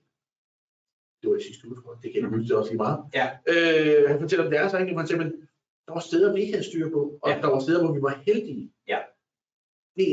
Det 1.24 1.32
var 1.32 1.38
i 1.38 1.42
sidste 1.42 1.68
uge. 1.68 1.76
Det 2.02 2.12
kan 2.12 2.22
jeg 2.22 2.28
huske, 2.30 2.54
er 2.54 2.58
også 2.58 2.70
lige 2.70 2.82
meget. 2.86 2.98
Ja. 3.14 3.26
Øh, 3.52 4.10
han 4.10 4.20
fortæller 4.20 4.44
om 4.44 4.50
deres 4.50 4.72
han 4.72 5.06
siger, 5.06 5.18
men 5.24 5.32
der 5.86 5.92
var 5.92 6.00
steder, 6.00 6.34
vi 6.34 6.40
ikke 6.40 6.52
havde 6.52 6.66
styr 6.70 6.90
på, 6.90 7.18
og 7.22 7.30
Ja. 7.30 7.38
der 7.42 7.46
var 7.50 7.60
steder, 7.60 7.84
hvor 7.84 7.94
vi 7.94 8.02
var 8.02 8.22
heldige. 8.26 8.72
Ja. 8.88 8.98
Det, 9.96 10.06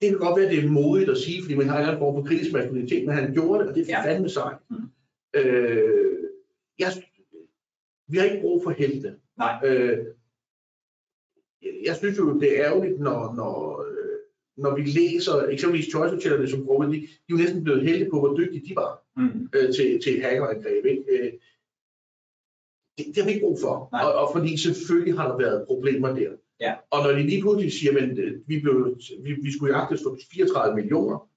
det 0.00 0.08
kan 0.10 0.18
godt 0.18 0.36
være, 0.40 0.46
at 0.48 0.52
det 0.56 0.64
er 0.64 0.70
modigt 0.70 1.10
at 1.10 1.18
sige, 1.18 1.42
fordi 1.42 1.54
man 1.56 1.68
har 1.68 1.74
en 1.76 1.80
eller 1.80 1.92
anden 1.92 2.02
form 2.04 2.14
for 2.16 2.28
kritisk 2.28 2.52
maskulinitet, 2.52 3.06
men 3.06 3.14
han 3.14 3.32
gjorde 3.32 3.60
det, 3.60 3.68
og 3.68 3.74
det 3.74 3.82
er 3.82 3.86
Ja. 3.88 4.04
fandme 4.12 4.28
sejt. 4.28 4.58
Mm. 4.70 4.76
Øh, 5.36 6.16
jeg, 6.78 6.88
vi 8.08 8.16
har 8.18 8.24
ikke 8.24 8.40
brug 8.40 8.62
for 8.62 8.70
helte. 8.70 9.16
Nej. 9.38 9.54
Øh, 9.66 10.06
jeg 11.84 11.96
synes 11.96 12.18
jo, 12.18 12.40
det 12.40 12.60
er 12.60 12.64
ærgerligt, 12.66 13.00
når, 13.00 13.34
når, 13.34 13.82
øh, 13.88 14.18
når 14.56 14.76
vi 14.76 14.82
læser 14.82 15.42
eksempelvis 15.54 15.90
Choice 15.90 16.14
Hotellerne 16.14 16.48
som 16.48 16.64
gruppe, 16.66 16.86
de, 16.86 16.92
de 16.92 17.04
er 17.06 17.06
jo 17.30 17.36
næsten 17.36 17.64
blevet 17.64 17.82
heldige 17.82 18.10
på, 18.10 18.18
hvor 18.20 18.36
dygtige 18.36 18.68
de 18.68 18.76
var 18.76 19.03
Mm. 19.16 19.48
øh, 19.54 19.74
til, 19.74 20.00
til 20.02 20.16
et 20.16 20.22
hackerangreb. 20.22 20.84
Ikke? 20.84 21.04
Øh, 21.10 21.32
det, 22.98 23.06
det 23.06 23.16
har 23.16 23.24
vi 23.24 23.30
ikke 23.30 23.46
brug 23.46 23.58
for. 23.60 23.88
Nej. 23.92 24.02
Og, 24.04 24.14
og 24.14 24.30
fordi 24.32 24.56
selvfølgelig 24.56 25.18
har 25.18 25.28
der 25.28 25.36
været 25.38 25.66
problemer 25.66 26.08
der. 26.08 26.30
Ja. 26.60 26.74
Og 26.90 27.02
når 27.04 27.12
de 27.12 27.22
lige 27.22 27.42
pludselig 27.42 27.72
siger, 27.72 27.92
at 28.02 28.18
vi, 28.46 28.60
blev, 28.60 28.98
vi, 29.22 29.32
vi 29.42 29.52
skulle 29.52 29.76
jagtes 29.76 30.02
for 30.02 30.16
34 30.32 30.74
millioner, 30.74 31.28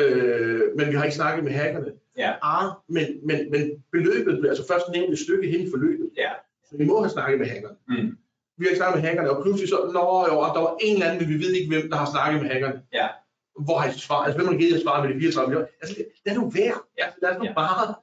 øh, 0.00 0.62
men 0.76 0.88
vi 0.88 0.94
har 0.94 1.04
ikke 1.04 1.16
snakket 1.16 1.44
med 1.44 1.52
hackerne. 1.52 1.92
Ja. 2.18 2.32
Ah, 2.42 2.72
men, 2.88 3.06
men, 3.22 3.50
men 3.50 3.84
beløbet 3.92 4.38
blev 4.38 4.48
altså 4.50 4.66
først 4.66 4.84
nævnt 4.92 5.12
et 5.12 5.18
stykke 5.18 5.48
hen 5.48 5.60
i 5.60 5.70
forløbet. 5.70 6.10
Ja. 6.16 6.30
Så 6.70 6.76
vi 6.76 6.84
må 6.84 7.00
have 7.00 7.10
snakket 7.10 7.38
med 7.38 7.46
hackerne. 7.46 7.76
Mm. 7.88 8.16
Vi 8.58 8.64
har 8.64 8.70
ikke 8.70 8.82
snakket 8.82 9.00
med 9.00 9.08
hackerne, 9.08 9.30
og 9.30 9.42
pludselig 9.42 9.68
så, 9.68 9.76
nå 9.98 10.06
jo, 10.30 10.36
der 10.54 10.62
var 10.66 10.76
en 10.80 10.94
eller 10.94 11.06
anden, 11.06 11.20
men 11.20 11.28
vi 11.34 11.44
ved 11.44 11.52
ikke, 11.52 11.70
hvem 11.72 11.90
der 11.90 11.96
har 11.96 12.10
snakket 12.14 12.42
med 12.42 12.50
hackerne. 12.50 12.82
Ja. 12.92 13.08
Hvor 13.64 13.76
har 13.78 13.88
I 13.90 13.98
svaret? 13.98 14.24
Altså, 14.26 14.38
hvem 14.38 14.48
har 14.52 14.58
givet 14.60 14.72
jer 14.74 14.80
svaret 14.80 15.00
med 15.08 15.14
de 15.14 15.20
34 15.20 15.48
millioner? 15.48 15.68
Altså, 15.82 16.04
lad 16.26 16.34
nu 16.34 16.50
være. 16.50 16.78
Ja. 17.00 17.06
Lad 17.22 17.30
os 17.30 17.38
nu 17.38 17.44
Ja. 17.44 17.54
bare 17.54 17.94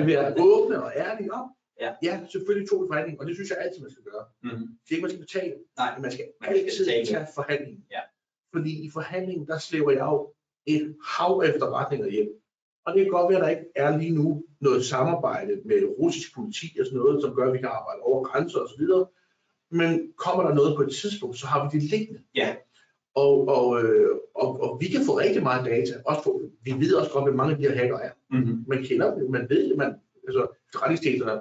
øh, 0.00 0.06
være 0.06 0.34
åbne 0.40 0.82
og 0.84 0.92
ærlige 0.96 1.32
om. 1.32 1.46
Ja. 1.80 1.90
ja, 2.02 2.20
selvfølgelig 2.32 2.68
tog 2.70 2.82
vi 2.82 2.86
forhandling, 2.90 3.20
og 3.20 3.26
det 3.26 3.34
synes 3.36 3.50
jeg 3.50 3.58
altid, 3.60 3.80
man 3.82 3.90
skal 3.90 4.04
gøre. 4.12 4.24
Mm. 4.42 4.50
Det 4.84 4.90
er 4.90 4.94
ikke, 4.94 5.02
man 5.06 5.10
skal 5.10 5.20
betale, 5.26 5.54
Nej. 5.78 5.90
men 5.94 6.02
man 6.02 6.12
skal 6.12 6.24
Man 6.40 6.50
skal 6.50 6.64
altid 6.64 6.84
betale. 6.84 7.06
tage 7.06 7.26
forhandlingen. 7.34 7.84
Ja. 7.90 8.00
Fordi 8.54 8.72
i 8.86 8.90
forhandlingen, 8.90 9.46
der 9.46 9.58
slæver 9.58 9.90
jeg 9.90 10.00
jo 10.12 10.32
et 10.66 10.96
hav 11.04 11.42
efterretninger 11.46 12.08
hjem. 12.10 12.28
Og 12.86 12.94
det 12.94 13.02
kan 13.02 13.10
godt 13.12 13.28
være, 13.30 13.38
at 13.38 13.44
der 13.44 13.50
ikke 13.56 13.66
er 13.76 13.98
lige 13.98 14.14
nu 14.14 14.44
noget 14.60 14.84
samarbejde 14.84 15.60
med 15.64 15.78
russisk 15.98 16.34
politi 16.34 16.66
og 16.80 16.86
sådan 16.86 16.98
noget, 16.98 17.22
som 17.22 17.34
gør, 17.34 17.46
at 17.46 17.52
vi 17.52 17.58
kan 17.58 17.68
arbejde 17.68 18.00
over 18.02 18.24
grænser 18.24 18.58
og 18.58 18.68
så 18.68 18.74
videre. 18.78 19.06
Men 19.70 20.12
kommer 20.16 20.42
der 20.46 20.54
noget 20.54 20.76
på 20.76 20.82
et 20.82 20.92
tidspunkt, 20.94 21.38
så 21.38 21.46
har 21.46 21.58
vi 21.70 21.78
det 21.78 21.90
liggende. 21.90 22.20
Ja. 22.34 22.56
Og, 23.14 23.48
og, 23.48 23.82
øh, 23.84 24.10
og, 24.34 24.60
og 24.62 24.80
vi 24.80 24.86
kan 24.86 25.00
få 25.06 25.18
rigtig 25.18 25.42
meget 25.42 25.66
data. 25.66 25.94
Også 26.06 26.22
få, 26.24 26.42
vi 26.62 26.72
ved 26.72 26.94
også 26.94 27.10
godt, 27.12 27.24
hvem 27.24 27.36
mange 27.36 27.52
af 27.52 27.58
de 27.58 27.62
her 27.68 27.76
hacker 27.76 27.98
er. 27.98 28.10
Mm. 28.30 28.64
Man 28.66 28.82
kender 28.84 29.14
dem, 29.14 29.30
man 29.30 29.46
ved 29.50 29.68
det, 29.68 29.76
man, 29.76 29.94
altså, 30.28 30.46
rettighetstjenesterne 30.74 31.40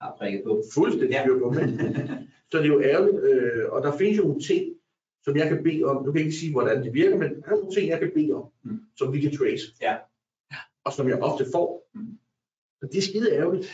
Har 0.00 0.14
prikket 0.18 0.42
på. 0.44 0.62
fuldstændig 0.74 1.10
Ja. 1.10 1.26
på. 1.26 1.50
Men, 1.50 1.68
så 2.50 2.58
det 2.58 2.64
er 2.64 2.68
jo 2.76 2.80
ærgerligt, 2.80 3.24
øh, 3.24 3.64
og 3.72 3.82
der 3.82 3.96
findes 3.98 4.18
jo 4.18 4.22
nogle 4.22 4.40
ting, 4.40 4.74
som 5.24 5.36
jeg 5.36 5.48
kan 5.48 5.62
bede 5.62 5.84
om. 5.84 5.96
Nu 6.04 6.12
kan 6.12 6.18
jeg 6.18 6.26
ikke 6.26 6.38
sige, 6.38 6.52
hvordan 6.52 6.84
det 6.84 6.92
virker, 6.94 7.16
men 7.18 7.28
der 7.42 7.46
er 7.46 7.50
nogle 7.50 7.74
ting, 7.76 7.88
jeg 7.88 7.98
kan 8.00 8.10
bede 8.14 8.32
om, 8.32 8.44
Mm. 8.64 8.78
som 8.98 9.12
vi 9.12 9.20
kan 9.20 9.36
trace. 9.36 9.62
Ja. 9.82 9.96
Og 10.84 10.92
som 10.92 11.08
jeg 11.08 11.22
ofte 11.22 11.46
får. 11.52 11.88
Mm. 11.94 12.18
Og 12.82 12.88
det 12.92 12.98
er 12.98 13.02
skide 13.02 13.32
ærgerligt. 13.32 13.66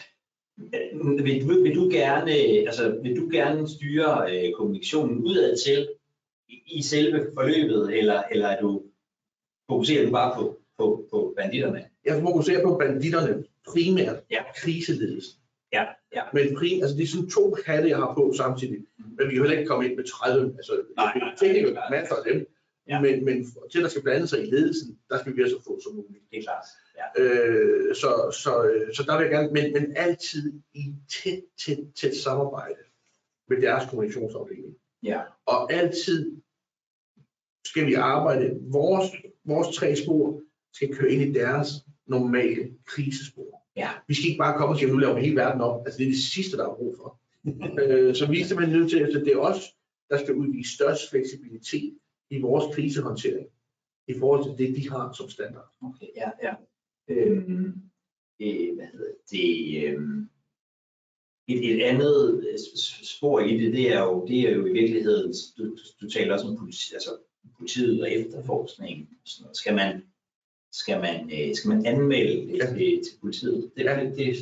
Øh, 0.61 1.25
Vil 1.25 1.43
du, 1.49 1.63
vil 1.63 1.75
du 1.75 1.89
gerne, 1.93 2.31
altså, 2.69 2.99
vil 3.03 3.17
du 3.17 3.29
gerne 3.33 3.69
styre 3.69 4.11
øh, 4.47 4.53
kommunikationen 4.53 5.19
udad 5.19 5.57
til 5.67 5.89
i, 6.49 6.83
selve 6.83 7.31
forløbet, 7.35 7.99
eller, 7.99 8.23
eller 8.31 8.49
er 8.49 8.61
du, 8.61 8.83
fokuserer 9.71 10.07
du 10.07 10.11
bare 10.13 10.35
på, 10.37 10.59
på, 10.79 11.07
på 11.11 11.35
banditterne? 11.37 11.85
Jeg 12.05 12.23
fokuserer 12.23 12.63
på 12.63 12.77
banditterne 12.77 13.45
primært. 13.67 14.17
Ja. 14.31 14.43
Kriseledelsen. 14.57 15.39
Ja, 15.73 15.85
ja. 16.15 16.23
Men 16.33 16.57
prim, 16.57 16.83
altså 16.83 16.97
det 16.97 17.03
er 17.03 17.07
sådan 17.07 17.31
to 17.31 17.57
hatte, 17.67 17.89
jeg 17.89 17.97
har 17.97 18.15
på 18.15 18.33
samtidig. 18.37 18.85
Men 18.99 19.29
vi 19.29 19.35
kan 19.35 19.43
heller 19.43 19.59
ikke 19.59 19.69
komme 19.69 19.89
ind 19.89 19.97
med 19.97 20.05
30, 20.05 20.55
altså 20.57 20.73
Nej, 20.97 21.19
nej, 21.19 21.35
teknikere, 21.39 21.73
nej. 21.73 21.91
masser 21.91 22.15
af 22.15 22.23
dem. 22.33 22.47
Ja. 22.89 23.01
Men, 23.01 23.25
men 23.25 23.47
til 23.73 23.83
der 23.83 23.89
skal 23.89 24.03
blande 24.03 24.27
sig 24.27 24.43
i 24.43 24.51
ledelsen, 24.51 24.99
der 25.11 25.19
skal 25.19 25.33
vi 25.33 25.39
være 25.39 25.51
så 25.51 25.63
få 25.67 25.81
som 25.83 25.95
muligt. 25.95 26.25
Det 26.31 26.39
er 26.39 26.43
klart. 26.43 26.65
Ja. 26.99 27.23
Øh, 27.23 27.95
så, 27.95 28.39
så, 28.43 28.63
øh, 28.63 28.95
så 28.95 29.03
der 29.03 29.19
vil 29.19 29.25
jeg 29.25 29.33
gerne, 29.33 29.51
men, 29.53 29.73
men 29.73 29.97
altid 29.97 30.53
i 30.75 30.95
tæt, 31.09 31.43
tæt, 31.65 31.79
tæt 31.97 32.17
samarbejde 32.17 32.83
med 33.49 33.63
deres 33.63 33.91
kommunikationsafdeling. 33.91 34.77
Ja. 35.03 35.21
Og 35.47 35.73
altid 35.73 36.37
skal 37.65 37.87
vi 37.87 37.95
arbejde, 37.95 38.59
vores, 38.61 39.07
vores 39.45 39.77
tre 39.77 39.97
spor 39.97 40.43
skal 40.73 40.97
køre 40.97 41.13
ind 41.13 41.23
i 41.23 41.33
deres 41.33 41.69
normale 42.07 42.75
krisespor. 42.85 43.63
Ja. 43.77 43.91
Vi 44.09 44.15
skal 44.15 44.29
ikke 44.29 44.39
bare 44.39 44.59
komme 44.59 44.75
og 44.75 44.79
sige, 44.79 44.89
at 44.89 44.93
nu 44.93 44.99
laver 44.99 45.15
vi 45.15 45.21
hele 45.21 45.37
verden 45.37 45.61
op. 45.61 45.87
Altså 45.87 45.99
det 45.99 46.07
er 46.07 46.11
det 46.11 46.19
sidste, 46.19 46.57
der 46.57 46.69
er 46.69 46.75
brug 46.75 46.97
for. 46.97 47.21
øh, 47.83 48.15
så 48.15 48.31
vi 48.31 48.41
er 48.41 48.45
simpelthen 48.45 48.79
nødt 48.79 48.91
til, 48.91 48.99
at 48.99 49.25
det 49.27 49.33
er 49.33 49.39
os, 49.39 49.61
der 50.11 50.19
skal 50.19 50.35
udvise 50.35 50.75
størst 50.75 51.11
fleksibilitet 51.11 51.99
i 52.31 52.41
vores 52.41 52.75
krisehåndtering 52.75 53.47
i 54.09 54.15
forhold 54.19 54.45
til 54.45 54.67
det, 54.67 54.77
de 54.77 54.91
har 54.91 55.13
som 55.13 55.29
standard. 55.29 55.69
Okay, 55.83 56.07
ja, 56.17 56.31
ja. 56.43 56.55
Øhm, 57.09 57.83
øh, 58.41 58.75
hvad 58.75 58.87
hedder 58.93 59.13
det? 59.31 59.85
Øhm, 59.85 60.29
et, 61.49 61.75
et 61.75 61.83
andet 61.83 62.45
øh, 62.53 62.59
spor 63.17 63.41
i 63.41 63.57
det, 63.65 63.73
det 63.73 63.93
er 63.93 64.01
jo, 64.03 64.27
det 64.29 64.41
er 64.41 64.51
jo 64.55 64.67
i 64.67 64.73
virkeligheden, 64.73 65.35
du, 65.59 65.77
du, 66.01 66.11
taler 66.11 66.33
også 66.35 66.47
om 66.47 66.57
politi, 66.57 66.95
altså 66.95 67.11
politiet 67.59 68.03
og 68.03 68.11
efterforskning. 68.13 69.09
og 69.11 69.17
Sådan 69.25 69.43
noget. 69.45 69.57
Skal 69.57 69.75
man, 69.75 70.03
skal 70.73 71.01
man, 71.01 71.31
øh, 71.35 71.55
skal 71.55 71.69
man 71.69 71.87
anmelde 71.87 72.47
det 72.53 72.59
Ja. 72.59 72.67
til, 72.67 72.79
til 72.79 73.15
politiet? 73.21 73.71
Det, 73.77 73.85
Ja. 73.85 74.01
det, 74.05 74.17
det, 74.19 74.37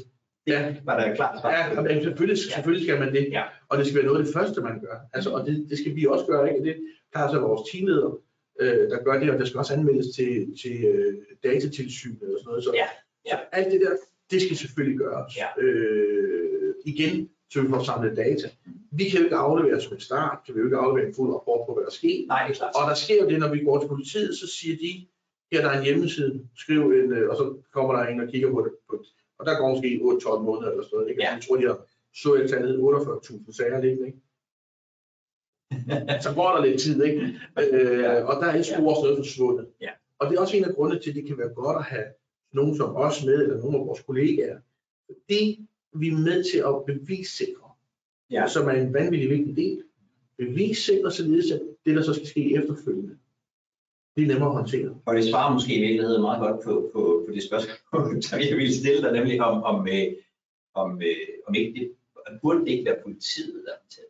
Ja. 0.46 0.74
var 0.84 1.00
der 1.00 1.14
klart 1.14 1.40
svar 1.40 1.50
Ja, 1.52 1.80
men 1.80 2.02
selvfølgelig, 2.02 2.38
selvfølgelig 2.38 2.86
skal 2.88 2.98
man 3.00 3.14
det. 3.14 3.28
Ja. 3.30 3.42
Og 3.68 3.78
det 3.78 3.86
skal 3.86 3.96
være 3.96 4.06
noget 4.06 4.18
af 4.20 4.24
det 4.24 4.34
første, 4.34 4.60
man 4.60 4.80
gør. 4.80 4.96
Altså, 5.14 5.30
og 5.30 5.46
det, 5.46 5.66
det 5.70 5.78
skal 5.78 5.96
vi 5.96 6.06
også 6.06 6.26
gøre, 6.26 6.48
ikke? 6.54 6.64
Det 6.68 6.76
har 7.14 7.32
så 7.32 7.38
vores 7.40 7.70
teamleder, 7.70 8.18
øh, 8.60 8.90
der 8.90 9.02
gør 9.04 9.20
det, 9.20 9.30
og 9.30 9.38
der 9.38 9.44
skal 9.44 9.58
også 9.58 9.74
anmeldes 9.74 10.06
til, 10.16 10.32
til 10.62 10.84
øh, 10.84 11.14
datatilsynet 11.44 12.22
og 12.22 12.38
sådan 12.38 12.46
noget. 12.46 12.64
Så, 12.64 12.70
Ja, 12.74 12.86
ja. 13.26 13.36
så 13.36 13.42
alt 13.52 13.72
det 13.72 13.80
der, 13.80 13.92
det 14.30 14.42
skal 14.42 14.56
selvfølgelig 14.56 14.98
gøres. 14.98 15.36
Ja. 15.36 15.48
Øh, 15.62 16.74
igen, 16.84 17.28
så 17.50 17.62
vi 17.62 17.68
får 17.68 17.82
samlet 17.82 18.16
data. 18.16 18.48
Vi 18.92 19.04
kan 19.04 19.18
jo 19.18 19.24
ikke 19.24 19.36
aflevere 19.36 19.80
som 19.80 19.92
en 19.94 20.00
start, 20.00 20.38
kan 20.46 20.54
vi 20.54 20.60
jo 20.60 20.66
ikke 20.66 20.76
aflevere 20.76 21.08
en 21.08 21.14
fuld 21.14 21.34
rapport 21.34 21.66
på, 21.66 21.74
hvad 21.74 21.84
der 21.84 21.90
sker. 21.90 22.26
Nej, 22.26 22.46
det 22.46 22.56
klart. 22.56 22.72
Og 22.74 22.90
der 22.90 22.94
sker 22.94 23.22
jo 23.22 23.28
det, 23.28 23.38
når 23.38 23.50
vi 23.54 23.64
går 23.64 23.80
til 23.80 23.88
politiet, 23.88 24.38
så 24.38 24.46
siger 24.58 24.76
de, 24.76 25.06
her 25.52 25.60
der 25.62 25.70
er 25.70 25.78
en 25.78 25.84
hjemmeside, 25.84 26.48
skriv 26.56 26.82
en, 26.82 27.12
øh, 27.12 27.30
og 27.30 27.36
så 27.36 27.44
kommer 27.72 27.92
der 27.96 28.02
en 28.06 28.20
og 28.20 28.28
kigger 28.28 28.50
på 28.50 28.60
det. 28.64 28.72
Og 29.38 29.46
der 29.46 29.58
går 29.58 29.68
måske 29.68 30.00
8-12 30.02 30.42
måneder 30.48 30.70
eller 30.70 30.84
sådan 30.84 30.96
noget. 30.96 31.10
Ikke? 31.10 31.22
Ja. 31.22 31.32
Jeg 31.32 31.42
tror, 31.42 31.56
de 31.56 31.66
har 31.66 31.78
så 32.22 32.36
jeg 32.36 32.50
tallet 32.50 32.78
48.000 32.78 33.56
sager 33.56 33.80
liggende, 33.80 34.06
ikke? 34.06 34.20
så 36.24 36.30
går 36.34 36.48
der 36.54 36.64
lidt 36.64 36.80
tid, 36.80 37.04
ikke? 37.04 37.20
Øh, 37.58 38.26
og 38.28 38.34
der 38.40 38.46
er 38.46 38.62
spor 38.62 38.90
også 38.90 39.02
noget 39.02 39.18
forsvundet. 39.18 39.66
Ja. 39.80 39.90
Og 40.18 40.26
det 40.26 40.36
er 40.36 40.40
også 40.40 40.56
en 40.56 40.64
af 40.64 40.74
grundene 40.74 41.00
til, 41.00 41.10
at 41.10 41.16
det 41.16 41.26
kan 41.26 41.38
være 41.38 41.54
godt 41.54 41.76
at 41.76 41.84
have 41.84 42.06
nogen 42.52 42.76
som 42.76 42.96
os 42.96 43.24
med, 43.24 43.42
eller 43.42 43.58
nogle 43.58 43.78
af 43.78 43.86
vores 43.86 44.02
kollegaer. 44.02 44.58
Fordi 45.06 45.66
vi 45.94 46.08
er 46.08 46.18
med 46.18 46.44
til 46.52 46.58
at 46.58 46.84
bevissikre, 46.86 47.70
Ja. 48.30 48.48
som 48.48 48.68
er 48.68 48.72
en 48.72 48.94
vanvittig 48.94 49.30
vigtig 49.30 49.56
del. 49.56 49.82
Bevissikre 50.38 51.10
således, 51.10 51.50
at 51.50 51.60
det, 51.86 51.96
der 51.96 52.02
så 52.02 52.14
skal 52.14 52.26
ske 52.26 52.54
efterfølgende, 52.54 53.16
det 54.16 54.22
er 54.22 54.28
nemmere 54.28 54.48
at 54.48 54.54
håndtere. 54.54 55.00
Og 55.06 55.14
det 55.16 55.24
svarer 55.24 55.52
måske 55.52 55.76
i 55.76 55.80
virkeligheden 55.80 56.22
meget 56.22 56.40
godt 56.40 56.64
på, 56.64 56.90
på, 56.92 57.24
på 57.26 57.34
det 57.34 57.42
spørgsmål, 57.42 58.22
som 58.28 58.40
jeg 58.40 58.56
ville 58.56 58.74
stille 58.74 59.02
dig, 59.02 59.12
nemlig 59.12 59.40
om, 59.40 59.62
om, 59.62 59.88
øh, 59.88 60.12
om, 60.74 61.02
øh, 61.02 61.16
om 61.46 61.54
ikke 61.54 61.80
det 61.80 61.92
burde 62.42 62.60
det 62.60 62.68
ikke 62.68 62.84
være 62.84 63.02
politiet, 63.02 63.64
der 63.66 63.72
det. 63.94 64.04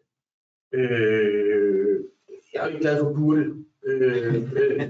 Øh, 0.78 2.00
jeg 2.52 2.62
er 2.62 2.66
ikke 2.66 2.80
glad 2.80 2.98
for 3.00 3.12
burde. 3.14 3.64
Øh, 3.86 4.34
øh, 4.34 4.80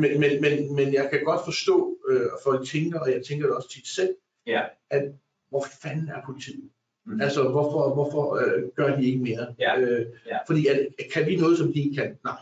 men, 0.00 0.20
men, 0.20 0.40
men, 0.40 0.74
men 0.74 0.94
jeg 0.94 1.08
kan 1.12 1.24
godt 1.24 1.40
forstå, 1.44 1.98
øh, 2.08 2.20
at 2.20 2.38
folk 2.44 2.68
tænker, 2.68 3.00
og 3.00 3.12
jeg 3.12 3.22
tænker 3.28 3.46
det 3.46 3.56
også 3.56 3.70
tit 3.70 3.86
selv, 3.86 4.14
Ja. 4.46 4.62
at 4.90 5.02
hvor 5.50 5.66
fanden 5.82 6.08
er 6.08 6.20
politiet? 6.26 6.70
Mhm. 7.06 7.20
Altså, 7.20 7.48
hvorfor, 7.48 7.94
hvorfor 7.94 8.34
øh, 8.36 8.62
gør 8.76 8.96
de 8.96 9.06
ikke 9.06 9.18
mere? 9.18 9.54
Ja, 9.58 9.80
Øh, 9.80 10.06
ja. 10.26 10.38
Fordi 10.46 10.66
at, 10.66 10.88
kan 11.12 11.26
vi 11.26 11.36
noget, 11.36 11.58
som 11.58 11.72
de 11.72 11.82
ikke 11.82 11.96
kan? 11.96 12.18
Nej. 12.24 12.38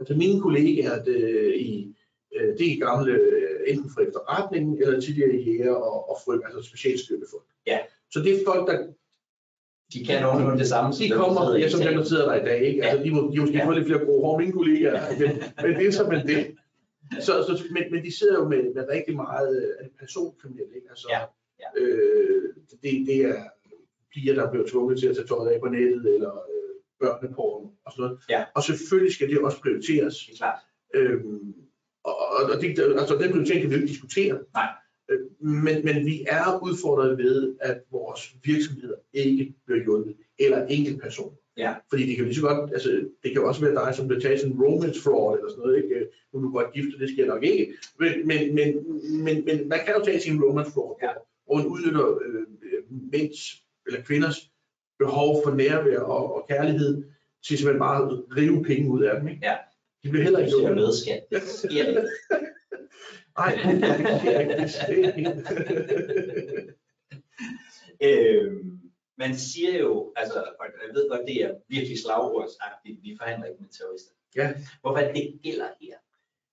Altså 0.00 0.14
mine 0.14 0.40
kollegaer 0.40 1.02
det, 1.04 1.54
i 1.56 1.96
øh, 2.36 2.58
det 2.58 2.80
gamle, 2.80 3.12
øh, 3.12 3.58
enten 3.66 3.90
fra 3.94 4.02
efterretningen, 4.02 4.82
eller 4.82 5.00
tidligere 5.00 5.36
jæger 5.36 5.74
og, 5.74 6.10
og 6.10 6.16
fryg, 6.24 6.40
altså 6.44 6.62
specialstyrkefolk. 6.62 7.44
Ja. 7.66 7.78
Så 8.10 8.20
det 8.20 8.32
er 8.32 8.44
folk, 8.46 8.68
der 8.70 8.86
De 9.92 10.04
kan 10.06 10.22
nogenlunde 10.22 10.58
det 10.58 10.68
samme. 10.68 10.92
de 10.98 11.08
kommer, 11.10 11.56
ja, 11.56 11.68
som 11.68 11.80
dem, 11.80 11.94
der 11.94 12.04
sidder 12.04 12.26
der 12.28 12.34
i 12.42 12.44
dag, 12.44 12.60
ikke? 12.62 12.82
Altså, 12.84 13.04
de, 13.04 13.10
må, 13.10 13.20
de 13.30 13.36
har 13.36 13.42
måske 13.42 13.56
Ja. 13.58 13.66
fået 13.66 13.76
lidt 13.76 13.86
flere 13.86 14.04
gode 14.04 14.20
hår, 14.24 14.38
mine 14.38 14.52
kollegaer, 14.52 15.00
men, 15.20 15.30
men 15.62 15.80
det 15.80 15.86
er 15.86 15.92
så 15.92 16.04
men 16.12 16.26
det. 16.26 16.56
Så, 17.20 17.32
så, 17.46 17.62
men, 17.70 17.82
men 17.92 18.04
de 18.04 18.18
sidder 18.18 18.38
jo 18.38 18.48
med, 18.48 18.74
med 18.74 18.84
rigtig 18.88 19.16
meget 19.16 19.56
øh, 19.80 19.88
personkriminelle, 20.00 20.74
ikke? 20.76 20.86
Altså, 20.90 21.06
Ja, 21.10 21.20
ja. 21.62 21.68
Øh, 21.80 22.42
det, 22.82 23.06
det 23.08 23.16
er 23.24 23.34
piger, 24.14 24.34
der 24.34 24.50
bliver 24.50 24.66
tvunget 24.66 24.98
til 24.98 25.06
at 25.08 25.16
tage 25.16 25.26
tøjet 25.26 25.48
af 25.52 25.60
på 25.60 25.68
nettet, 25.68 26.14
eller 26.14 26.32
øh, 26.52 26.74
børneporno 27.00 27.68
og 27.84 27.92
sådan 27.92 28.02
noget. 28.02 28.18
Ja. 28.30 28.44
Og 28.54 28.62
selvfølgelig 28.62 29.14
skal 29.14 29.28
det 29.30 29.38
også 29.38 29.60
prioriteres. 29.60 30.14
Det 30.26 30.32
er 30.32 30.36
klart. 30.36 30.58
Øhm, 30.94 31.54
og, 32.04 32.14
og, 32.18 32.50
og 32.54 32.60
det, 32.62 32.68
altså, 33.00 33.14
den 33.22 33.30
prioritering 33.32 33.60
kan 33.62 33.70
vi 33.70 33.74
jo 33.74 33.80
ikke 33.80 33.92
diskutere. 33.92 34.38
Nej. 34.54 34.68
Men, 35.40 35.84
men 35.84 36.06
vi 36.06 36.26
er 36.28 36.58
udfordret 36.62 37.18
ved, 37.18 37.54
at 37.60 37.80
vores 37.90 38.34
virksomheder 38.44 38.94
ikke 39.12 39.54
bliver 39.66 39.82
hjulpet, 39.82 40.16
eller 40.38 40.66
enkeltpersoner. 40.66 41.36
Ja. 41.56 41.74
Fordi 41.90 42.06
det 42.06 42.16
kan 42.16 42.24
lige 42.24 42.34
så 42.34 42.40
godt, 42.42 42.72
altså, 42.72 42.90
det 43.22 43.32
kan 43.32 43.42
også 43.44 43.60
være 43.60 43.74
dig, 43.74 43.94
som 43.94 44.08
bliver 44.08 44.20
taget 44.20 44.40
sådan 44.40 44.54
en 44.54 44.62
romance 44.62 45.02
fraud 45.02 45.38
eller 45.38 45.50
sådan 45.50 45.62
noget, 45.62 45.76
ikke? 45.84 46.06
Nu 46.32 46.38
er 46.38 46.42
du 46.42 46.50
godt 46.52 46.72
gift, 46.74 46.94
og 46.94 47.00
det 47.00 47.10
sker 47.10 47.26
nok 47.26 47.44
ikke. 47.44 47.72
Men, 48.00 48.26
men, 48.26 48.54
men, 48.54 48.68
men, 49.24 49.44
men 49.44 49.68
man 49.68 49.78
kan 49.86 49.94
jo 49.98 50.04
tage 50.04 50.20
sin 50.20 50.44
romance 50.44 50.70
fraud, 50.72 50.94
Ja. 51.02 51.10
hvor 51.46 51.56
man 51.56 51.66
udnytter 51.66 52.06
øh, 52.26 52.42
mænds 53.12 53.38
eller 53.86 54.00
kvinders 54.02 54.50
behov 54.98 55.42
for 55.44 55.54
nærvær 55.54 55.98
og, 56.00 56.34
og 56.34 56.46
kærlighed, 56.48 57.04
til 57.46 57.58
simpelthen 57.58 57.78
bare 57.80 58.02
at 58.04 58.36
rive 58.36 58.64
penge 58.64 58.90
ud 58.90 59.02
af 59.02 59.20
dem. 59.20 59.28
Ikke? 59.28 59.40
Ja. 59.46 59.56
De 60.04 60.08
bliver 60.10 60.22
heller 60.22 60.38
ikke 60.38 60.50
hjulpet. 60.50 60.74
med, 60.76 60.92
skat. 60.92 61.22
Det 61.32 61.42
sker. 61.42 62.04
Nej, 63.38 63.52
det 63.64 64.20
sker 64.20 64.40
ikke. 64.40 64.56
Det 64.62 64.70
sker 64.70 65.14
ikke. 65.16 66.74
Øh, 68.02 68.52
man 69.18 69.36
siger 69.36 69.78
jo, 69.78 70.12
altså, 70.16 70.38
og 70.60 70.66
jeg 70.86 70.94
ved 70.94 71.10
godt, 71.10 71.26
det 71.26 71.44
er 71.44 71.54
virkelig 71.68 71.98
slagordsagtigt, 71.98 73.02
vi 73.02 73.16
forhandler 73.20 73.46
ikke 73.46 73.62
med 73.62 73.68
terrorister. 73.68 74.12
Ja. 74.36 74.54
Hvorfor 74.80 74.98
er 74.98 75.12
det 75.12 75.40
gælder 75.42 75.68
her? 75.80 75.96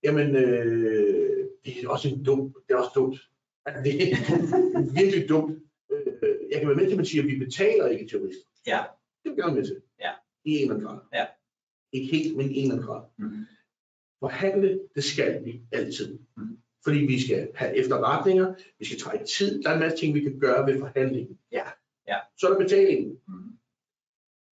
Jamen, 0.04 0.36
øh, 0.36 1.48
det 1.66 1.84
er 1.84 1.90
også 1.90 2.10
en 2.10 2.24
dum, 2.24 2.56
det 2.68 2.74
er 2.74 2.78
også 2.78 2.92
dumt. 2.96 3.20
Altså, 3.66 3.84
det 3.84 3.94
er 3.96 4.94
virkelig 5.02 5.30
dumt. 5.30 5.52
Øh, 5.92 6.36
jeg 6.52 6.60
kan 6.60 6.68
være 6.68 6.78
med 6.78 6.86
til, 6.86 6.92
at 6.92 6.98
man 6.98 7.06
siger, 7.06 7.24
at 7.24 7.28
vi 7.28 7.40
betaler 7.46 7.88
ikke 7.88 8.08
terrorister. 8.08 8.48
Ja. 8.68 8.84
Det 9.24 9.30
er 9.30 9.36
vi 9.36 9.42
gerne 9.42 9.56
med 9.56 9.66
til. 9.66 9.82
Ja. 10.00 10.12
I 10.46 10.52
en 10.52 10.62
eller 10.62 10.76
anden 10.76 10.88
grad. 10.88 11.00
Ja. 11.14 11.26
Ikke 11.92 12.18
helt, 12.18 12.38
men 12.38 12.52
i 12.52 12.58
en 12.58 12.62
eller 12.64 12.76
anden 12.76 12.88
grad. 12.88 13.04
Mhm. 13.18 13.46
Forhandle, 14.20 14.80
det 14.96 15.04
skal 15.04 15.46
vi 15.46 15.62
altid. 15.72 16.20
Mhm. 16.38 16.58
Fordi 16.86 16.98
vi 16.98 17.22
skal 17.22 17.50
have 17.56 17.76
efterretninger, 17.76 18.54
vi 18.80 18.86
skal 18.86 19.00
trække 19.00 19.26
tid, 19.26 19.64
der 19.64 19.70
er 19.70 19.74
en 19.74 19.80
masse 19.80 19.98
ting, 19.98 20.16
vi 20.16 20.20
kan 20.20 20.40
gøre 20.40 20.68
ved 20.68 20.80
forhandlingen. 20.80 21.40
Ja. 21.52 21.64
Ja. 22.08 22.18
Så 22.38 22.48
er 22.48 22.52
der 22.52 22.60
betalingen. 22.60 23.20
Mhm. 23.28 23.52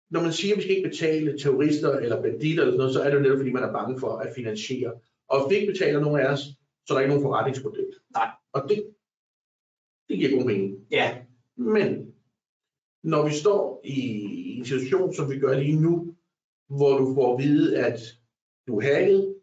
Når 0.09 0.21
man 0.21 0.34
siger, 0.34 0.53
at 0.53 0.57
vi 0.57 0.61
skal 0.61 0.75
ikke 0.75 0.89
betale 0.89 1.39
terrorister 1.39 1.91
eller 1.91 2.21
banditter 2.21 2.63
eller 2.63 2.71
sådan 2.71 2.78
noget, 2.78 2.93
så 2.93 3.01
er 3.01 3.09
det 3.09 3.17
jo 3.17 3.21
netop, 3.21 3.38
fordi 3.38 3.51
man 3.51 3.63
er 3.63 3.71
bange 3.71 3.99
for 3.99 4.17
at 4.17 4.34
finansiere. 4.36 4.93
Og 5.28 5.41
hvis 5.41 5.55
vi 5.55 5.59
ikke 5.61 5.71
betaler 5.73 5.99
nogen 5.99 6.19
af 6.19 6.32
os, 6.32 6.39
så 6.86 6.93
er 6.93 6.95
der 6.95 6.99
ikke 7.01 7.13
nogen 7.13 7.23
forretningsmodel. 7.23 7.86
Nej. 8.13 8.30
Og 8.53 8.69
det, 8.69 8.95
det 10.09 10.17
giver 10.17 10.38
god 10.38 10.45
mening. 10.45 10.88
Ja, 10.91 11.17
Men 11.55 12.13
når 13.03 13.28
vi 13.28 13.34
står 13.34 13.82
i 13.84 13.99
en 14.57 14.65
situation, 14.65 15.13
som 15.13 15.32
vi 15.32 15.39
gør 15.39 15.59
lige 15.59 15.82
nu, 15.82 16.15
hvor 16.67 16.97
du 16.97 17.13
får 17.13 17.34
at 17.34 17.43
vide, 17.43 17.86
at 17.86 17.99
du 18.67 18.78
er 18.78 18.82
hacket, 18.82 19.36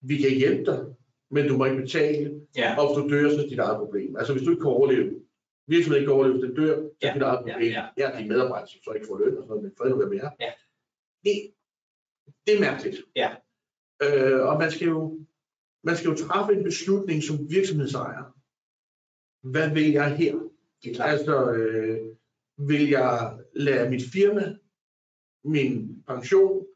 vi 0.00 0.16
kan 0.16 0.30
hjælpe 0.30 0.64
dig, 0.70 0.93
men 1.34 1.48
du 1.48 1.56
må 1.56 1.64
ikke 1.64 1.82
betale, 1.82 2.40
ja, 2.56 2.68
og 2.78 2.84
hvis 2.86 2.96
du 3.00 3.02
dør, 3.12 3.28
så 3.28 3.36
er 3.36 3.40
det 3.42 3.50
dit 3.50 3.58
eget 3.58 3.78
problem. 3.82 4.16
Altså 4.16 4.32
hvis 4.32 4.44
du 4.44 4.50
ikke 4.50 4.60
kan 4.66 4.70
overleve, 4.78 5.08
virksomheden 5.74 6.00
ikke 6.00 6.08
kan 6.10 6.14
overleve, 6.18 6.34
hvis 6.38 6.46
den 6.48 6.56
dør, 6.60 6.74
så 6.76 6.82
er 6.82 6.88
Ja, 7.02 7.06
det 7.08 7.14
dit 7.14 7.22
eget 7.22 7.40
ja, 7.46 7.52
problem. 7.52 7.72
ja. 7.78 7.84
Ja, 8.00 8.06
de 8.18 8.28
medarbejdere, 8.32 8.68
som 8.68 8.80
så 8.84 8.90
ikke 8.96 9.06
får 9.10 9.18
løn 9.18 9.36
og 9.38 9.42
sådan 9.42 9.48
noget, 9.48 9.62
men 9.62 9.72
fred 9.78 9.90
nu 9.90 9.96
være 9.98 10.08
med. 10.14 10.20
Ja. 10.40 10.52
Det, 11.24 11.34
det 12.46 12.52
er 12.56 12.60
mærkeligt. 12.68 12.98
Ja. 13.22 13.30
Øh, 14.04 14.40
og 14.48 14.54
man 14.62 14.70
skal, 14.70 14.86
jo, 14.88 15.00
man 15.84 15.96
skal 15.96 16.08
jo 16.10 16.16
træffe 16.16 16.52
en 16.58 16.64
beslutning 16.64 17.22
som 17.22 17.36
virksomhedsejer. 17.50 18.24
Hvad 19.52 19.68
vil 19.76 19.88
jeg 19.92 20.16
her? 20.16 20.34
Det 20.82 20.90
er 20.90 20.94
klart. 20.94 21.10
Altså, 21.10 21.52
øh, 21.52 21.98
vil 22.68 22.88
jeg 22.88 23.38
lade 23.54 23.90
mit 23.90 24.02
firma, 24.12 24.44
min 25.44 26.02
pension, 26.06 26.66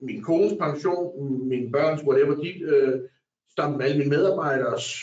min 0.00 0.22
kones 0.22 0.52
pension, 0.60 1.48
min 1.48 1.72
børns, 1.72 2.02
whatever, 2.02 2.34
de, 2.34 2.50
øh, 2.60 3.00
sammen 3.56 3.78
med 3.78 3.86
alle 3.86 3.98
mine 3.98 4.10
medarbejderes 4.10 5.02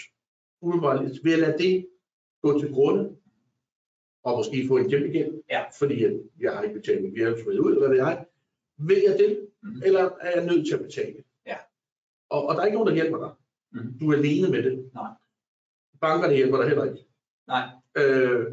umiddelbart, 0.61 1.05
vil 1.23 1.31
jeg 1.31 1.39
lade 1.39 1.57
det 1.57 1.87
gå 2.41 2.59
til 2.59 2.71
grunde, 2.73 3.15
og 4.23 4.37
måske 4.37 4.67
få 4.67 4.77
en 4.77 4.89
kæmpe 4.89 5.07
gæld, 5.07 5.33
Ja. 5.49 5.63
fordi 5.79 6.03
at 6.03 6.13
jeg 6.39 6.53
har 6.55 6.61
ikke 6.63 6.79
betalt 6.79 7.03
min 7.03 7.15
virksomhed 7.15 7.59
ud, 7.59 7.71
eller 7.71 7.79
hvad 7.87 7.89
ved 7.89 8.05
jeg. 8.05 8.25
Vil 8.77 9.03
jeg 9.07 9.19
det, 9.19 9.49
Mhm. 9.63 9.81
eller 9.85 10.01
er 10.21 10.31
jeg 10.39 10.45
nødt 10.45 10.67
til 10.67 10.73
at 10.75 10.81
betale? 10.81 11.23
Ja. 11.45 11.57
Og, 12.29 12.45
og 12.47 12.55
der 12.55 12.61
er 12.61 12.65
ikke 12.65 12.75
nogen, 12.77 12.87
der 12.89 12.93
hjælper 13.01 13.17
dig. 13.19 13.31
Mhm. 13.81 13.99
Du 13.99 14.11
er 14.11 14.17
alene 14.17 14.49
med 14.49 14.63
det. 14.63 14.89
Nej. 14.93 15.11
Bankerne 16.01 16.33
hjælper 16.35 16.57
dig 16.57 16.67
heller 16.67 16.83
ikke. 16.83 17.05
Nej. 17.47 17.67
Øh, 17.97 18.45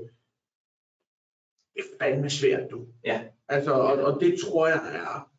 det 1.74 1.80
er 1.84 1.96
fandme 2.00 2.30
svært, 2.30 2.70
du. 2.70 2.86
Ja. 3.04 3.24
Altså, 3.48 3.72
og, 3.72 3.92
og 3.92 4.20
det 4.20 4.38
tror 4.40 4.66
jeg 4.68 4.80
er 4.94 5.30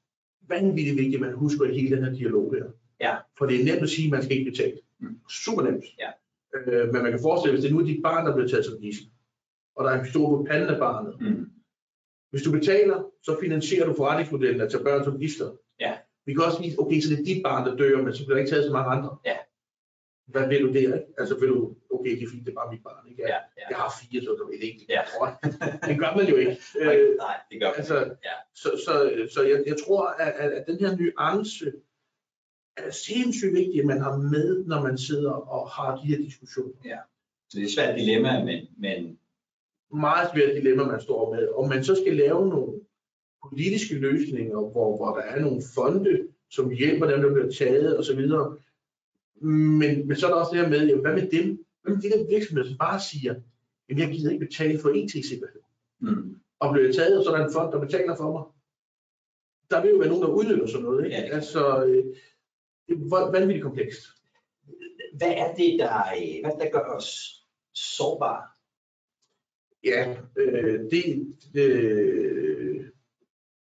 vanvittigt 0.47 0.97
vigtigt, 0.97 1.15
at 1.15 1.21
man 1.21 1.33
husker 1.33 1.65
i 1.65 1.73
hele 1.79 1.95
den 1.95 2.05
her 2.05 2.13
dialog 2.13 2.53
her. 2.55 2.71
Ja. 3.01 3.15
For 3.37 3.45
det 3.45 3.59
er 3.61 3.65
nemt 3.65 3.83
at 3.83 3.89
sige, 3.89 4.05
at 4.05 4.11
man 4.11 4.23
skal 4.23 4.37
ikke 4.37 4.51
betale. 4.51 4.77
Mm. 4.99 5.19
Super 5.29 5.61
nemt. 5.61 5.83
Ja. 5.99 6.09
Øh, 6.55 6.93
men 6.93 7.03
man 7.03 7.11
kan 7.11 7.21
forestille 7.21 7.57
sig, 7.57 7.59
hvis 7.61 7.63
det 7.63 7.73
nu 7.73 7.79
er 7.81 7.85
dit 7.85 8.03
barn, 8.03 8.25
der 8.25 8.35
bliver 8.35 8.49
taget 8.49 8.65
som 8.65 8.81
gidsel, 8.81 9.05
og 9.75 9.83
der 9.83 9.89
er 9.91 9.97
en 9.99 10.05
pistol 10.05 10.37
på 10.37 10.43
panden 10.49 10.69
af 10.69 10.79
barnet. 10.79 11.21
Mm. 11.21 11.49
Hvis 12.31 12.43
du 12.43 12.51
betaler, 12.51 13.03
så 13.23 13.37
finansierer 13.41 13.85
du 13.85 13.93
forretningsmodellen 13.93 14.61
at 14.61 14.71
tage 14.71 14.83
børn 14.83 15.03
som 15.03 15.19
gidsler. 15.19 15.51
Ja. 15.79 15.93
Vi 16.25 16.33
kan 16.33 16.43
også 16.43 16.61
vise, 16.61 16.79
okay, 16.79 16.99
så 17.01 17.09
det 17.09 17.19
er 17.19 17.23
dit 17.23 17.43
barn, 17.43 17.67
der 17.67 17.75
dør, 17.75 18.01
men 18.01 18.13
så 18.13 18.25
bliver 18.25 18.35
der 18.35 18.39
ikke 18.43 18.51
taget 18.51 18.65
så 18.65 18.71
mange 18.71 18.89
andre. 18.95 19.17
Ja. 19.25 19.37
Hvad 20.25 20.47
vil 20.47 20.61
du 20.61 20.67
der, 20.73 20.79
ikke? 20.79 20.99
Altså 21.17 21.39
vil 21.39 21.49
du, 21.49 21.75
okay, 21.91 22.11
det 22.19 22.23
er 22.23 22.31
fint, 22.31 22.45
det 22.45 22.51
er 22.51 22.55
bare 22.61 22.71
mit 22.71 22.83
barn, 22.83 23.07
ikke? 23.09 23.21
Ja, 23.21 23.27
ja. 23.33 23.65
Jeg 23.69 23.77
har 23.77 23.93
fire, 24.01 24.21
så 24.21 24.31
du 24.39 24.45
ved 24.51 24.59
ikke. 24.69 24.85
Ja. 24.89 25.01
Det 25.89 25.95
gør 25.99 26.11
man 26.17 26.25
jo 26.31 26.35
ikke. 26.35 26.57
Nej, 26.85 26.97
nej, 27.25 27.35
det 27.51 27.59
gør 27.61 27.67
man. 27.67 27.77
altså, 27.77 27.95
Ja. 28.27 28.35
Så, 28.55 28.69
så, 28.85 28.93
så 29.33 29.41
jeg, 29.43 29.63
jeg 29.67 29.75
tror, 29.85 30.03
at, 30.07 30.51
at 30.57 30.63
den 30.67 30.77
her 30.79 30.91
nuance 30.97 31.65
er 32.77 32.91
sindssygt 32.91 33.53
vigtig, 33.53 33.79
at 33.79 33.85
man 33.85 34.01
har 34.01 34.17
med, 34.17 34.65
når 34.65 34.83
man 34.83 34.97
sidder 34.97 35.31
og 35.31 35.69
har 35.69 35.95
de 35.95 36.07
her 36.07 36.17
diskussioner. 36.17 36.73
Så 37.49 37.57
det 37.57 37.61
er 37.63 37.67
et 37.67 37.73
svært 37.73 37.99
dilemma, 37.99 38.43
men, 38.43 38.67
men 38.77 39.17
Meget 39.93 40.29
svært 40.33 40.55
dilemma, 40.55 40.83
man 40.83 41.01
står 41.01 41.35
med. 41.35 41.47
Om 41.47 41.69
man 41.69 41.83
så 41.83 41.95
skal 41.95 42.15
lave 42.15 42.49
nogle 42.49 42.73
politiske 43.49 43.95
løsninger, 43.95 44.59
hvor, 44.59 44.97
hvor 44.97 45.15
der 45.15 45.21
er 45.21 45.41
nogle 45.41 45.61
fonde, 45.75 46.27
som 46.49 46.69
hjælper 46.69 47.07
dem, 47.11 47.21
der 47.21 47.33
bliver 47.33 47.51
taget 47.51 47.99
osv. 47.99 48.19
Men, 49.45 50.07
men 50.07 50.15
så 50.15 50.27
er 50.27 50.31
der 50.31 50.39
også 50.39 50.51
det 50.53 50.61
her 50.61 50.69
med, 50.69 50.87
jamen, 50.87 51.01
hvad 51.01 51.13
med 51.13 51.29
dem? 51.29 51.65
Hvad 51.81 51.95
med 51.95 52.01
de 52.01 52.09
der 52.09 52.29
virksomheder, 52.29 52.69
som 52.69 52.77
bare 52.77 52.99
siger, 52.99 53.35
jamen 53.89 54.01
jeg 54.01 54.11
gider 54.11 54.31
ikke 54.31 54.45
betale 54.45 54.79
for 54.79 54.89
IT-sikkerhed. 54.89 55.61
mm, 55.99 56.35
og 56.59 56.73
bliver 56.73 56.93
taget, 56.93 57.17
og 57.17 57.23
så 57.23 57.31
er 57.31 57.37
der 57.37 57.45
en 57.45 57.53
fond, 57.53 57.71
der 57.71 57.79
betaler 57.79 58.15
for 58.15 58.31
mig. 58.31 58.43
Der 59.69 59.81
vil 59.81 59.91
jo 59.91 59.97
være 59.97 60.09
nogen, 60.09 60.23
der 60.23 60.29
udnytter 60.29 60.67
sådan 60.67 60.83
noget. 60.85 61.05
Ikke? 61.05 61.17
Ja, 61.17 61.23
det 61.23 61.33
altså, 61.33 61.85
øh, 61.85 62.05
det 62.87 62.95
er 62.97 63.31
vanvittigt 63.31 63.63
komplekst. 63.63 64.01
hvad 65.17 65.31
er 65.31 65.55
det, 65.55 65.79
der, 65.79 65.93
hvad 66.41 66.65
der 66.65 66.71
gør 66.71 66.95
os 66.95 67.09
sårbare? 67.73 68.43
Ja, 69.83 70.15
øh, 70.37 70.79
det, 70.91 71.35
øh, 71.55 72.85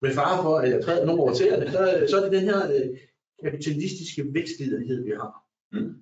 med 0.02 0.12
fare 0.14 0.43
for, 0.43 0.58
at 0.58 0.70
jeg 0.70 0.84
træder 0.84 1.06
nogen 1.06 1.22
over 1.22 1.34
tæerne, 1.34 1.72
så, 1.72 2.06
så 2.10 2.18
er 2.18 2.24
det 2.24 2.41
den 2.41 2.49
her 2.49 2.74
øh, 2.74 2.97
kapitalistiske 3.43 4.34
vækstliderlighed, 4.34 5.04
vi 5.04 5.12
har. 5.12 5.45
Mm. 5.72 5.95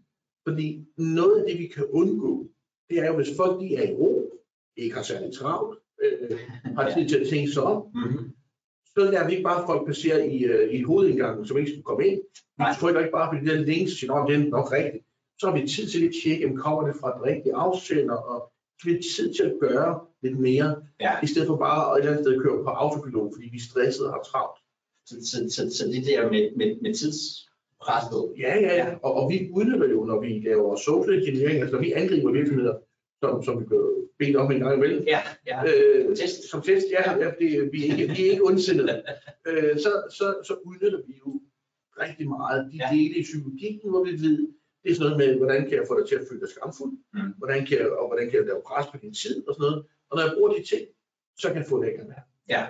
Fordi 0.48 0.86
noget 0.98 1.40
af 1.40 1.46
det, 1.50 1.60
vi 1.60 1.68
kan 1.68 1.86
undgå, 1.86 2.50
det 2.90 3.00
er 3.00 3.08
jo, 3.08 3.16
hvis 3.16 3.38
folk 3.38 3.62
de 3.62 3.76
er 3.76 3.90
i 3.90 3.94
ro, 3.94 4.32
ikke 4.78 4.96
har 4.96 5.04
særlig 5.04 5.34
travlt, 5.34 5.80
øh, 6.04 6.40
har 6.76 6.94
tid 6.94 7.10
til 7.10 7.20
at 7.20 7.28
tænke 7.28 7.52
sig 7.52 7.64
om, 7.64 7.94
Mm-hmm. 8.96 9.08
så 9.08 9.12
lader 9.12 9.26
vi 9.28 9.32
ikke 9.32 9.44
bare 9.44 9.66
folk 9.66 9.86
passere 9.88 10.28
i, 10.28 10.44
øh, 10.46 10.74
i 10.74 10.84
hovedindgangen, 10.84 11.46
som 11.46 11.58
ikke 11.58 11.72
skulle 11.72 11.84
komme 11.84 12.08
ind. 12.08 12.22
Vi 12.58 12.64
Nej. 12.64 12.74
trykker 12.80 13.00
ikke 13.02 13.12
bare 13.12 13.30
på 13.32 13.36
de 13.40 13.50
der 13.50 13.60
links, 13.72 13.92
siger, 14.00 14.14
at 14.14 14.28
det 14.30 14.36
er 14.36 14.50
nok 14.50 14.72
rigtigt. 14.72 15.04
Så 15.40 15.48
har 15.48 15.54
vi 15.58 15.68
tid 15.68 15.88
til 15.88 16.06
at 16.08 16.14
tjekke, 16.24 16.48
om 16.50 16.56
kommer 16.56 16.88
det 16.88 16.96
fra 17.02 17.14
den 17.16 17.24
rigtige 17.30 17.56
afsender, 17.56 18.16
og 18.16 18.52
så 18.80 18.90
har 18.90 18.96
vi 18.96 19.04
tid 19.16 19.34
til 19.34 19.44
at 19.44 19.56
gøre 19.60 20.00
lidt 20.24 20.40
mere, 20.40 20.70
Ja, 21.02 21.14
i 21.24 21.28
stedet 21.28 21.48
for 21.48 21.58
bare 21.58 21.82
at 21.86 21.94
et 21.94 22.00
eller 22.00 22.12
andet 22.12 22.26
sted 22.26 22.42
køre 22.44 22.64
på 22.64 22.70
autopilot, 22.70 23.32
fordi 23.36 23.48
vi 23.56 23.58
er 23.58 23.68
stressede 23.70 24.08
og 24.08 24.14
har 24.14 24.24
travlt. 24.32 24.60
så, 25.08 25.16
så, 25.30 25.38
så, 25.56 25.62
så 25.78 25.84
det 25.94 26.04
der 26.10 26.32
med, 26.34 26.44
med, 26.60 26.70
med 26.84 26.94
tidspresset. 27.00 28.24
Ja, 28.44 28.54
ja, 28.66 28.74
ja. 28.82 28.88
Og, 29.06 29.12
og 29.20 29.24
vi 29.32 29.38
udnytter 29.58 29.90
jo, 29.96 30.00
når 30.04 30.20
vi 30.26 30.30
laver 30.50 30.76
social 30.76 31.14
engineering, 31.20 31.58
altså 31.62 31.76
når 31.76 31.82
vi 31.82 31.92
angriber 31.92 32.32
virksomheder, 32.32 32.76
som, 33.22 33.44
som 33.44 33.60
vi 33.60 33.66
bliver 33.66 33.99
bedt 34.20 34.36
om 34.36 34.52
en 34.52 34.60
gang 34.60 34.74
imellem, 34.78 35.04
Ja, 35.08 35.22
ja. 35.48 35.58
øh, 35.70 36.16
Test. 36.18 36.44
som 36.52 36.62
test, 36.62 36.86
ja, 36.92 37.18
ja 37.20 37.32
det, 37.40 37.70
vi, 37.74 37.80
er 37.88 37.92
ikke, 37.94 38.14
vi 38.16 38.28
er 38.28 38.32
ikke 38.32 38.44
ondsindede, 38.46 39.04
øh, 39.48 39.80
så, 39.80 39.92
så, 40.18 40.26
så 40.48 40.54
udnytter 40.66 41.02
vi 41.08 41.14
jo 41.26 41.42
rigtig 42.00 42.28
meget 42.30 42.72
de 42.72 42.78
Ja. 42.78 42.90
dele 42.96 43.16
i 43.20 43.24
psykologien, 43.24 43.90
hvor 43.90 44.04
vi 44.04 44.12
ved, 44.12 44.38
det 44.84 44.92
er 44.92 44.96
sådan 44.96 45.12
noget 45.12 45.18
med, 45.30 45.38
hvordan 45.38 45.62
kan 45.70 45.74
jeg 45.80 45.86
få 45.88 46.00
dig 46.00 46.08
til 46.08 46.16
at 46.16 46.26
føle 46.30 46.42
dig 46.42 46.50
skamfuld, 46.50 46.94
Mm. 47.14 47.34
hvordan 47.38 47.66
kan 47.66 47.78
jeg, 47.78 47.92
og 47.92 48.08
hvordan 48.08 48.30
kan 48.30 48.38
jeg 48.40 48.46
lave 48.46 48.62
pres 48.68 48.88
på 48.92 48.98
din 49.02 49.14
tid 49.14 49.48
og 49.48 49.56
sådan 49.56 49.70
noget. 49.72 49.86
Og 50.10 50.14
når 50.18 50.24
jeg 50.26 50.34
bruger 50.36 50.54
de 50.54 50.64
ting, 50.64 50.88
så 51.38 51.48
kan 51.48 51.58
jeg 51.58 51.66
få 51.70 51.80
vil 51.80 51.90
have. 51.90 52.24
Ja. 52.50 52.68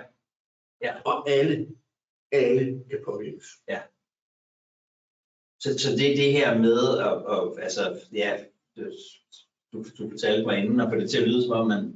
Ja. 0.82 0.92
Og 1.04 1.30
alle, 1.30 1.68
alle 2.32 2.84
kan 2.90 2.98
påvirkes. 3.04 3.46
Så, 5.62 5.78
så 5.78 5.88
det 5.98 6.12
er 6.12 6.16
det 6.16 6.32
her 6.32 6.58
med, 6.58 6.80
at, 7.08 7.16
at, 7.34 7.64
altså, 7.64 7.82
ja, 8.12 8.44
du, 9.72 9.84
du 9.98 10.10
fortalte 10.10 10.46
mig 10.46 10.58
inden, 10.58 10.80
og 10.80 10.90
få 10.92 10.96
det 11.00 11.10
til 11.10 11.18
at 11.18 11.28
lyde, 11.28 11.42
som 11.42 11.52
om 11.52 11.66
man 11.66 11.94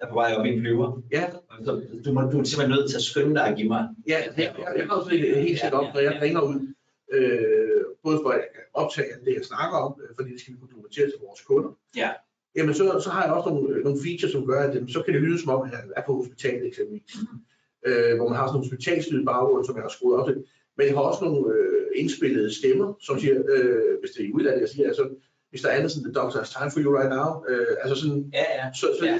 er 0.00 0.08
på 0.08 0.14
vej 0.14 0.34
op 0.38 0.46
i 0.46 0.48
en 0.48 0.60
flyver. 0.60 1.02
Ja, 1.12 1.24
Så 1.64 1.82
du, 2.04 2.12
må, 2.12 2.20
du 2.20 2.40
er 2.40 2.44
simpelthen 2.44 2.70
nødt 2.70 2.90
til 2.90 2.96
at 2.96 3.02
skynde 3.02 3.34
dig 3.34 3.46
at 3.46 3.56
give 3.56 3.68
mig. 3.68 3.88
ja 4.08 4.18
jeg, 4.26 4.34
jeg, 4.38 4.76
jeg 4.76 4.86
har 4.86 4.96
også 4.96 5.10
helt 5.46 5.60
sæt 5.60 5.72
op, 5.72 5.94
når 5.94 6.00
jeg 6.00 6.18
ringer 6.22 6.40
ud, 6.40 6.74
øh, 7.12 7.82
både 8.04 8.18
for 8.22 8.30
at 8.30 8.38
jeg 8.38 8.48
kan 8.54 8.62
optage 8.74 9.12
alt 9.12 9.24
det, 9.24 9.34
jeg 9.34 9.44
snakker 9.44 9.78
om, 9.78 10.00
øh, 10.02 10.08
fordi 10.18 10.32
det 10.32 10.40
skal 10.40 10.52
vi 10.54 10.58
kunne 10.58 10.70
dokumentere 10.74 11.06
til 11.06 11.18
vores 11.26 11.40
kunder. 11.40 11.70
Ja. 11.96 12.10
Jamen, 12.56 12.74
så, 12.74 13.00
så 13.04 13.10
har 13.10 13.24
jeg 13.24 13.32
også 13.32 13.50
nogle, 13.50 13.82
nogle 13.86 13.98
features, 14.06 14.32
som 14.32 14.46
gør, 14.46 14.60
at 14.68 14.72
så 14.94 15.02
kan 15.02 15.14
det 15.14 15.22
lyde 15.22 15.40
som 15.40 15.54
om, 15.54 15.62
at 15.66 15.70
jeg 15.72 15.80
er 15.96 16.02
på 16.06 16.12
hospitalet 16.14 16.66
eksempelvis. 16.66 17.14
Mhm. 17.16 17.38
Øh, 17.86 18.16
hvor 18.16 18.28
man 18.28 18.36
har 18.38 18.46
sådan 18.46 18.56
nogle 18.56 18.68
hospitalslyd 18.68 19.22
i 19.22 19.24
baggrunden, 19.24 19.66
som 19.66 19.76
jeg 19.76 19.84
har 19.88 19.94
skruet 19.96 20.18
op 20.18 20.26
til. 20.28 20.36
Men 20.76 20.86
jeg 20.86 20.94
har 20.94 21.02
også 21.02 21.24
nogle 21.24 21.54
øh, 21.54 21.86
indspillede 22.00 22.54
stemmer, 22.60 22.88
som 23.06 23.18
siger, 23.18 23.36
øh, 23.54 23.92
hvis 24.00 24.10
det 24.10 24.20
er 24.22 24.28
i 24.28 24.32
udlandet, 24.32 24.60
jeg 24.60 24.68
siger, 24.68 24.86
altså, 24.88 25.04
hvis 25.52 25.60
der 25.62 25.68
er 25.68 25.76
andet 25.78 25.90
sådan, 25.92 26.04
the 26.08 26.14
doctor 26.20 26.38
has 26.42 26.50
time 26.56 26.70
for 26.74 26.80
you 26.84 26.90
right 26.98 27.10
now. 27.18 27.28
Øh, 27.48 27.66
altså 27.82 27.94
sådan, 28.02 28.20
Ja, 28.38 28.46
ja. 28.58 28.64
så, 28.80 28.86
så 28.98 29.02
Ja. 29.06 29.16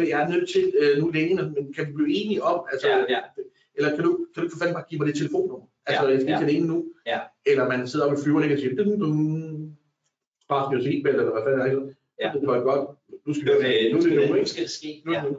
ja. 0.00 0.08
jeg 0.12 0.18
er 0.24 0.28
nødt 0.34 0.46
til 0.54 0.64
øh, 0.82 0.92
nu 1.02 1.06
længe, 1.16 1.34
men 1.54 1.72
kan 1.76 1.82
vi 1.88 1.92
blive 1.98 2.12
enige 2.20 2.42
om, 2.52 2.58
altså, 2.72 2.88
Ja, 2.88 2.98
ja. 3.14 3.20
eller 3.76 3.90
kan 3.96 4.04
du, 4.04 4.10
kan 4.34 4.42
du 4.42 4.48
for 4.52 4.58
fanden 4.58 4.74
bare 4.78 4.84
give 4.90 4.98
mig 4.98 5.06
det 5.08 5.16
telefonnummer? 5.22 5.66
Altså, 5.86 6.02
Ja, 6.04 6.10
jeg 6.10 6.20
skal 6.20 6.30
ja. 6.32 6.38
ikke 6.40 6.50
det 6.50 6.56
ene 6.58 6.66
nu. 6.74 6.78
Ja. 7.06 7.18
Eller 7.46 7.64
man 7.68 7.88
sidder 7.88 8.04
oppe 8.06 8.16
i 8.18 8.22
flyveren 8.24 8.52
og 8.52 8.58
siger, 8.58 8.72
dum, 8.76 9.00
dum, 9.00 9.76
bare 10.48 10.62
skal 10.68 10.82
seatbelt, 10.86 11.16
eller 11.20 11.32
hvad 11.32 11.42
fanden 11.46 11.60
er 11.60 11.68
det? 11.74 11.96
Ja. 12.22 12.30
Det 12.40 12.46
var 12.48 12.60
godt. 12.70 12.84
Nu 13.26 13.34
skal 13.34 13.44
Nu, 13.54 13.60
vi, 13.60 13.66
øh, 13.78 13.92
nu 13.92 13.98
nu, 13.98 14.04
er 14.04 14.08
det 14.08 14.10
det, 14.20 14.28
nu, 14.28 14.32
nu 14.32 14.38
ikke? 14.40 14.50
skal 14.50 14.62
det 14.68 14.70
ske. 14.80 15.02
Nu 15.06 15.12
er 15.12 15.16
Ja. 15.18 15.22
det 15.24 15.32
nu. 15.32 15.38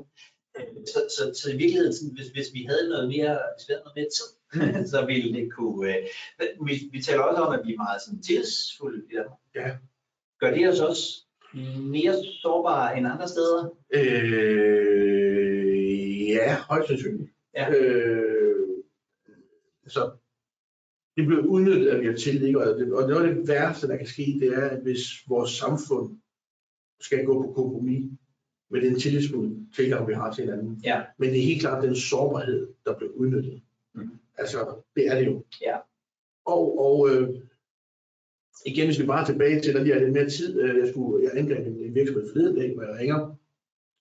Så, 0.93 0.99
så, 1.17 1.23
så 1.41 1.45
i 1.53 1.57
virkeligheden, 1.63 1.93
sådan, 1.97 2.13
hvis, 2.17 2.27
hvis 2.35 2.47
vi 2.53 2.61
havde 2.69 2.89
noget 2.93 3.05
mere, 3.15 3.33
hvis 3.55 3.63
vi 3.67 3.71
havde 3.73 3.83
noget 3.85 3.97
mere 3.99 4.11
tid, 4.17 4.29
så 4.93 4.99
ville 5.11 5.29
det 5.37 5.45
kunne... 5.57 5.89
Øh, 5.89 6.67
vi, 6.67 6.73
vi 6.95 6.99
taler 7.07 7.21
også 7.29 7.41
om, 7.45 7.51
at 7.57 7.61
vi 7.67 7.71
er 7.73 7.77
meget 7.85 8.01
sådan, 8.05 8.21
tillidsfulde 8.27 8.97
i 9.11 9.15
Danmark. 9.15 9.39
Ja. 9.59 9.67
Gør 10.39 10.51
det 10.51 10.69
os 10.69 10.79
også 10.79 11.25
mere 11.79 12.13
sårbare 12.41 12.97
end 12.97 13.07
andre 13.07 13.27
steder? 13.27 13.77
Øh, 13.93 15.35
ja, 16.27 16.57
højst 16.69 16.87
sandsynligt. 16.87 17.31
Ja. 17.55 17.69
Øh, 17.71 18.65
så 19.87 20.11
det 21.17 21.25
bliver 21.25 21.41
udnyttet 21.41 21.87
af 21.87 22.01
vi 22.01 22.05
har 22.05 22.13
ikke? 22.13 22.59
og, 22.59 22.79
det, 22.79 22.93
og 22.93 23.09
noget 23.09 23.29
af 23.29 23.35
det 23.35 23.47
værste, 23.47 23.87
der 23.87 23.97
kan 23.97 24.07
ske, 24.07 24.37
det 24.39 24.53
er, 24.53 24.69
at 24.69 24.81
hvis 24.81 25.01
vores 25.27 25.51
samfund 25.51 26.17
skal 26.99 27.25
gå 27.25 27.41
på 27.41 27.53
kompromis 27.53 28.11
med 28.69 28.81
den 28.81 28.99
tillidsfulde 28.99 29.67
tilgang, 29.75 30.07
vi 30.07 30.13
har 30.13 30.33
til 30.33 30.43
hinanden. 30.43 30.81
Ja. 30.83 31.03
Men 31.17 31.29
det 31.29 31.37
er 31.39 31.43
helt 31.43 31.61
klart 31.61 31.83
den 31.83 31.95
sårbarhed, 31.95 32.67
der 32.85 32.97
bliver 32.97 33.11
udnyttet. 33.11 33.61
Mhm. 33.93 34.19
Altså, 34.37 34.81
det 34.95 35.07
er 35.07 35.19
det 35.19 35.25
jo. 35.25 35.43
Ja. 35.61 35.77
Og, 36.45 36.79
og 36.79 37.09
øh, 37.09 37.29
igen, 38.65 38.85
hvis 38.87 38.99
vi 38.99 39.05
bare 39.05 39.21
er 39.21 39.25
tilbage 39.25 39.61
til, 39.61 39.77
at 39.77 39.83
lige 39.83 39.95
er 39.95 39.99
lidt 39.99 40.13
mere 40.13 40.29
tid, 40.29 40.61
øh, 40.61 40.77
jeg, 40.79 40.87
skulle, 40.87 41.23
jeg 41.23 41.31
angreb 41.39 41.67
en, 41.67 41.77
en 41.83 41.95
virksomhed 41.95 42.29
forleden 42.31 42.55
dag, 42.55 42.73
hvor 42.73 42.83
jeg 42.83 42.95
ringer 42.99 43.35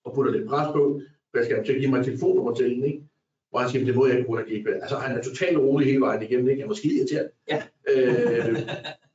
og 0.05 0.15
putter 0.15 0.33
lidt 0.33 0.49
pres 0.49 0.73
på, 0.73 1.01
hvad 1.33 1.45
skal 1.45 1.57
jeg 1.57 1.65
til 1.65 1.73
at 1.73 1.81
give 1.81 1.91
mig 1.91 1.99
en 1.99 2.05
telefonnummer 2.05 2.55
til 2.55 2.71
hende, 2.71 2.87
ikke? 2.87 3.03
Hvor 3.51 3.59
han 3.61 3.71
siger, 3.71 3.85
det 3.85 3.95
må 3.95 4.07
jeg 4.07 4.19
ikke 4.19 4.39
af 4.39 4.45
GP. 4.45 4.67
Altså, 4.83 4.97
han 4.97 5.19
er 5.19 5.23
totalt 5.23 5.59
rolig 5.59 5.87
hele 5.87 6.01
vejen 6.01 6.23
igennem, 6.23 6.49
ikke? 6.49 6.61
Jeg 6.61 6.69
var 6.69 6.75
skide 6.75 6.97
irriteret. 6.99 7.31
Ja. 7.53 7.63
øh, 7.91 8.49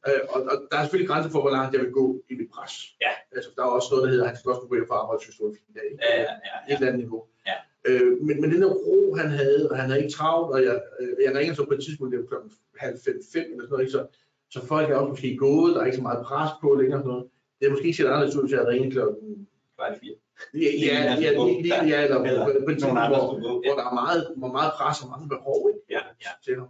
øh, 0.08 0.22
og, 0.34 0.40
og, 0.52 0.56
der 0.72 0.78
er 0.78 0.84
selvfølgelig 0.84 1.10
grænser 1.12 1.32
for, 1.32 1.42
hvor 1.42 1.54
langt 1.58 1.74
jeg 1.74 1.82
vil 1.84 1.92
gå 1.92 2.06
i 2.30 2.34
mit 2.40 2.50
pres. 2.54 2.74
Ja. 3.06 3.14
Altså, 3.36 3.50
der 3.56 3.64
er 3.64 3.68
også 3.78 3.88
noget, 3.92 4.04
der 4.04 4.10
hedder, 4.12 4.26
at 4.26 4.30
han 4.30 4.38
skal 4.38 4.50
også 4.50 4.62
kunne 4.62 4.74
gå 4.74 4.76
hjem 4.76 4.92
på 4.92 5.00
arbejde, 5.02 5.22
synes 5.24 5.38
du. 5.38 5.44
Ikke? 5.50 5.64
Ja, 5.76 5.82
ja, 6.22 6.32
ja, 6.48 6.56
Et 6.70 6.76
eller 6.76 6.88
andet 6.88 7.02
niveau. 7.04 7.22
Ja. 7.50 7.58
Øh, 7.88 8.12
men, 8.28 8.36
men 8.42 8.52
den 8.54 8.62
der 8.62 8.72
ro, 8.86 9.16
han 9.22 9.30
havde, 9.40 9.70
og 9.70 9.76
han 9.80 9.90
havde 9.90 10.02
ikke 10.04 10.16
travlt, 10.20 10.50
og 10.56 10.60
jeg, 10.68 10.76
øh, 11.00 11.12
jeg 11.26 11.32
ringer 11.36 11.54
så 11.54 11.64
på 11.66 11.74
et 11.74 11.84
tidspunkt, 11.86 12.12
det 12.12 12.20
var 12.22 12.32
klokken 12.32 12.52
halv 12.86 12.98
fem, 13.06 13.18
fem 13.34 13.48
eller 13.52 13.66
sådan 13.66 13.74
noget, 13.76 13.84
ikke? 13.86 13.96
Så, 13.98 14.02
så 14.50 14.66
folk 14.66 14.89
er 14.89 14.95
også 14.95 15.10
måske 15.10 15.38
gået, 15.38 15.76
der 15.76 15.82
er 15.82 15.86
ikke 15.86 15.97
så 15.97 16.04
meget 16.04 16.26
pres 16.26 16.50
på 16.62 16.76
længere 16.76 17.00
sådan 17.00 17.08
noget. 17.12 17.26
Det 17.60 17.66
er 17.66 17.72
måske 17.72 17.86
ikke 17.86 17.97
set 17.97 18.06
anderledes 18.06 18.36
ud, 18.36 18.47
til 18.47 18.56
at 18.56 18.68
ringe 18.68 18.91
klokken 18.91 19.47
Kvart 19.76 19.97
fire. 20.02 20.16
Ja, 20.54 20.60
ja, 20.60 21.16
ja, 21.26 21.32
lige, 21.32 21.62
lige, 21.62 21.86
ja, 21.91 22.04
eller, 22.04 22.20
Eller 22.24 22.45
på, 22.66 22.72
nogle 22.86 23.00
andre 23.02 23.18
hvor, 23.18 23.39
hvor 23.39 23.76
der 23.80 23.86
er 23.89 23.93
meget, 23.93 24.34
hvor 24.38 24.52
meget 24.58 24.72
pres 24.78 24.97
og 25.04 25.10
mange 25.10 25.30
behov 25.30 25.70
ikke, 25.70 25.80
Ja, 25.89 26.02
ja. 26.26 26.32
til 26.45 26.56
ham. 26.60 26.68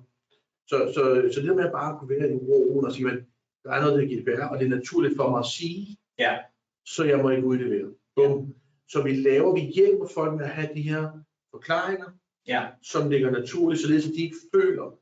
Så, 0.67 0.77
så, 0.95 1.01
så 1.33 1.39
det 1.41 1.49
der 1.49 1.55
med 1.55 1.65
at 1.65 1.71
bare 1.71 1.97
kunne 1.99 2.09
være 2.09 2.29
i 2.31 2.35
roen 2.35 2.85
og 2.85 2.91
sige, 2.93 3.11
at 3.11 3.19
der 3.63 3.71
er 3.71 3.81
noget, 3.81 3.99
der 4.01 4.07
giver 4.07 4.21
GDPR, 4.21 4.43
og 4.51 4.59
det 4.59 4.65
er 4.65 4.69
naturligt 4.79 5.15
for 5.17 5.29
mig 5.29 5.39
at 5.39 5.45
sige, 5.45 5.97
Ja. 6.19 6.37
så 6.85 7.03
jeg 7.03 7.17
må 7.19 7.29
ikke 7.29 7.47
udlevere. 7.47 7.89
Bum. 8.15 8.53
Så 8.89 9.01
vi 9.03 9.11
laver, 9.15 9.53
vi 9.53 9.59
hjælper 9.61 10.07
folk 10.13 10.33
med 10.37 10.43
at 10.45 10.49
have 10.51 10.69
de 10.75 10.81
her 10.81 11.09
forklaringer, 11.51 12.05
Ja. 12.47 12.61
som 12.83 13.09
ligger 13.09 13.31
naturligt, 13.31 13.81
således 13.81 14.07
at 14.07 14.13
de 14.17 14.23
ikke 14.23 14.37
føler, 14.55 14.97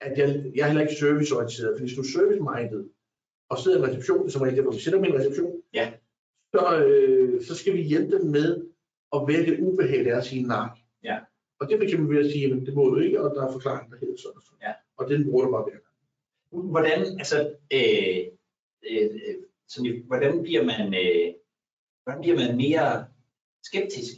at 0.00 0.18
jeg, 0.18 0.26
jeg 0.54 0.62
er 0.62 0.66
heller 0.66 0.82
ikke 0.82 0.94
serviceorienteret. 0.94 1.74
For 1.74 1.84
hvis 1.84 1.94
du 1.96 2.00
er 2.00 2.12
service-minded, 2.14 2.84
og 3.50 3.58
sidder 3.58 3.78
i 3.78 3.80
en 3.80 3.88
reception, 3.88 4.30
som 4.30 4.42
regel 4.42 4.56
der, 4.56 4.62
hvor 4.62 4.72
vi 4.72 4.80
sætter 4.80 5.04
i 5.04 5.08
en 5.08 5.14
reception, 5.18 5.52
Ja. 5.74 5.92
så, 6.54 6.84
øh, 6.86 7.42
så 7.42 7.54
skal 7.54 7.72
vi 7.76 7.82
hjælpe 7.82 8.18
dem 8.18 8.26
med 8.26 8.64
at 9.14 9.20
vælge 9.28 9.50
det 9.50 9.60
ubehag, 9.60 9.98
det 9.98 10.08
er 10.12 10.16
at 10.18 10.24
sige 10.24 10.42
nej. 10.42 10.68
Ja. 11.04 11.18
Og 11.60 11.68
det 11.68 11.74
er 11.74 11.80
fx 11.80 11.92
ved 12.08 12.24
at 12.24 12.30
sige, 12.32 12.44
at 12.52 12.66
det 12.66 12.74
må 12.74 12.84
du 12.90 12.96
ikke, 12.96 13.20
og 13.20 13.34
der 13.34 13.46
er 13.46 13.52
forklaring, 13.52 13.90
der 13.92 13.98
hedder 13.98 14.16
sådan 14.16 14.36
og 14.36 14.42
sådan. 14.42 14.58
Ja. 14.62 14.72
Og 14.96 15.10
den 15.10 15.24
bruger 15.24 15.44
du 15.44 15.50
bare 15.52 15.62
hver 15.62 15.72
gang. 15.72 16.70
Hvordan, 16.70 16.98
altså, 17.18 17.38
øh, 17.72 18.18
øh, 18.90 19.10
øh, 19.26 19.34
sådan, 19.68 20.02
hvordan 20.06 20.42
bliver 20.42 20.64
man, 20.64 20.86
øh, 21.02 21.34
hvordan 22.04 22.20
bliver 22.22 22.36
man 22.36 22.56
mere 22.56 23.06
skeptisk? 23.62 24.12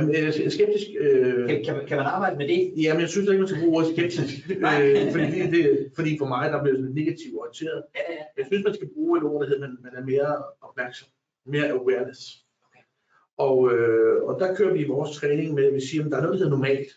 Jamen, 0.00 0.14
er 0.14 0.50
skeptisk. 0.50 0.86
Øh, 1.00 1.48
Kan, 1.48 1.64
kan, 1.64 1.76
man- 1.76 1.86
kan 1.86 1.96
man 1.96 2.06
arbejde 2.06 2.36
med 2.36 2.48
det? 2.48 2.72
jamen, 2.82 3.00
jeg 3.00 3.08
synes 3.08 3.28
ikke, 3.28 3.38
man 3.38 3.48
skal 3.48 3.62
bruge 3.62 3.76
ordet 3.76 3.90
skeptisk. 3.96 4.34
Øh, 4.50 5.12
fordi, 5.12 5.26
det, 5.40 5.52
det, 5.52 5.90
fordi 5.96 6.18
for 6.18 6.26
mig, 6.26 6.52
der 6.52 6.62
bliver 6.62 6.76
sådan 6.76 6.92
negativt 6.94 7.34
orienteret. 7.40 7.82
Ja, 7.96 8.12
ja. 8.14 8.22
Jeg 8.38 8.46
synes, 8.46 8.64
man 8.64 8.74
skal 8.74 8.88
bruge 8.94 9.18
et 9.18 9.24
ord, 9.24 9.42
der 9.42 9.48
hedder, 9.48 9.60
man, 9.60 9.76
man 9.82 9.92
er 9.96 10.04
mere 10.12 10.42
opmærksom. 10.60 11.08
Mere 11.46 11.68
awareness. 11.68 12.20
Okay. 12.66 12.82
Og, 13.36 13.72
øh, 13.72 14.22
og 14.28 14.40
der 14.40 14.54
kører 14.54 14.72
vi 14.72 14.80
i 14.84 14.88
vores 14.88 15.16
træning 15.16 15.54
med, 15.54 15.64
at 15.64 15.74
vi 15.74 15.80
siger, 15.80 16.04
at 16.04 16.10
der 16.10 16.16
er 16.16 16.22
noget, 16.22 16.38
der 16.38 16.44
hedder 16.44 16.56
normalt. 16.58 16.88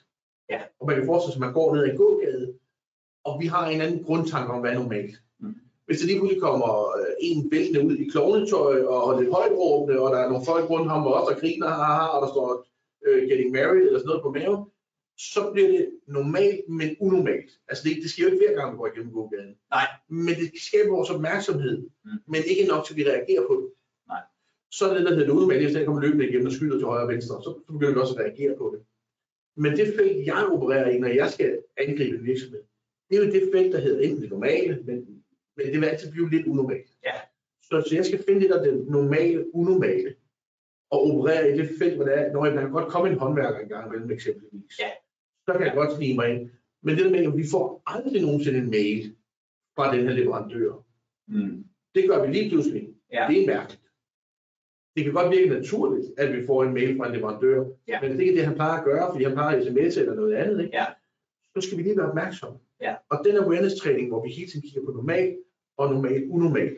Ja. 0.50 0.60
Og 0.80 0.88
man 0.88 0.96
kan 0.96 1.06
forestille 1.06 1.34
sig, 1.34 1.38
at 1.40 1.46
man 1.48 1.54
går 1.54 1.76
ned 1.76 1.84
ad 1.84 1.90
en 1.90 1.98
gågade, 1.98 2.54
og 3.24 3.42
vi 3.42 3.46
har 3.48 3.68
en 3.68 3.82
anden 3.82 4.04
grundtanke 4.04 4.54
om, 4.54 4.62
hvad 4.62 4.72
er 4.72 4.80
normalt. 4.80 5.16
Mm. 5.40 5.56
Hvis 5.86 6.00
der 6.00 6.08
lige 6.08 6.20
pludselig 6.20 6.42
kommer 6.42 6.98
øh, 7.00 7.06
en 7.22 7.52
væltende 7.52 7.86
ud 7.86 7.96
i 7.96 8.10
klovnetøj 8.14 8.82
og 8.84 9.22
lidt 9.22 9.34
højtråbende, 9.34 10.00
og 10.00 10.12
der 10.14 10.20
er 10.20 10.30
nogle 10.30 10.46
folk 10.46 10.70
rundt 10.70 10.90
ham, 10.92 11.06
og 11.08 11.14
også 11.14 11.34
der 11.34 11.40
griner, 11.40 11.68
haha, 11.68 12.06
og 12.16 12.22
der 12.22 12.34
står 12.34 12.66
øh, 13.08 13.28
getting 13.30 13.52
married 13.52 13.86
eller 13.88 14.00
sådan 14.00 14.08
noget 14.08 14.24
på 14.24 14.32
maven, 14.32 14.66
så 15.18 15.52
bliver 15.54 15.68
det 15.68 15.90
normalt, 16.08 16.70
men 16.70 16.96
unormalt. 17.00 17.52
Altså 17.70 17.84
det, 17.90 17.96
det 18.04 18.12
sker 18.12 18.24
jo 18.24 18.32
ikke 18.32 18.46
hver 18.48 18.56
gang, 18.60 18.74
vi 18.74 18.78
går 18.78 18.88
igennem 18.88 19.14
gågaden. 19.14 19.56
Nej. 19.72 19.88
Men 20.10 20.34
det 20.36 20.52
skaber 20.68 20.92
vores 20.96 21.10
opmærksomhed, 21.10 21.78
Mm. 22.06 22.12
men 22.28 22.42
ikke 22.48 22.66
nok 22.72 22.86
til, 22.86 22.94
at 22.94 22.98
vi 22.98 23.04
reagerer 23.10 23.48
på 23.48 23.56
det. 23.62 23.70
Nej. 24.08 24.22
Så 24.72 24.90
er 24.90 24.94
det, 24.94 25.04
der 25.06 25.10
hedder 25.10 25.26
det 25.26 25.32
unormalt, 25.34 25.64
hvis 25.64 25.74
der 25.76 25.86
kommer 25.86 26.02
løbende 26.02 26.28
igennem 26.30 26.48
og 26.48 26.54
skyder 26.54 26.78
til 26.78 26.86
højre 26.86 27.04
og 27.04 27.10
venstre, 27.14 27.44
så 27.44 27.60
begynder 27.68 27.94
vi 27.94 28.00
også 28.00 28.14
at 28.16 28.20
reagere 28.26 28.56
på 28.58 28.76
det. 28.76 28.82
Men 29.58 29.72
det 29.78 29.94
felt, 29.98 30.26
jeg 30.26 30.48
opererer 30.52 30.90
i, 30.90 31.00
når 31.00 31.08
jeg 31.08 31.30
skal 31.32 31.60
angribe 31.78 32.18
en 32.18 32.26
virksomhed, 32.26 32.62
det 33.10 33.18
er 33.18 33.26
jo 33.26 33.32
det 33.32 33.50
felt, 33.54 33.74
der 33.74 33.80
hedder 33.80 34.02
enten 34.02 34.22
det 34.22 34.30
normale, 34.30 34.84
men, 34.86 34.96
men 35.58 35.66
det 35.72 35.80
vil 35.82 35.86
altid 35.88 36.12
blive 36.12 36.30
lidt 36.30 36.48
unormalt. 36.48 36.90
Ja. 37.06 37.14
Så, 37.64 37.84
så 37.90 37.96
jeg 37.96 38.06
skal 38.06 38.24
finde 38.24 38.42
det 38.42 38.50
der 38.50 38.64
det 38.64 38.88
normale, 38.88 39.56
unormale, 39.56 40.16
og 40.92 41.00
operere 41.08 41.50
i 41.52 41.58
det 41.58 41.70
felt, 41.80 41.96
hvor 41.96 42.06
det 42.06 42.20
er, 42.20 42.32
når 42.34 42.46
jeg 42.46 42.54
kan 42.54 42.72
godt 42.72 42.88
komme 42.88 43.10
en 43.10 43.18
håndværker 43.18 43.60
en 43.60 43.70
gang 43.70 43.88
imellem 43.88 44.12
eksempelvis. 44.12 44.80
Ja. 44.80 44.90
Så 45.48 45.54
kan 45.58 45.66
jeg 45.68 45.74
godt 45.76 45.96
snige 45.96 46.16
mig 46.16 46.30
ind. 46.30 46.50
Men 46.84 46.96
det 46.98 47.06
der 47.06 47.12
med, 47.12 47.20
at 47.26 47.38
vi 47.38 47.44
får 47.52 47.84
aldrig 47.86 48.22
nogensinde 48.22 48.60
en 48.60 48.70
mail 48.70 49.16
fra 49.76 49.96
den 49.96 50.08
her 50.08 50.14
leverandør. 50.14 50.74
Mm. 51.28 51.66
Det 51.96 52.10
gør 52.10 52.26
vi 52.26 52.34
lige 52.34 52.50
pludselig. 52.50 52.90
Ja. 53.14 53.26
Det 53.30 53.44
er 53.44 53.48
mærkeligt. 53.48 53.82
Det 54.96 55.04
kan 55.04 55.14
godt 55.14 55.32
virke 55.32 55.50
naturligt, 55.50 56.08
at 56.18 56.34
vi 56.38 56.46
får 56.46 56.64
en 56.64 56.74
mail 56.74 56.98
fra 56.98 57.08
en 57.08 57.16
leverandør, 57.16 57.66
Ja. 57.88 58.02
men 58.02 58.12
det 58.12 58.20
ikke 58.20 58.32
er 58.32 58.36
det, 58.36 58.46
han 58.46 58.56
plejer 58.56 58.78
at 58.80 58.86
gøre, 58.86 59.12
fordi 59.12 59.24
han 59.24 59.34
plejer 59.34 59.58
at 59.58 59.64
sms 59.66 59.98
eller 59.98 60.14
noget 60.16 60.34
andet, 60.34 60.64
ikke? 60.64 60.78
Ja. 60.78 60.86
så 61.56 61.62
skal 61.68 61.78
vi 61.78 61.84
lige 61.84 61.98
være 61.98 62.10
opmærksomme. 62.10 62.60
Ja. 62.82 62.96
Og 63.10 63.22
den 63.26 63.38
awareness-træning, 63.38 64.08
hvor 64.08 64.24
vi 64.24 64.30
hele 64.30 64.48
tiden 64.52 64.62
kigger 64.62 64.86
på 64.86 64.92
normal 64.92 65.38
og 65.78 65.94
normal 65.94 66.28
unormal, 66.30 66.76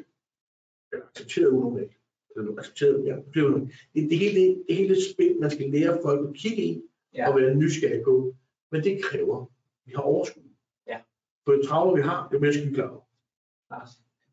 eller 0.91 1.05
accepteret 1.05 1.47
unormal, 1.49 1.89
eller 2.37 2.57
accepteret, 2.57 3.05
ja, 3.05 3.15
det. 3.33 3.69
Det, 3.95 4.09
det, 4.09 4.17
hele, 4.17 4.39
det, 4.41 4.63
det 4.69 4.75
hele 4.75 4.95
spil, 5.13 5.37
man 5.41 5.51
skal 5.51 5.69
lære 5.69 5.99
folk 6.03 6.29
at 6.29 6.35
kigge 6.35 6.63
i, 6.63 6.81
Ja. 7.15 7.29
og 7.29 7.35
være 7.41 7.55
nysgerrig 7.55 8.01
på, 8.03 8.35
men 8.71 8.83
det 8.83 9.03
kræver, 9.03 9.41
at 9.41 9.47
vi 9.85 9.91
har 9.95 10.01
overskud. 10.01 10.41
Ja. 10.87 10.97
For 11.45 11.53
jo 11.53 11.63
travlere 11.63 11.95
vi 11.95 12.01
har, 12.01 12.29
jo 12.33 12.39
mere 12.39 12.53
skal 12.53 12.69
vi 12.69 12.73
klare. 12.73 13.01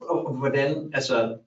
Og 0.00 0.26
og 0.26 0.36
hvordan, 0.38 0.90
altså, 0.94 1.38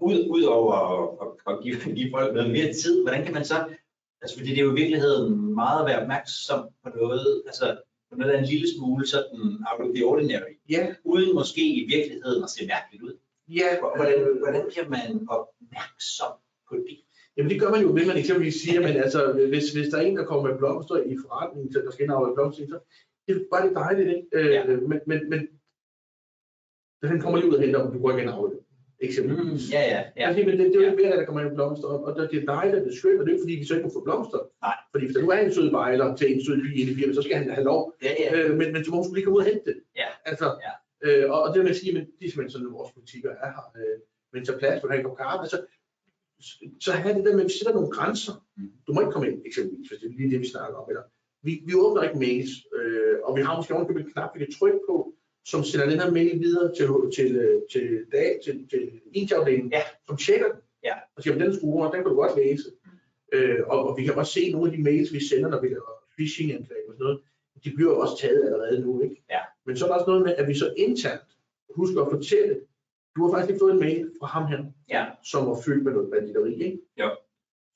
ud, 0.00 0.26
ud 0.30 0.42
over 0.42 0.74
at, 1.22 1.28
at 1.48 1.62
give, 1.62 1.76
give 1.94 2.10
folk 2.14 2.34
noget 2.34 2.50
mere 2.50 2.72
tid, 2.72 3.02
hvordan 3.02 3.24
kan 3.24 3.34
man 3.34 3.44
så, 3.44 3.74
altså 4.22 4.36
fordi 4.38 4.50
det 4.50 4.58
er 4.58 4.64
jo 4.64 4.70
i 4.72 4.80
virkeligheden 4.80 5.54
meget 5.54 5.80
at 5.80 5.86
være 5.86 6.00
opmærksom 6.02 6.68
på 6.82 6.88
noget, 6.88 7.42
altså 7.46 7.80
på 8.10 8.16
noget, 8.16 8.32
der 8.32 8.38
er 8.38 8.42
en 8.42 8.48
lille 8.48 8.68
smule 8.76 9.06
sådan 9.06 9.40
out 9.70 9.88
of 9.88 9.94
the 9.94 10.04
ordinary, 10.04 10.52
Ja, 10.70 10.94
uden 11.04 11.34
måske 11.34 11.74
i 11.74 11.86
virkeligheden 11.86 12.44
at 12.44 12.50
se 12.50 12.66
mærkeligt 12.66 13.02
ud. 13.02 13.18
ja. 13.48 13.68
Hvordan, 13.96 14.18
hvordan 14.42 14.62
bliver 14.70 14.88
man 14.88 15.28
opmærksom 15.36 16.32
på 16.68 16.74
det? 16.76 16.98
Jamen 17.36 17.50
det 17.50 17.60
gør 17.60 17.70
man 17.70 17.82
jo 17.82 17.88
ved, 17.88 18.06
man 18.06 18.18
eksempelvis 18.18 18.54
siger, 18.62 18.80
men 18.80 18.96
altså, 18.96 19.32
hvis, 19.32 19.72
hvis 19.72 19.88
der 19.88 19.98
er 19.98 20.02
en, 20.02 20.16
der 20.16 20.24
kommer 20.24 20.50
med 20.50 20.58
blomster 20.58 20.96
i 20.96 21.16
forretningen, 21.22 21.72
så 21.72 21.78
der 21.84 21.90
skal 21.90 22.02
indhavle 22.04 22.34
blomster, 22.34 22.66
så 22.66 22.78
det 23.28 23.36
er 23.36 23.40
bare 23.52 23.66
det 23.68 23.74
dejligt, 23.76 24.08
ikke? 24.16 24.26
Øh, 24.32 24.50
Ja. 24.52 24.66
Men, 24.66 25.00
men, 25.06 25.20
men 25.30 25.48
han 27.10 27.20
kommer 27.20 27.38
lige 27.38 27.50
ud 27.50 27.54
og 27.56 27.62
henter, 27.62 27.80
om 27.80 27.92
du 27.92 27.98
går 28.02 28.10
ikke 28.10 28.22
ind 28.22 28.30
og 28.30 28.52
eksempelvis. 29.00 29.72
Ja, 29.72 29.80
ja, 29.80 29.86
Ja. 29.88 30.02
ja. 30.16 30.26
Altså, 30.28 30.44
men 30.46 30.58
det, 30.58 30.66
det 30.66 30.76
er 30.76 30.80
jo 30.80 30.90
ikke 30.90 31.02
hver 31.02 31.10
dag, 31.10 31.18
der 31.18 31.24
kommer 31.26 31.42
ind 31.42 31.54
blomster, 31.54 31.88
og, 31.88 32.04
og 32.04 32.30
det 32.30 32.42
er 32.42 32.46
dejligt, 32.54 32.84
det 32.84 32.92
er 32.92 32.96
skønt, 32.96 33.20
og 33.20 33.26
det 33.26 33.30
er 33.32 33.34
ikke 33.36 33.42
fordi, 33.44 33.54
vi 33.54 33.64
så 33.64 33.74
ikke 33.74 33.86
må 33.86 33.92
få 33.98 34.04
blomster. 34.04 34.40
Nej. 34.66 34.76
Fordi 34.92 35.04
hvis 35.04 35.14
der 35.16 35.22
nu 35.22 35.30
er 35.30 35.38
en 35.38 35.52
sød 35.52 35.70
bejler 35.70 36.16
til 36.16 36.26
en 36.34 36.44
sød 36.44 36.56
pige 36.62 36.82
i 36.90 36.94
firmaet, 36.94 37.16
så 37.16 37.22
skal 37.22 37.36
han 37.36 37.50
have 37.50 37.64
lov. 37.64 37.82
Ja, 38.02 38.12
ja. 38.22 38.28
Øh, 38.36 38.50
men, 38.58 38.72
men 38.72 38.84
så 38.84 38.90
må 38.90 38.96
hun 39.02 39.14
lige 39.14 39.24
komme 39.24 39.36
ud 39.36 39.42
og 39.44 39.48
hente 39.50 39.64
det. 39.70 39.76
Ja. 39.96 40.08
Altså, 40.30 40.46
Ja. 40.66 40.72
Øh, 41.04 41.30
og, 41.30 41.42
og 41.42 41.54
det 41.54 41.68
at 41.68 41.76
sige, 41.76 41.92
men 41.92 42.04
det 42.18 42.24
er 42.26 42.30
simpelthen 42.30 42.50
sådan, 42.50 42.66
at 42.66 42.72
vores 42.72 42.92
butikker 42.92 43.30
er 43.30 43.50
her. 43.56 43.66
Øh, 43.76 43.98
men 44.32 44.46
så 44.46 44.58
plads, 44.58 44.80
hvor 44.80 44.88
der 44.88 44.96
kan 44.96 45.16
kaffe. 45.16 45.42
Altså, 45.46 45.58
så 46.80 46.92
have 46.92 47.14
det 47.18 47.24
der 47.24 47.34
med, 47.36 47.44
at 47.44 47.50
vi 47.50 47.58
sætter 47.58 47.74
nogle 47.74 47.90
grænser. 47.90 48.34
Mm. 48.56 48.70
Du 48.86 48.92
må 48.92 49.00
ikke 49.00 49.12
komme 49.12 49.28
ind, 49.30 49.42
eksempelvis, 49.46 49.88
hvis 49.88 50.00
det 50.00 50.08
er 50.08 50.16
lige 50.18 50.30
det, 50.30 50.40
vi 50.40 50.48
snakker 50.48 50.76
om. 50.76 50.86
Eller, 50.90 51.02
vi, 51.42 51.62
vi 51.66 51.74
åbner 51.74 52.02
ikke 52.02 52.18
mails, 52.18 52.52
øh, 52.76 53.16
og 53.24 53.36
vi 53.36 53.42
har 53.42 53.56
måske 53.56 53.74
ovenkøbet 53.74 54.04
en 54.04 54.12
knap, 54.12 54.30
vi 54.34 54.38
kan 54.44 54.52
trykke 54.58 54.80
på, 54.88 55.14
som 55.44 55.64
sender 55.64 55.90
den 55.90 56.00
her 56.00 56.10
mail 56.10 56.40
videre 56.40 56.74
til, 56.76 56.86
til, 57.16 57.36
øh, 57.36 57.62
til, 57.72 57.86
dag, 58.12 58.40
til, 58.44 58.68
til 58.68 58.82
IT-afdelingen, 59.14 59.72
Ja. 59.72 59.82
som 60.06 60.16
tjekker 60.16 60.48
den. 60.52 60.60
Ja. 60.84 60.94
Og 61.16 61.22
siger, 61.22 61.38
den 61.38 61.56
skruer, 61.56 61.90
den 61.90 62.00
kan 62.02 62.10
du 62.10 62.14
godt 62.14 62.36
læse. 62.36 62.68
Øh, 63.32 63.60
og, 63.66 63.88
og, 63.88 63.98
vi 63.98 64.04
kan 64.04 64.14
også 64.14 64.32
se 64.32 64.50
nogle 64.52 64.70
af 64.70 64.76
de 64.76 64.82
mails, 64.82 65.12
vi 65.12 65.20
sender, 65.30 65.48
når 65.50 65.60
vi 65.60 65.68
laver 65.68 65.92
phishing-angreb 66.16 66.84
og 66.88 66.94
sådan 66.94 67.04
noget, 67.04 67.20
de 67.64 67.70
bliver 67.76 67.94
også 67.94 68.16
taget 68.20 68.44
allerede 68.44 68.80
nu, 68.80 69.00
ikke? 69.02 69.24
Ja. 69.30 69.40
Men 69.68 69.76
så 69.76 69.84
er 69.84 69.88
der 69.88 69.94
også 69.98 70.10
noget 70.10 70.22
med, 70.26 70.34
at 70.40 70.48
vi 70.48 70.54
så 70.54 70.74
internt 70.76 71.28
husker 71.74 72.00
at 72.02 72.10
fortælle, 72.10 72.60
du 73.16 73.18
har 73.24 73.30
faktisk 73.32 73.50
lige 73.50 73.60
fået 73.64 73.72
en 73.72 73.80
mail 73.80 74.10
fra 74.20 74.26
ham 74.26 74.46
her, 74.46 74.60
Ja. 74.94 75.04
som 75.22 75.46
var 75.48 75.56
fyldt 75.66 75.84
med 75.84 75.92
noget 75.92 76.10
banditteri, 76.10 76.52
ikke? 76.66 76.78
Jo. 77.00 77.08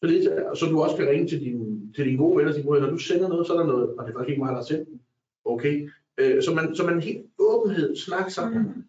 Så, 0.00 0.06
det, 0.10 0.18
så 0.58 0.66
du 0.70 0.82
også 0.82 0.96
kan 0.96 1.08
ringe 1.08 1.26
til, 1.28 1.40
din, 1.40 1.92
til 1.94 2.04
dine 2.06 2.18
gode 2.18 2.36
venner 2.36 2.48
og 2.50 2.54
sige, 2.54 2.64
"Prøv 2.66 2.76
at 2.76 2.82
når 2.82 2.90
du 2.90 2.98
sender 2.98 3.28
noget, 3.28 3.46
så 3.46 3.52
er 3.54 3.58
der 3.58 3.66
noget, 3.66 3.88
og 3.96 4.04
det 4.06 4.12
er 4.12 4.16
faktisk 4.18 4.30
ikke 4.30 4.42
mig, 4.42 4.48
der 4.50 4.54
har 4.56 4.62
sendt 4.62 4.88
den. 4.88 5.00
Okay. 5.44 5.90
Øh, 6.18 6.42
så, 6.42 6.54
man, 6.54 6.76
så 6.76 6.86
man 6.86 7.00
helt 7.00 7.26
åbenhed 7.38 7.96
snakker 7.96 8.30
sammen, 8.30 8.86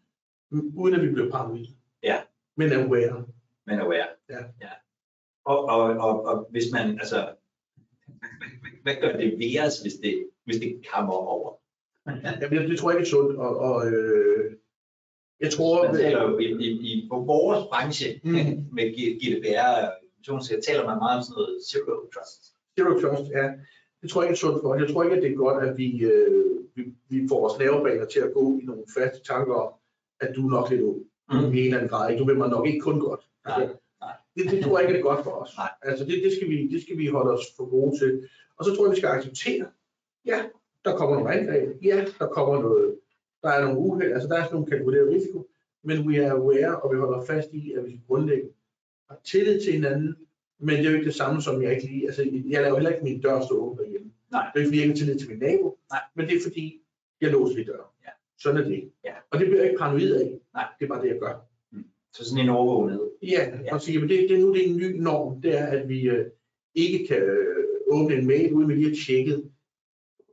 Mm. 0.51 0.71
uden 0.77 0.95
at 0.95 1.01
vi 1.01 1.11
bliver 1.13 1.31
paranoid. 1.31 1.65
Ja. 2.03 2.17
Men 2.57 2.71
aware. 2.73 3.25
Men 3.67 3.79
aware. 3.79 4.07
Ja. 4.29 4.37
ja. 4.61 4.69
Og, 5.45 5.65
og, 5.65 5.81
og, 5.83 6.25
og 6.25 6.47
hvis 6.51 6.63
man, 6.73 6.89
altså, 6.99 7.29
hvad, 8.05 8.79
hvad 8.83 8.95
gør 9.01 9.17
det 9.17 9.39
ved 9.39 9.59
os, 9.67 9.81
hvis 9.81 9.93
det, 9.93 10.29
hvis 10.45 10.55
det 10.59 10.85
kammer 10.93 11.13
over? 11.13 11.53
Jamen, 12.07 12.59
det, 12.59 12.69
det 12.69 12.79
tror 12.79 12.91
jeg 12.91 12.99
ikke 12.99 13.07
er 13.07 13.09
sundt, 13.09 13.37
og, 13.37 13.57
og 13.57 13.87
øh, 13.91 14.51
jeg 15.39 15.51
tror... 15.51 15.85
Man 15.85 15.95
taler 15.95 16.21
jo 16.29 16.37
i, 16.37 16.45
i, 16.45 16.69
i 16.69 17.07
på 17.11 17.19
vores 17.19 17.67
branche 17.71 18.19
Mm. 18.23 18.33
med 18.75 18.85
GDPR 18.93 20.03
informationssikkerhed, 20.17 20.63
taler 20.63 20.85
man 20.89 20.97
meget 21.03 21.17
om 21.17 21.23
sådan 21.23 21.37
noget 21.39 21.55
zero 21.69 21.93
trust. 22.13 22.41
Zero 22.75 22.91
trust, 23.01 23.31
ja. 23.37 23.45
Det 24.01 24.07
tror 24.09 24.21
jeg 24.21 24.27
ikke 24.29 24.37
er 24.39 24.45
sundt 24.45 24.61
for. 24.61 24.75
Jeg 24.75 24.87
tror 24.89 25.03
ikke, 25.03 25.15
at 25.15 25.23
det 25.23 25.31
er 25.31 25.35
godt, 25.45 25.63
at 25.67 25.77
vi, 25.77 25.87
øh, 26.11 26.55
vi, 26.75 26.83
vi 27.09 27.27
får 27.29 27.39
vores 27.39 27.59
nervebaner 27.59 28.05
til 28.05 28.19
at 28.19 28.33
gå 28.33 28.43
i 28.61 28.63
nogle 28.69 28.83
faste 28.97 29.19
tanker 29.31 29.55
om, 29.65 29.71
at 30.23 30.29
du 30.35 30.41
er 30.47 30.51
nok 30.51 30.69
lidt 30.69 30.81
ung. 30.81 30.99
Mm. 31.29 31.53
I 31.53 31.59
en 31.59 31.65
eller 31.65 31.77
anden 31.77 31.89
grad. 31.89 32.17
Du 32.17 32.25
vil 32.25 32.37
mig 32.37 32.49
nok 32.49 32.67
ikke 32.67 32.79
kun 32.79 32.99
godt. 32.99 33.23
Nej, 33.47 33.65
nej. 34.01 34.15
Det, 34.35 34.51
det 34.51 34.63
tror 34.63 34.79
jeg 34.79 34.87
ikke 34.87 34.99
er 34.99 35.03
godt 35.09 35.23
for 35.23 35.31
os. 35.31 35.51
Nej. 35.57 35.71
Altså 35.81 36.05
det, 36.05 36.23
det, 36.23 36.31
skal 36.35 36.49
vi, 36.49 36.67
det 36.67 36.81
skal 36.81 36.97
vi 36.97 37.07
holde 37.07 37.31
os 37.37 37.45
for 37.57 37.65
gode 37.69 37.99
til. 37.99 38.11
Og 38.57 38.65
så 38.65 38.75
tror 38.75 38.85
jeg, 38.85 38.91
vi 38.91 38.99
skal 39.01 39.09
acceptere, 39.09 39.65
ja, 40.25 40.39
der 40.85 40.95
kommer 40.97 41.15
nogle 41.15 41.33
angreb. 41.33 41.69
Ja, 41.83 42.05
der 42.19 42.27
kommer 42.27 42.61
noget, 42.61 42.95
der 43.43 43.49
er 43.49 43.63
nogle 43.65 43.79
uheld. 43.79 44.11
Altså 44.13 44.27
der 44.27 44.35
er 44.35 44.43
sådan 44.43 44.53
nogle 44.55 44.71
kategorier 44.71 45.09
risiko. 45.09 45.47
Men 45.83 46.07
we 46.07 46.25
are 46.25 46.31
aware, 46.31 46.79
og 46.81 46.93
vi 46.93 46.97
holder 46.99 47.25
fast 47.25 47.53
i, 47.53 47.73
at 47.73 47.85
vi 47.85 47.99
grundlæggende 48.07 48.51
har 49.09 49.19
tillid 49.23 49.61
til 49.61 49.73
hinanden, 49.73 50.15
Men 50.59 50.75
det 50.77 50.85
er 50.85 50.89
jo 50.89 50.95
ikke 50.95 51.05
det 51.05 51.15
samme, 51.15 51.41
som 51.41 51.61
jeg 51.61 51.71
ikke 51.75 51.87
lige... 51.87 52.05
Altså, 52.07 52.21
jeg 52.49 52.61
laver 52.61 52.75
heller 52.75 52.89
ikke 52.91 53.03
min 53.03 53.21
dør 53.21 53.41
stå 53.41 53.55
åben 53.55 53.77
derhjemme. 53.85 54.11
Nej. 54.31 54.45
Det 54.53 54.59
er 54.59 54.59
ikke, 54.59 54.67
fordi 54.69 54.77
jeg 54.77 54.83
ikke 54.85 54.93
har 54.93 55.05
tillid 55.05 55.19
til 55.19 55.29
min 55.29 55.39
nabo. 55.39 55.77
Nej. 55.91 55.99
Men 56.15 56.25
det 56.27 56.35
er, 56.37 56.41
fordi 56.43 56.81
jeg 57.21 57.31
låser 57.31 57.55
lige 57.55 57.65
døren. 57.67 57.89
Ja. 58.05 58.09
Sådan 58.39 58.61
er 58.61 58.67
det. 58.69 58.91
Ja. 59.05 59.13
Og 59.31 59.39
det 59.39 59.47
bliver 59.47 59.61
jeg 59.61 59.69
ikke 59.69 59.79
paranoid 59.79 60.13
af. 60.15 60.39
Nej. 60.53 60.65
Det 60.79 60.85
er 60.85 60.89
bare 60.89 61.01
det, 61.03 61.07
jeg 61.09 61.19
gør. 61.19 61.35
Så 62.13 62.25
sådan 62.25 62.43
en 62.43 62.49
overvågenhed. 62.49 63.01
Ja, 63.23 63.43
Ja. 63.65 63.73
og 63.73 63.81
sige, 63.81 63.99
men 63.99 64.09
det, 64.09 64.29
det 64.29 64.37
er 64.37 64.41
nu 64.41 64.53
det 64.53 64.65
er 64.65 64.69
en 64.69 64.77
ny 64.77 64.99
norm, 65.01 65.41
det 65.41 65.57
er, 65.59 65.65
at 65.65 65.89
vi 65.89 66.01
øh, 66.09 66.25
ikke 66.75 67.07
kan 67.07 67.17
øh, 67.21 67.55
åbne 67.87 68.15
en 68.15 68.27
mail, 68.27 68.53
uden 68.53 68.69
vi 68.69 68.73
lige 68.75 68.89
har 68.89 68.95
tjekket. 69.05 69.51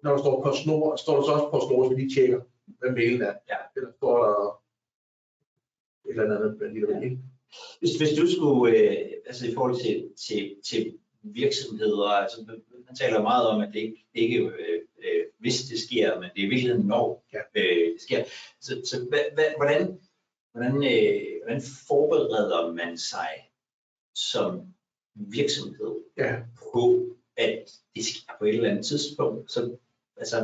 Når 0.03 0.11
der 0.11 0.19
står 0.19 0.43
på 0.43 0.53
snor, 0.63 0.97
står 0.97 1.17
der 1.17 1.23
så 1.23 1.33
også 1.33 1.49
på 1.51 1.61
snor, 1.67 1.85
så 1.85 1.95
vi 1.95 2.01
lige 2.01 2.15
tjekker, 2.15 2.41
hvad 2.79 2.91
mailen 2.91 3.23
er. 3.23 3.35
Ja. 3.49 3.57
Eller 3.77 3.91
står 3.97 4.15
der 4.25 4.61
et 6.09 6.11
eller 6.11 6.37
andet, 6.37 6.59
hvad 6.59 6.69
lige 6.69 6.87
der 6.87 7.01
Ja. 7.01 7.11
Hvis, 7.79 7.97
hvis 7.97 8.19
du 8.19 8.27
skulle, 8.37 8.79
øh, 8.79 9.13
altså 9.27 9.47
i 9.49 9.55
forhold 9.55 9.77
til, 9.85 10.09
til, 10.27 10.57
til 10.69 10.99
virksomheder, 11.23 12.09
altså 12.09 12.37
man 12.87 12.97
taler 12.97 13.23
meget 13.23 13.47
om, 13.49 13.61
at 13.61 13.69
det 13.73 13.81
ikke, 13.81 14.07
det 14.15 14.21
ikke 14.21 14.39
øh, 14.39 14.81
øh, 14.99 15.25
hvis 15.39 15.63
det 15.63 15.79
sker, 15.79 16.21
men 16.21 16.31
det 16.35 16.43
er 16.43 16.47
i 16.47 16.49
virkeligheden 16.49 16.87
når 16.87 17.25
Ja. 17.33 17.39
øh, 17.55 17.93
det 17.93 18.01
sker. 18.01 18.25
Så, 18.61 18.83
så 18.85 19.07
hvad, 19.09 19.21
hvad, 19.35 19.45
hvordan, 19.57 20.01
hvordan, 20.53 20.75
øh, 20.75 21.43
hvordan 21.43 21.63
forbereder 21.89 22.73
man 22.73 22.99
sig 22.99 23.29
som 24.15 24.61
virksomhed 25.15 25.97
Ja, 26.17 26.37
på, 26.73 27.07
at 27.37 27.71
det 27.95 28.05
sker 28.05 28.33
på 28.39 28.45
et 28.45 28.55
eller 28.55 28.71
andet 28.71 28.87
tidspunkt? 28.87 29.53
Så, 29.53 29.77
altså, 30.21 30.39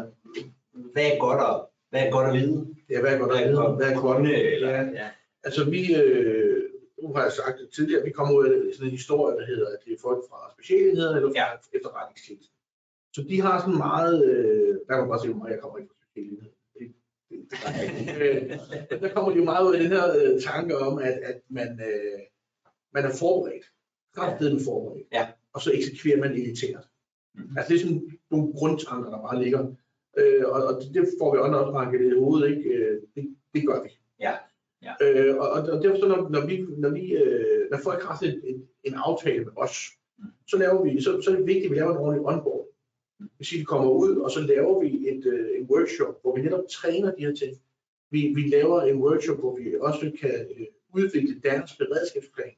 hvad 0.93 1.07
er 1.13 1.19
godt 1.19 1.41
at, 1.51 1.57
hvad 1.91 2.01
er 2.07 2.11
godt 2.11 2.29
at 2.29 2.35
vide? 2.41 2.75
ja 2.91 3.01
hvad 3.01 3.13
er 3.15 3.19
godt 3.19 3.33
at 3.37 3.49
vide? 3.49 3.57
godt 3.57 3.77
Hvad 3.77 3.89
er 3.93 4.01
godt? 4.01 4.29
Eller, 4.29 4.71
Ja. 4.71 4.83
ja. 4.83 5.09
Altså 5.45 5.71
vi, 5.71 5.95
øh, 6.03 6.63
nu 7.03 7.13
har 7.15 7.23
jeg 7.23 7.33
sagt 7.33 7.59
det 7.61 7.69
tidligere, 7.77 8.05
vi 8.05 8.11
kommer 8.11 8.35
ud 8.35 8.47
af 8.47 8.75
sådan 8.75 8.87
en 8.87 8.91
historie, 9.01 9.37
der 9.41 9.47
hedder, 9.47 9.67
at 9.69 9.79
det 9.85 9.93
er 9.93 9.97
folk 10.03 10.23
fra 10.31 10.39
specialenheder 10.57 11.17
eller 11.17 11.29
fra 11.29 11.39
Ja. 11.41 11.47
ja. 11.73 11.79
efterretningstjeneste. 11.79 12.53
Så 13.15 13.23
de 13.29 13.41
har 13.41 13.61
sådan 13.61 13.79
meget, 13.79 14.25
øh, 14.25 14.75
der 14.87 14.93
kan 14.95 14.99
man 15.03 15.09
bare 15.09 15.21
se, 15.23 15.29
hvor 15.29 15.39
meget 15.39 15.53
jeg 15.53 15.61
kommer 15.61 15.79
ikke 15.79 15.91
fra 15.91 16.05
specialenhed. 16.11 16.51
Det, 16.79 16.87
det, 17.31 17.39
det 17.51 17.59
gør 17.63 17.71
jeg 17.79 17.85
ikke. 18.01 18.95
Øh, 18.95 19.01
der 19.03 19.09
kommer 19.15 19.31
de 19.33 19.37
jo 19.39 19.45
meget 19.45 19.67
ud 19.69 19.75
af 19.75 19.81
den 19.83 19.91
her 19.93 20.07
øh, 20.19 20.41
tanke 20.43 20.79
om, 20.79 20.99
at, 20.99 21.17
at 21.31 21.39
man, 21.49 21.69
øh, 21.91 22.21
man 22.95 23.05
er 23.05 23.13
forberedt. 23.21 23.67
Kraftedeme 24.15 24.61
forberedt. 24.65 25.09
Ja. 25.13 25.29
Og 25.55 25.61
så 25.61 25.73
eksekverer 25.73 26.19
man 26.21 26.33
elitært. 26.33 26.85
Mhm. 27.37 27.57
Altså 27.59 27.73
det 27.73 27.81
er 27.81 27.85
sådan 27.85 28.19
nogle 28.31 28.53
grundtanker, 28.53 29.11
der 29.11 29.19
bare 29.19 29.43
ligger. 29.43 29.75
Øh, 30.19 30.45
og, 30.47 30.65
og 30.65 30.83
det 30.95 31.09
får 31.19 31.33
vi 31.33 31.39
også 31.39 31.73
banket 31.73 32.01
i 32.07 32.19
hovedet, 32.19 32.51
ikke? 32.51 32.71
Øh, 32.71 33.03
det, 33.15 33.37
det 33.55 33.67
gør 33.67 33.83
vi. 33.83 33.89
Ja. 34.21 34.35
Ja. 34.83 34.93
Øh, 35.03 35.37
og, 35.37 35.49
og 35.51 35.83
derfor 35.83 35.99
så, 35.99 36.09
når, 36.09 36.29
når, 36.29 36.47
vi, 36.47 36.67
når, 36.79 36.89
vi, 36.89 37.13
øh, 37.13 37.71
når 37.71 37.79
folk 37.85 38.03
har 38.03 38.19
sådan 38.21 38.41
en, 38.45 38.69
en, 38.85 38.95
aftale 38.95 39.45
med 39.45 39.53
os, 39.57 39.77
så, 40.47 40.59
laver 40.59 40.85
vi, 40.85 41.03
så, 41.03 41.21
så 41.23 41.31
er 41.31 41.37
det 41.37 41.47
vigtigt, 41.47 41.65
at 41.65 41.71
vi 41.71 41.77
laver 41.77 41.91
en 41.91 41.97
ordentlig 41.97 42.27
onboard. 42.27 42.67
Sige, 43.41 43.59
at 43.59 43.61
vi 43.61 43.65
kommer 43.65 43.91
ud, 43.91 44.17
og 44.17 44.31
så 44.31 44.41
laver 44.41 44.81
vi 44.81 45.09
et, 45.09 45.27
øh, 45.27 45.61
en 45.61 45.67
workshop, 45.71 46.23
hvor 46.23 46.37
vi 46.37 46.43
netop 46.43 46.65
træner 46.71 47.15
de 47.15 47.27
her 47.27 47.35
ting. 47.35 47.57
Vi, 48.11 48.33
vi 48.35 48.43
laver 48.49 48.83
en 48.83 48.97
workshop, 48.97 49.39
hvor 49.39 49.57
vi 49.57 49.75
også 49.81 50.13
kan 50.21 50.47
øh, 50.59 50.67
udvikle 50.95 51.41
deres 51.45 51.77
beredskabsplan, 51.79 52.55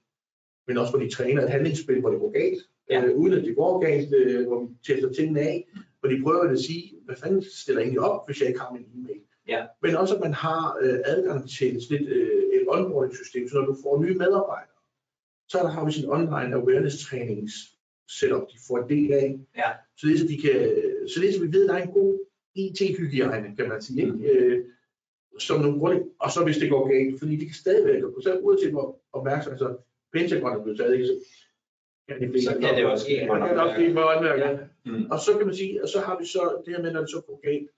men 0.66 0.78
også 0.78 0.92
hvor 0.92 1.00
de 1.00 1.10
træner 1.10 1.42
et 1.42 1.50
handlingsspil, 1.50 2.00
hvor 2.00 2.10
det 2.10 2.20
går 2.20 2.30
galt, 2.30 2.62
Ja. 2.90 3.04
øh, 3.04 3.16
uden 3.16 3.32
at 3.32 3.44
det 3.44 3.56
går 3.56 3.80
galt, 3.80 4.14
øh, 4.14 4.46
hvor 4.46 4.60
vi 4.60 4.66
tester 4.86 5.12
tingene 5.12 5.40
af, 5.40 5.68
hvor 6.00 6.08
de 6.08 6.22
prøver 6.22 6.42
at 6.42 6.58
sige, 6.58 6.94
hvad 7.04 7.16
fanden 7.16 7.42
stiller 7.42 7.80
jeg 7.80 7.86
egentlig 7.86 8.00
op, 8.00 8.26
hvis 8.26 8.40
jeg 8.40 8.48
ikke 8.48 8.60
har 8.60 8.72
min 8.72 8.86
e-mail. 8.94 9.20
Ja. 9.48 9.66
Men 9.82 9.96
også, 9.96 10.14
at 10.14 10.20
man 10.20 10.34
har 10.34 10.78
øh, 10.82 10.98
adgang 11.04 11.48
til 11.50 11.82
sådan 11.82 12.04
et, 12.04 12.08
øh, 12.08 12.42
et 12.54 12.64
onboarding-system, 12.68 13.48
så 13.48 13.54
når 13.54 13.66
du 13.66 13.76
får 13.82 14.02
nye 14.02 14.14
medarbejdere, 14.14 14.78
så 15.48 15.58
der 15.58 15.68
har 15.68 15.84
vi 15.84 15.92
sådan 15.92 16.10
online 16.10 16.54
awareness 16.54 17.06
trainings 17.06 17.54
setup, 18.18 18.42
de 18.52 18.58
får 18.68 18.78
en 18.78 18.88
del 18.88 19.12
af. 19.12 19.38
Ja. 19.56 19.70
Så 19.96 20.06
det 20.06 20.14
er, 20.14 20.18
så 20.18 20.26
de 20.26 20.38
kan, 20.42 20.54
så 21.08 21.20
det 21.20 21.28
er, 21.28 21.32
så 21.32 21.40
vi 21.44 21.52
ved, 21.52 21.64
at 21.64 21.68
der 21.68 21.74
er 21.78 21.82
en 21.82 21.92
god 21.92 22.18
IT-hygiejne, 22.54 23.56
kan 23.56 23.68
man 23.68 23.82
sige. 23.82 24.02
Ikke? 24.02 24.32
Øh, 24.32 24.64
som 25.38 25.60
nogle 25.60 25.78
grunde, 25.78 26.04
og 26.20 26.30
så 26.30 26.44
hvis 26.44 26.56
det 26.56 26.70
går 26.70 26.88
galt, 26.88 27.18
fordi 27.18 27.36
de 27.36 27.46
kan 27.46 27.54
stadigvæk, 27.54 28.02
så 28.22 28.38
uanset 28.42 28.70
hvor 28.70 29.00
opmærksom, 29.12 29.52
altså 29.52 29.76
Pentagon 30.12 30.56
er 30.56 30.62
blevet 30.62 30.78
taget, 30.78 30.94
ikke? 30.94 31.08
Så 32.08 32.14
kan 32.18 32.32
det, 32.32 32.60
kan 32.60 32.76
det 32.76 32.86
også 32.86 33.04
ske 33.04 33.12
det 33.20 33.26
kan 33.28 33.58
også 33.58 33.74
ske 33.74 33.94
med 33.94 34.02
håndværkere. 34.02 34.48
Ja. 34.50 34.58
Mm. 34.84 35.10
Og 35.10 35.18
så 35.18 35.30
kan 35.38 35.46
man 35.46 35.54
sige, 35.54 35.82
og 35.82 35.88
så 35.88 36.00
har 36.00 36.18
vi 36.20 36.26
så 36.26 36.62
det 36.66 36.74
her 36.76 36.82
med, 36.82 36.92
når 36.92 37.00
det 37.00 37.10
så 37.10 37.20
går 37.26 37.40
galt, 37.44 37.68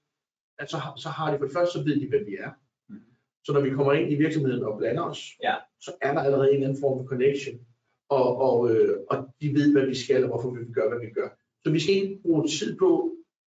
at 0.59 0.70
så, 0.70 0.76
har- 0.76 0.97
så 0.97 1.09
har 1.09 1.33
de 1.33 1.39
for 1.39 1.45
det 1.45 1.53
første, 1.55 1.72
så 1.78 1.85
ved 1.85 2.01
de, 2.01 2.09
hvem 2.09 2.26
vi 2.26 2.35
er. 2.37 2.51
Mhm. 2.89 3.01
Så 3.45 3.53
når 3.53 3.61
vi 3.61 3.70
kommer 3.70 3.93
ind 3.93 4.12
i 4.12 4.14
virksomheden 4.14 4.62
og 4.64 4.78
blander 4.78 5.03
os, 5.03 5.20
Ja. 5.43 5.55
så 5.81 5.91
er 6.03 6.12
der 6.14 6.20
allerede 6.20 6.49
en 6.49 6.55
eller 6.55 6.68
anden 6.68 6.81
form 6.81 6.99
for 6.99 7.05
connection. 7.07 7.61
Og, 8.09 8.37
og, 8.37 8.70
øh, 8.76 8.99
og 9.11 9.16
de 9.41 9.55
ved, 9.55 9.72
hvad 9.72 9.87
vi 9.87 9.95
skal, 9.95 10.22
og 10.24 10.28
hvorfor 10.28 10.51
vi 10.51 10.72
gør, 10.72 10.89
hvad 10.89 11.01
vi 11.07 11.11
gør. 11.12 11.28
Så 11.64 11.70
vi 11.70 11.81
skal 11.81 11.95
ikke 11.95 12.18
bruge 12.22 12.49
tid 12.49 12.78
på 12.78 13.16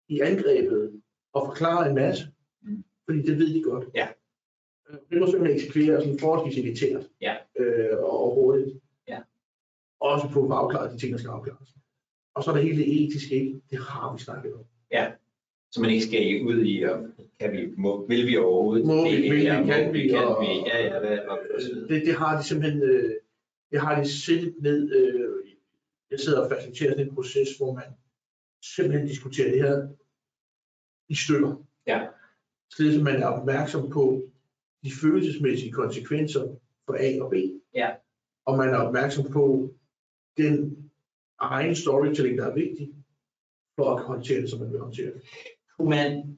i 0.10 0.20
angrebet 0.20 1.02
at 1.36 1.42
forklare 1.46 1.90
en 1.90 1.96
masse, 1.96 2.24
Mhm. 2.62 2.84
fordi 3.06 3.22
det 3.22 3.40
ved 3.40 3.54
de 3.56 3.64
godt. 3.64 3.86
Ja. 3.96 4.08
Øh, 4.90 4.98
Det 5.12 5.20
må 5.20 5.26
simpelthen 5.28 5.58
eksekvere 5.60 6.02
sådan 6.02 6.20
forholdsvis 6.20 6.58
irriteret 6.66 7.10
Ja. 7.22 7.36
øh, 7.60 7.98
og 8.04 8.36
hurtigt. 8.36 8.78
Ja. 10.04 10.08
Også 10.08 10.28
på 10.34 10.44
at 10.44 10.48
få 10.50 10.54
afklaret 10.54 10.92
de 10.94 10.98
ting, 10.98 11.12
der 11.12 11.18
skal 11.18 11.30
afklares. 11.30 11.70
Og 12.36 12.44
så 12.44 12.52
er 12.52 12.56
der 12.56 12.62
hele 12.64 12.78
det 12.78 13.04
etiske, 13.04 13.36
ikke? 13.36 13.62
Det 13.70 13.78
har 13.80 14.14
vi 14.16 14.20
snakket 14.24 14.54
om. 14.54 14.66
Så 15.72 15.82
man 15.82 15.90
ikke 15.90 16.04
skal 16.06 16.46
ud 16.46 16.66
i, 16.66 16.82
og 16.84 17.06
kan 17.40 17.52
vi, 17.52 17.74
må, 17.78 18.08
vil 18.08 18.28
vi 18.28 18.38
overhovedet? 18.38 18.86
Må 18.86 19.04
vi, 19.04 19.16
det 19.16 19.32
vil 19.32 19.40
vi, 19.40 19.46
kan 19.46 19.86
Må 19.88 19.92
vi, 19.94 20.08
kan 20.08 20.18
og- 20.28 20.42
vi? 20.42 20.48
Ja, 20.70 20.78
ja, 20.86 21.00
hvad, 21.00 21.18
og, 21.20 21.40
så 21.60 21.86
det, 21.90 22.06
det 22.06 22.16
har 22.16 22.38
de 22.38 22.44
simpelthen, 22.44 22.82
øh, 22.84 23.12
det 23.72 23.80
har 23.82 24.02
de 24.02 24.10
siddet 24.10 24.56
ned, 24.62 24.92
øh, 24.96 25.30
jeg 26.12 26.20
sidder 26.20 26.42
og 26.44 26.52
faciliterer 26.52 26.92
sådan 26.92 27.08
en 27.08 27.16
proces, 27.16 27.58
hvor 27.58 27.74
man 27.74 27.84
simpelthen 28.76 29.08
diskuterer 29.08 29.50
det 29.52 29.62
her 29.62 29.88
i 31.10 31.16
stykker. 31.16 31.56
Ja. 31.88 32.08
Således 32.72 32.98
at 32.98 33.04
man 33.04 33.16
er 33.24 33.28
opmærksom 33.28 33.90
på 33.90 34.22
de 34.84 34.92
følelsesmæssige 35.02 35.72
konsekvenser 35.72 36.44
for 36.86 36.96
A 37.00 37.22
og 37.24 37.32
B. 37.32 37.36
Ja. 37.76 37.90
Og 38.46 38.58
man 38.58 38.70
er 38.70 38.78
opmærksom 38.78 39.32
på 39.32 39.74
den 40.38 40.90
egen 41.40 41.76
storytelling, 41.76 42.38
der 42.38 42.46
er 42.50 42.54
vigtig 42.56 42.94
for 43.76 43.96
at 43.96 44.04
håndtere 44.04 44.42
det, 44.42 44.50
som 44.50 44.60
man 44.60 44.72
vil 44.72 44.80
håndtere 44.80 45.06
det. 45.14 45.22
Kunne 45.78 45.90
man, 45.90 46.38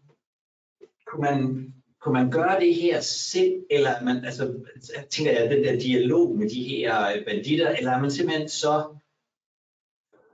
kunne 1.08 1.22
man, 1.22 1.74
kunne 2.02 2.14
man 2.14 2.32
gøre 2.32 2.60
det 2.60 2.76
her 2.76 3.00
selv, 3.02 3.66
eller 3.70 3.90
er 3.90 4.04
man, 4.04 4.26
altså, 4.26 4.44
jeg 4.96 5.06
tænker 5.10 5.32
jeg, 5.32 5.52
den 5.52 5.64
der 5.64 5.80
dialog 5.80 6.38
med 6.38 6.50
de 6.50 6.64
her 6.64 7.24
banditter, 7.26 7.70
eller 7.70 7.92
er 7.92 8.02
man 8.02 8.12
simpelthen 8.12 8.50
så 8.50 8.96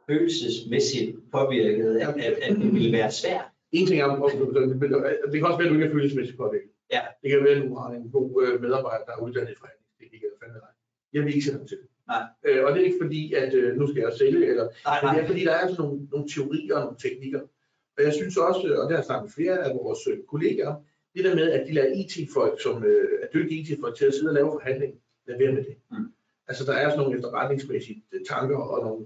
følelsesmæssigt 0.10 1.18
påvirket, 1.32 1.98
at, 2.00 2.08
at, 2.08 2.34
at 2.34 2.56
det 2.58 2.74
ville 2.74 2.92
være 2.98 3.12
svært? 3.12 3.46
En 3.72 3.88
ting 3.88 4.00
er, 4.02 4.06
om- 4.06 4.22
det 5.32 5.38
kan 5.40 5.46
også 5.46 5.58
være, 5.58 5.68
at 5.68 5.70
du 5.72 5.76
ikke 5.76 5.86
er 5.86 5.92
følelsesmæssigt 5.92 6.38
påvirket. 6.38 6.70
Ja. 6.92 7.02
Det 7.22 7.30
kan 7.32 7.44
være, 7.44 7.56
at 7.56 7.64
du 7.70 7.76
har 7.76 7.90
en 7.90 8.12
god 8.12 8.44
øh, 8.44 8.62
medarbejder, 8.62 9.06
der 9.06 9.12
er 9.18 9.22
uddannet 9.26 9.52
i 9.52 9.56
forhandlingsteknik 9.62 10.22
eller 10.24 10.38
fandme 10.42 10.60
nej. 10.60 10.74
Jeg 11.14 11.22
vil 11.24 11.34
ikke 11.34 11.46
sætte 11.46 11.58
ham 11.60 11.68
til 11.68 11.78
det. 11.78 11.88
Nej. 12.14 12.24
Øh, 12.46 12.66
og 12.66 12.70
det 12.72 12.82
er 12.82 12.86
ikke 12.86 13.04
fordi, 13.06 13.34
at 13.34 13.54
øh, 13.54 13.78
nu 13.80 13.88
skal 13.88 14.02
jeg 14.02 14.14
sælge, 14.18 14.46
eller, 14.52 14.68
Nej, 14.86 15.02
men 15.02 15.08
det 15.08 15.16
nej. 15.16 15.24
er 15.24 15.28
fordi, 15.28 15.44
der 15.46 15.56
er 15.62 15.68
sådan 15.68 15.82
nogle, 15.86 16.08
nogle 16.12 16.28
teorier 16.34 16.76
og 16.76 16.82
nogle 16.86 16.98
teknikker. 17.06 17.42
Og 17.98 18.04
jeg 18.06 18.14
synes 18.14 18.38
også, 18.38 18.62
og 18.80 18.84
det 18.88 18.92
har 18.92 19.02
jeg 19.02 19.06
snakket 19.06 19.26
med 19.28 19.38
flere 19.40 19.58
af 19.66 19.70
vores 19.76 20.02
øh, 20.12 20.18
kollegaer, 20.32 20.76
det 21.16 21.24
der 21.26 21.36
med, 21.36 21.52
at 21.52 21.68
de 21.68 21.74
lader 21.74 21.94
IT-folk, 22.02 22.62
som 22.62 22.84
øh, 22.84 23.10
er 23.24 23.28
dygtige 23.34 23.62
IT-folk 23.62 23.98
til 23.98 24.06
at 24.06 24.14
sidde 24.14 24.30
og 24.30 24.34
lave 24.34 24.52
forhandling, 24.52 24.94
lad 25.28 25.38
være 25.38 25.54
med 25.54 25.64
det. 25.64 25.76
Mm. 25.92 26.14
Altså, 26.48 26.66
der 26.66 26.74
er 26.74 26.90
sådan 26.90 27.00
nogle 27.00 27.16
efterretningsmæssige 27.18 28.04
øh, 28.12 28.22
tanker 28.30 28.58
og 28.58 28.84
nogle, 28.86 29.06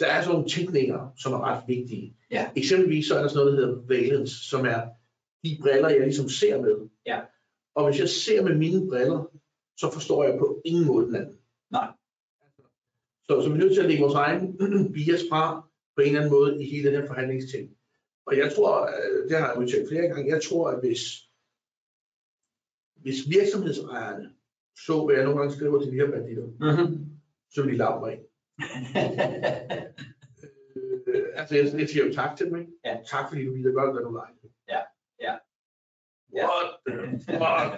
der 0.00 0.06
er 0.06 0.22
sådan 0.22 0.34
nogle 0.34 0.48
tænkninger, 0.48 1.12
som 1.22 1.32
er 1.32 1.40
ret 1.48 1.62
vigtige. 1.68 2.16
Ja. 2.30 2.50
Eksempelvis 2.56 3.06
så 3.06 3.14
er 3.14 3.22
der 3.22 3.28
sådan 3.28 3.46
noget, 3.46 3.58
der 3.58 3.66
hedder 3.66 3.82
valence, 3.86 4.48
som 4.48 4.66
er 4.66 4.80
de 5.44 5.58
briller, 5.62 5.88
jeg 5.88 6.00
ligesom 6.00 6.28
ser 6.28 6.60
med. 6.60 6.88
Ja. 7.06 7.20
Og 7.74 7.86
hvis 7.86 8.00
jeg 8.00 8.08
ser 8.08 8.42
med 8.42 8.54
mine 8.54 8.88
briller, 8.88 9.30
så 9.76 9.90
forstår 9.92 10.24
jeg 10.24 10.38
på 10.38 10.62
ingen 10.64 10.86
måde 10.86 11.06
den 11.06 11.16
anden. 11.16 11.39
Nej. 11.70 11.88
Så, 13.26 13.42
så 13.42 13.48
vi 13.48 13.54
er 13.54 13.58
nødt 13.58 13.74
til 13.74 13.80
at 13.80 13.86
lægge 13.88 14.02
vores 14.02 14.14
egen 14.14 14.58
bias 14.94 15.22
fra 15.30 15.68
på 15.96 16.00
en 16.00 16.06
eller 16.06 16.20
anden 16.20 16.32
måde 16.32 16.62
i 16.64 16.70
hele 16.70 16.90
den 16.90 17.00
her 17.00 17.06
forhandlingsting. 17.06 17.76
Og 18.26 18.36
jeg 18.36 18.52
tror, 18.56 18.82
øh, 18.86 19.28
det 19.28 19.38
har 19.38 19.48
jeg 19.48 19.58
udtalt 19.58 19.88
flere 19.88 20.08
gange, 20.08 20.32
jeg 20.34 20.42
tror, 20.42 20.70
at 20.70 20.80
hvis, 20.80 21.00
hvis 22.94 23.16
virksomhedsejerne 23.30 24.34
så, 24.86 25.04
hvad 25.04 25.14
jeg 25.14 25.24
nogle 25.24 25.38
gange 25.40 25.54
skriver 25.54 25.80
til 25.82 25.92
de 25.92 25.96
her 25.96 26.10
banditter, 26.10 26.44
Mm-hmm. 26.46 27.06
så 27.50 27.62
vil 27.62 27.72
de 27.72 27.76
lappe 27.76 28.06
mig 28.06 28.12
ind. 28.14 28.24
Øh, 31.06 31.26
altså, 31.34 31.56
jeg, 31.56 31.80
jeg 31.80 31.88
siger 31.88 32.06
jo 32.06 32.12
tak 32.12 32.36
til 32.36 32.46
dem, 32.46 32.56
ikke? 32.56 32.72
Ja. 32.84 32.98
Tak, 33.06 33.28
fordi 33.28 33.44
du 33.46 33.52
ville 33.52 33.72
gøre, 33.72 33.92
hvad 33.92 34.02
du 34.02 34.10
like. 34.10 34.54
Ja. 34.68 34.80
Ja. 35.20 35.34
What 36.34 36.70
fuck? 37.24 37.70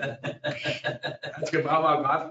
Han 1.37 1.47
skal 1.47 1.63
bare 1.63 1.83
være 1.83 2.03
ret. 2.09 2.31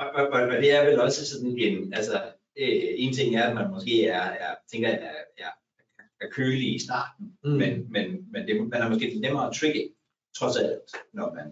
Og, 0.00 0.06
og, 0.18 0.24
og, 0.34 0.40
og 0.42 0.56
det 0.62 0.70
er 0.76 0.84
vel 0.90 1.00
også 1.00 1.26
sådan 1.26 1.54
en, 1.58 1.94
altså, 1.94 2.16
øh, 2.60 2.82
en 3.04 3.12
ting 3.14 3.36
er, 3.36 3.44
at 3.48 3.54
man 3.54 3.70
måske 3.70 4.06
er, 4.06 4.22
er 4.44 4.54
tænker, 4.72 4.88
jeg, 4.88 4.98
er, 5.02 5.44
er, 5.44 5.50
er 6.20 6.28
kølig 6.30 6.74
i 6.74 6.78
starten, 6.86 7.24
Mm. 7.44 7.50
mm. 7.50 7.56
men, 7.56 7.72
men, 7.94 8.06
men 8.32 8.46
det, 8.46 8.68
man 8.68 8.82
er 8.82 8.88
måske 8.88 9.18
nemmere 9.20 9.46
at 9.48 9.54
trigge, 9.60 9.82
trods 10.38 10.56
alt, 10.56 10.88
når 11.12 11.34
man, 11.34 11.46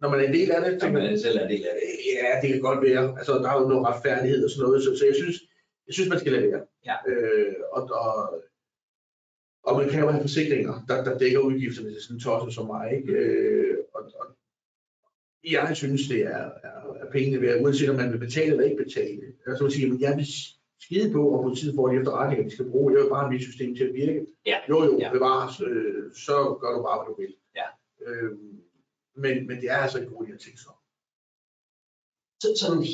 når 0.00 0.08
man 0.10 0.20
er 0.20 0.24
en 0.24 0.34
del 0.34 0.50
af 0.50 0.60
det, 0.64 0.80
Så 0.80 0.86
tænker 0.86 1.02
man 1.02 1.18
selv 1.18 1.38
er 1.38 1.44
en 1.44 1.50
del 1.50 1.64
af 1.66 1.74
det. 1.80 1.88
Ja, 2.14 2.40
det 2.42 2.48
kan 2.52 2.60
godt 2.60 2.82
være. 2.88 3.04
Altså, 3.18 3.32
der 3.32 3.48
er 3.50 3.60
jo 3.60 3.68
noget 3.68 3.86
retfærdighed 3.86 4.44
og 4.44 4.50
sådan 4.50 4.62
noget, 4.66 4.84
så, 4.84 4.90
så 4.98 5.04
jeg, 5.06 5.14
synes, 5.14 5.36
jeg 5.86 5.94
synes, 5.94 6.08
man 6.08 6.20
skal 6.20 6.32
lade 6.32 6.50
være. 6.50 6.62
Ja. 6.88 6.96
Øh, 7.10 7.54
og, 7.72 7.82
og, 8.02 8.42
og 9.62 9.72
man 9.78 9.88
kan 9.88 10.00
jo 10.00 10.10
have 10.10 10.22
forsikringer, 10.22 10.74
der, 10.88 11.04
der 11.04 11.18
dækker 11.18 11.38
udgifterne 11.38 11.90
til 11.92 12.02
sådan 12.02 12.16
en 12.16 12.20
tosset 12.20 12.54
som 12.54 12.66
mig. 12.66 12.86
Ikke? 12.96 13.12
Øh, 13.12 13.76
og, 13.94 14.02
og, 14.20 14.26
jeg 15.50 15.76
synes, 15.76 16.08
det 16.08 16.20
er, 16.20 16.44
er, 16.62 16.94
er 17.00 17.10
pengene 17.12 17.40
værd, 17.42 17.60
uanset 17.62 17.90
om 17.90 17.96
man 17.96 18.12
vil 18.12 18.18
betale 18.18 18.50
eller 18.50 18.64
ikke 18.64 18.84
betale. 18.84 19.22
Altså, 19.46 19.64
man 19.64 19.70
siger, 19.70 19.88
men 19.88 20.00
jeg 20.00 20.16
vil 20.16 20.26
skide 20.80 21.12
på, 21.12 21.28
og 21.28 21.42
politiet 21.42 21.74
får 21.74 21.88
de 21.88 21.96
efterretninger, 21.98 22.44
de 22.48 22.50
skal 22.54 22.70
bruge. 22.70 22.92
Jeg 22.94 23.02
vil 23.02 23.08
bare 23.10 23.20
have 23.24 23.32
mit 23.32 23.42
system 23.42 23.76
til 23.76 23.84
at 23.84 23.94
virke. 23.94 24.26
Ja. 24.46 24.58
Jo, 24.68 24.84
jo, 24.84 24.98
Ja. 25.00 25.12
bevares, 25.12 25.60
øh, 25.60 26.12
så 26.14 26.58
gør 26.60 26.72
du 26.76 26.82
bare, 26.82 26.98
hvad 27.04 27.14
du 27.14 27.20
vil. 27.20 27.34
Ja. 27.56 27.66
Øh, 28.06 28.30
men, 29.16 29.46
men 29.46 29.56
det 29.60 29.70
er 29.70 29.76
altså 29.76 29.98
ikke 30.00 30.12
roligt 30.14 30.34
at 30.34 30.40
tænke 30.40 30.60
sig 30.60 30.68
om. 30.68 30.74
Så, 32.42 32.48
sådan 32.56 32.84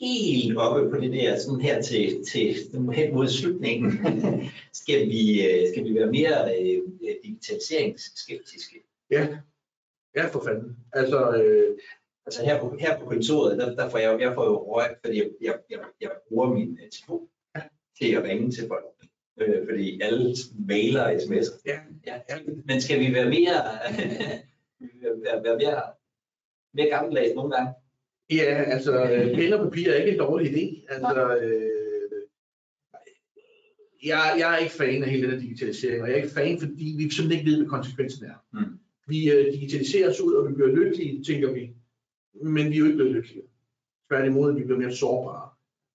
helt 0.00 0.58
oppe 0.58 0.90
på 0.90 0.96
det 1.00 1.12
der, 1.12 1.38
sådan 1.38 1.60
her 1.60 1.82
til, 1.82 2.24
til 2.32 2.54
hen 2.92 3.14
mod 3.14 3.28
slutningen, 3.28 3.92
skal 4.82 5.08
vi, 5.08 5.46
øh, 5.46 5.68
skal 5.72 5.84
vi 5.84 5.94
være 5.94 6.10
mere 6.18 6.60
øh, 6.60 6.82
digitaliseringsskeptiske. 7.24 8.76
Ja, 9.10 9.28
ja 10.16 10.26
for 10.26 10.44
fanden. 10.44 10.76
Altså, 10.92 11.36
øh, 11.36 11.78
Altså 12.26 12.44
her 12.44 12.60
på, 12.60 12.76
her 12.80 12.98
på 12.98 13.04
kontoret, 13.04 13.58
der, 13.58 13.74
der 13.74 13.88
får 13.88 13.98
jeg, 13.98 14.20
jeg 14.20 14.34
får 14.34 14.44
jo 14.44 14.74
røg, 14.74 14.90
fordi 15.04 15.18
jeg, 15.18 15.28
jeg, 15.40 15.54
jeg, 15.70 15.78
jeg 16.00 16.10
bruger 16.28 16.54
min 16.54 16.70
uh, 16.70 16.88
telefon 16.92 17.28
til 18.00 18.14
at 18.14 18.24
ringe 18.24 18.50
til 18.50 18.68
folk. 18.68 18.84
Øh, 19.40 19.66
fordi 19.68 20.00
alle 20.00 20.36
mailer 20.68 21.02
og 21.02 21.12
sms'er. 21.12 21.62
ja, 21.66 21.78
Ja, 22.06 22.14
ja. 22.30 22.38
Men 22.64 22.80
skal 22.80 23.00
vi 23.00 23.14
være 23.14 23.24
mere, 23.24 23.58
være, 25.24 25.44
være 25.44 25.56
mere, 25.56 25.82
mere 26.74 26.88
gammeldags 26.88 27.34
nogle 27.34 27.56
gange? 27.56 27.72
ja, 28.30 28.64
altså, 28.66 29.04
øh, 29.04 29.34
pen 29.34 29.52
og 29.52 29.64
papir 29.64 29.90
er 29.90 29.94
ikke 29.94 30.12
en 30.12 30.18
dårlig 30.18 30.46
idé. 30.52 30.94
Altså, 30.94 31.36
øh, 31.36 31.70
jeg, 34.04 34.36
jeg 34.38 34.54
er 34.54 34.58
ikke 34.58 34.74
fan 34.74 35.02
af 35.02 35.10
hele 35.10 35.22
den 35.22 35.30
her 35.30 35.40
digitalisering, 35.40 36.02
og 36.02 36.08
jeg 36.08 36.18
er 36.18 36.22
ikke 36.22 36.34
fan, 36.34 36.58
fordi 36.58 36.94
vi 36.98 37.10
simpelthen 37.10 37.32
ikke 37.32 37.50
ved, 37.50 37.56
hvad 37.56 37.68
konsekvensen 37.68 38.24
er. 38.24 38.44
Mm. 38.52 38.78
Vi 39.06 39.30
øh, 39.30 39.52
digitaliserer 39.52 40.10
os 40.10 40.20
ud, 40.20 40.32
og 40.34 40.48
vi 40.48 40.54
bliver 40.54 40.68
lykkelige, 40.68 41.24
tænker 41.24 41.52
vi. 41.52 41.70
Men 42.42 42.70
vi 42.70 42.74
er 42.74 42.78
jo 42.78 42.84
ikke 42.84 42.96
blevet 42.96 43.12
lykkelige. 43.12 43.42
Tværtimod, 44.10 44.54
vi 44.54 44.64
bliver 44.64 44.78
mere 44.78 44.92
sårbare. 44.96 45.48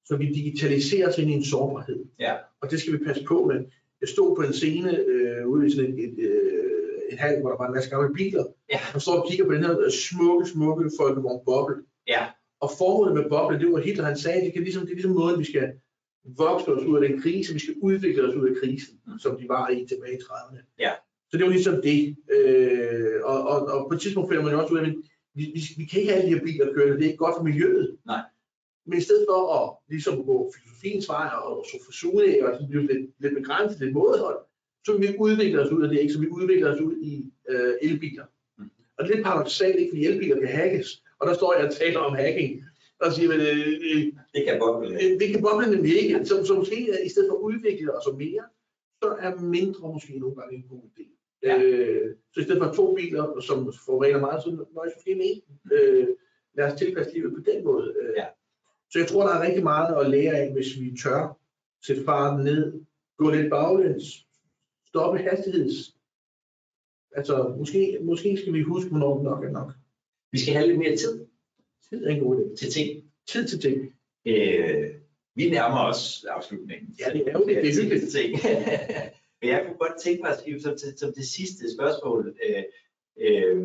Så 0.06 0.18
vi 0.18 0.26
digitaliserer 0.26 1.08
os 1.10 1.18
ind 1.18 1.30
i 1.30 1.34
en 1.34 1.44
sårbarhed. 1.46 2.06
Ja. 2.20 2.34
Og 2.62 2.72
det 2.72 2.80
skal 2.80 2.94
vi 2.94 2.98
passe 2.98 3.24
på 3.24 3.46
med. 3.46 3.66
Jeg 4.02 4.10
stod 4.10 4.36
på 4.36 4.42
en 4.42 4.54
scene 4.54 4.98
øh, 5.00 5.48
ude 5.48 5.68
i 5.68 5.70
sådan 5.72 5.94
et, 5.94 6.00
et, 6.04 6.20
øh, 6.20 6.64
et 7.12 7.18
hal, 7.20 7.42
hvor 7.42 7.50
der 7.50 7.58
var 7.58 7.68
en 7.68 7.74
masse 7.74 7.90
gamle 7.90 8.14
biler. 8.14 8.44
Ja. 8.72 8.80
Og 8.94 9.02
står 9.02 9.20
og 9.22 9.30
kigger 9.30 9.46
på 9.46 9.54
den 9.54 9.64
her 9.64 9.80
øh, 9.80 9.92
smukke, 9.92 10.46
smukke 10.50 10.92
folkevogn 11.00 11.46
boble. 11.46 11.76
Ja. 12.08 12.26
Og 12.60 12.70
formålet 12.78 13.14
med 13.16 13.30
boble, 13.30 13.60
det 13.60 13.72
var 13.72 13.80
Hitler, 13.80 14.04
han 14.06 14.18
sagde, 14.18 14.46
det, 14.46 14.54
kan 14.54 14.64
ligesom, 14.64 14.82
det 14.82 14.90
er 14.92 14.96
ligesom 14.96 15.12
måden, 15.12 15.40
vi 15.40 15.46
skal 15.46 15.74
vokse 16.38 16.68
os 16.72 16.84
ud 16.86 17.04
af 17.04 17.10
den 17.10 17.22
krise, 17.22 17.54
vi 17.54 17.60
skal 17.60 17.76
udvikle 17.82 18.24
os 18.30 18.36
ud 18.36 18.50
af 18.50 18.56
krisen, 18.64 19.00
Mm. 19.08 19.20
som 19.20 19.38
de 19.40 19.46
var 19.50 19.70
i 19.70 19.86
tilbage 19.86 20.14
i 20.14 20.22
30'erne. 20.22 20.76
Ja. 20.80 20.92
Så 21.32 21.38
det 21.38 21.46
var 21.46 21.52
ligesom 21.52 21.82
det. 21.82 22.16
Øh, 22.36 23.20
og, 23.24 23.40
og, 23.52 23.60
og 23.74 23.90
på 23.90 23.96
et 23.96 24.02
tidspunkt 24.02 24.30
finder 24.30 24.44
man 24.44 24.54
jo 24.54 24.62
også 24.62 24.74
ud 24.74 24.80
af, 24.80 24.84
at 24.84 24.96
vi, 25.36 25.44
vi, 25.56 25.62
vi 25.78 25.86
kan 25.86 26.00
ikke 26.00 26.12
have 26.12 26.22
alle 26.22 26.30
de 26.32 26.36
her 26.38 26.46
biler 26.46 26.74
kørende, 26.74 26.98
det 26.98 27.04
er 27.04 27.12
ikke 27.12 27.26
godt 27.26 27.36
for 27.38 27.44
miljøet. 27.44 27.98
Nej. 28.06 28.22
Men 28.88 28.98
i 28.98 29.02
stedet 29.02 29.26
for 29.30 29.40
at 29.58 29.78
ligesom 29.90 30.26
gå 30.26 30.54
filosofiens 30.56 31.08
vej 31.10 31.28
og 31.44 31.66
så 31.72 31.78
forsune 31.86 32.24
og 32.44 32.54
sådan 32.54 32.70
blive 32.70 32.88
lidt, 32.88 33.06
lidt 33.20 33.36
begrænset, 33.36 33.80
lidt 33.80 33.94
mådehold, 33.94 34.40
så 34.86 34.98
vi 34.98 35.16
udvikle 35.20 35.62
os 35.62 35.72
ud 35.72 35.84
af 35.84 35.90
det, 35.90 36.00
ikke? 36.00 36.14
så 36.14 36.20
vi 36.20 36.28
udvikler 36.28 36.74
os 36.74 36.82
ud 36.82 36.96
i 37.02 37.32
øh, 37.50 37.74
elbiler. 37.82 38.26
Mm. 38.58 38.70
Og 38.98 39.04
det 39.04 39.12
er 39.12 39.16
lidt 39.16 39.26
paradoxalt, 39.26 39.80
ikke? 39.80 39.92
fordi 39.92 40.06
elbiler 40.06 40.40
kan 40.40 40.48
hackes. 40.48 41.04
Og 41.20 41.28
der 41.28 41.34
står 41.34 41.54
jeg 41.58 41.68
og 41.68 41.74
taler 41.74 42.00
om 42.00 42.16
hacking. 42.16 42.64
Og 43.02 43.14
siger, 43.14 43.30
men, 43.30 43.40
øh, 43.40 43.68
øh, 43.90 44.04
Det 44.34 44.42
kan 44.48 44.60
boble. 44.60 44.94
Øh, 45.04 45.20
Det 45.20 45.28
kan 45.32 45.42
boble 45.42 45.76
nemlig 45.76 46.02
ikke. 46.02 46.26
Så, 46.26 46.46
så 46.46 46.54
måske 46.56 46.78
øh, 46.92 47.06
i 47.06 47.10
stedet 47.10 47.30
for 47.30 47.36
at 47.38 47.42
udvikle 47.42 47.98
os 47.98 48.08
mere, 48.18 48.44
så 49.04 49.16
er 49.20 49.36
mindre 49.36 49.94
måske 49.94 50.20
nogle 50.20 50.36
gange 50.36 50.56
en 50.56 50.66
god 50.70 50.82
idé. 50.92 51.17
Ja. 51.44 51.62
Øh, 51.62 52.16
så 52.34 52.40
i 52.40 52.44
stedet 52.44 52.64
for 52.64 52.74
to 52.74 52.96
biler, 52.96 53.40
som 53.40 53.74
forurener 53.86 54.20
meget, 54.20 54.44
så 54.44 54.50
nøjes 54.50 54.94
måske 54.96 55.16
med 55.16 55.26
en. 55.26 55.42
Øh, 55.72 56.08
lad 56.58 56.66
os 56.74 56.80
tilpasse 56.80 57.14
livet 57.14 57.34
på 57.34 57.52
den 57.52 57.64
måde. 57.64 57.94
Øh, 58.02 58.14
Ja. 58.18 58.26
Så 58.92 59.00
jeg 59.00 59.08
tror, 59.08 59.28
der 59.28 59.34
er 59.36 59.42
rigtig 59.48 59.64
meget 59.64 59.96
at 60.06 60.10
lære 60.10 60.34
af, 60.38 60.54
hvis 60.54 60.80
vi 60.80 60.98
tør 61.04 61.38
sætte 61.86 62.04
farten 62.06 62.46
ned, 62.46 62.82
gå 63.18 63.30
lidt 63.30 63.50
baglæns, 63.50 64.28
stoppe 64.88 65.20
hastigheds. 65.20 65.96
Altså, 67.16 67.56
måske, 67.58 67.98
måske 68.02 68.38
skal 68.38 68.54
vi 68.54 68.62
huske, 68.62 68.90
hvornår 68.90 69.24
nok 69.24 69.44
er 69.44 69.50
nok. 69.52 69.72
Vi 70.32 70.40
skal 70.40 70.54
have 70.54 70.68
lidt 70.68 70.80
mere 70.80 70.96
tid 70.96 71.26
Tid 71.90 72.06
er 72.06 72.10
en 72.10 72.20
god 72.24 72.38
idé. 72.40 72.56
til 72.56 72.72
ting. 72.72 73.04
Tid 73.28 73.48
til 73.48 73.60
ting. 73.60 73.94
Øh, 74.26 74.90
vi 75.36 75.50
nærmer 75.50 75.80
os 75.90 76.26
afslutningen. 76.30 76.96
Ja, 77.00 77.14
det 77.14 77.28
er 77.28 77.32
jo 77.32 77.46
det. 77.46 77.56
Det 77.56 77.70
er 77.70 77.82
hyggeligt. 77.84 78.12
ting. 78.12 78.34
Men 79.42 79.50
jeg 79.50 79.64
kunne 79.66 79.78
godt 79.78 80.02
tænke 80.04 80.22
mig 80.22 80.32
at 80.32 80.62
som, 80.62 80.78
som 80.98 81.14
det 81.14 81.28
sidste 81.28 81.64
spørgsmål. 81.76 82.36
Øh, 82.46 82.64
øh, 83.24 83.58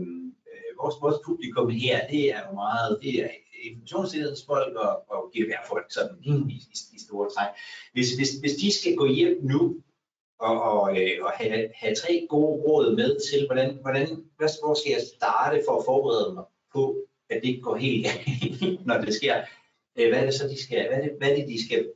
vores, 0.81 0.97
vores 1.05 1.21
publikum 1.27 1.69
her, 1.71 2.07
det 2.09 2.23
er 2.35 2.41
jo 2.49 2.55
meget, 2.55 2.99
det 3.03 3.15
er 3.25 3.31
informationssikkerhedsfolk 3.65 4.77
og, 4.77 5.11
og 5.11 5.21
GDPR-folk 5.33 5.87
sådan 5.93 6.17
i, 6.23 6.31
Mm. 6.31 6.49
i, 6.49 6.53
i, 6.53 6.77
i 6.97 6.99
store 7.07 7.31
træk. 7.31 7.51
Hvis, 7.93 8.09
hvis, 8.17 8.31
hvis 8.41 8.55
de 8.63 8.73
skal 8.79 8.97
gå 8.97 9.07
hjem 9.07 9.39
nu 9.43 9.83
og, 10.41 10.63
og, 10.63 11.01
øh, 11.01 11.25
og 11.25 11.31
have, 11.31 11.71
have 11.75 11.95
tre 11.95 12.27
gode 12.29 12.63
råd 12.63 12.97
med 12.97 13.11
til, 13.31 13.47
hvordan, 13.47 13.79
hvordan, 13.83 14.07
hvad, 14.37 14.49
hvor 14.63 14.75
skal 14.75 14.91
jeg 14.93 15.03
starte 15.17 15.63
for 15.67 15.79
at 15.79 15.85
forberede 15.85 16.35
mig 16.35 16.45
på, 16.75 16.97
at 17.31 17.43
det 17.43 17.49
ikke 17.49 17.63
går 17.63 17.77
helt 17.77 18.07
når 18.89 18.99
det 19.01 19.15
sker. 19.15 19.37
Øh, 19.99 20.09
hvad 20.09 20.19
er 20.21 20.25
det 20.25 20.35
så, 20.35 20.49
de 20.49 20.63
skal, 20.63 20.89
hvad 20.89 20.99
er 20.99 21.03
det, 21.03 21.13
hvad 21.19 21.31
er 21.31 21.37
det, 21.37 21.49
de 21.49 21.67
skal, 21.67 21.93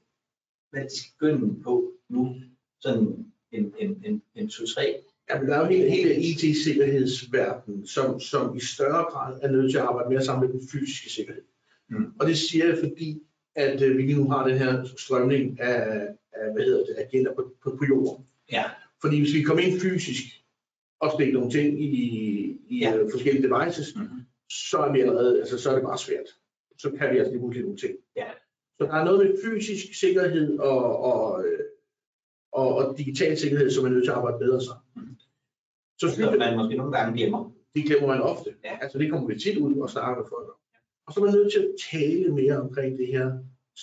hvad 0.70 0.80
er 0.80 0.84
det, 0.84 0.92
de 0.92 0.98
skal 0.98 1.12
begynde 1.18 1.62
på 1.62 1.92
nu? 2.08 2.34
Sådan 2.80 3.32
en, 3.56 3.72
en, 3.78 4.02
en, 4.04 4.22
en 4.34 4.46
2-3 4.46 5.02
Ja, 5.30 5.38
men 5.40 5.48
der 5.48 5.54
er 5.56 5.60
jo 5.60 5.66
hele, 5.66 5.90
hele 5.90 6.14
IT-sikkerhedsverdenen, 6.16 7.86
som, 7.86 8.20
som 8.20 8.56
i 8.56 8.60
større 8.60 9.04
grad 9.04 9.38
er 9.42 9.50
nødt 9.50 9.70
til 9.70 9.78
at 9.78 9.84
arbejde 9.84 10.08
mere 10.10 10.24
sammen 10.24 10.46
med 10.50 10.60
den 10.60 10.68
fysiske 10.68 11.10
sikkerhed. 11.10 11.42
Mm. 11.90 12.06
Og 12.20 12.26
det 12.26 12.38
siger 12.38 12.66
jeg, 12.66 12.78
fordi 12.78 13.22
at 13.54 13.82
øh, 13.82 13.96
vi 13.96 14.02
lige 14.02 14.18
nu 14.18 14.28
har 14.30 14.48
den 14.48 14.58
her 14.58 14.84
strømning 14.96 15.60
af, 15.60 16.08
af 16.32 16.52
hvad 16.54 16.64
hedder 16.64 16.84
det, 16.84 16.94
agenter 16.98 17.34
på, 17.34 17.52
på, 17.64 17.76
på 17.78 17.84
jorden. 17.88 18.24
Ja. 18.52 18.64
Fordi 19.00 19.18
hvis 19.20 19.34
vi 19.34 19.42
kommer 19.42 19.62
ind 19.64 19.80
fysisk 19.80 20.24
og 21.00 21.10
stikker 21.14 21.34
nogle 21.34 21.50
ting 21.50 21.82
i, 21.82 21.86
i 22.68 22.78
Ja. 22.80 22.90
ja. 22.96 23.02
forskellige 23.12 23.48
devices, 23.48 23.96
Mhm. 23.96 24.08
så 24.50 24.78
er 24.78 24.92
vi 24.92 25.00
allerede, 25.00 25.40
altså 25.40 25.58
så 25.58 25.70
er 25.70 25.74
det 25.74 25.82
bare 25.84 25.98
svært. 25.98 26.26
Så 26.78 26.90
kan 26.98 27.12
vi 27.12 27.18
altså 27.18 27.30
lige 27.32 27.40
pludselig 27.40 27.62
nogle 27.62 27.78
ting. 27.78 27.94
Ja. 28.16 28.26
Så 28.78 28.84
der 28.84 28.92
er 28.94 29.04
noget 29.04 29.26
med 29.26 29.36
fysisk 29.44 29.98
sikkerhed 30.00 30.58
og, 30.58 30.98
og, 31.02 31.44
øh, 31.46 31.58
og, 32.60 32.68
og 32.78 32.98
digital 32.98 33.38
sikkerhed, 33.38 33.70
som 33.70 33.84
er 33.84 33.88
nødt 33.88 34.04
til 34.04 34.10
at 34.10 34.16
arbejde 34.16 34.38
bedre 34.38 34.60
sammen. 34.60 35.18
Så 36.00 36.06
synes 36.08 36.18
jeg, 36.18 36.28
som 36.32 36.38
man 36.38 36.56
måske 36.58 36.76
nogle 36.76 36.96
gange 36.96 37.16
glemmer. 37.18 37.52
det 37.74 37.84
glemmer 37.84 38.08
man 38.08 38.20
ofte. 38.20 38.50
Ja. 38.64 38.78
Altså 38.82 38.98
det 38.98 39.10
kommer 39.10 39.28
vi 39.28 39.38
tit 39.38 39.58
ud 39.58 39.74
og 39.76 39.90
snakker 39.90 40.16
med 40.22 40.28
folk 40.34 40.48
om. 40.48 40.58
Og 41.06 41.12
så 41.12 41.20
er 41.20 41.24
man 41.24 41.34
nødt 41.34 41.52
til 41.52 41.62
at 41.66 41.72
tale 41.92 42.34
mere 42.34 42.56
omkring 42.60 42.98
det 42.98 43.06
her 43.06 43.26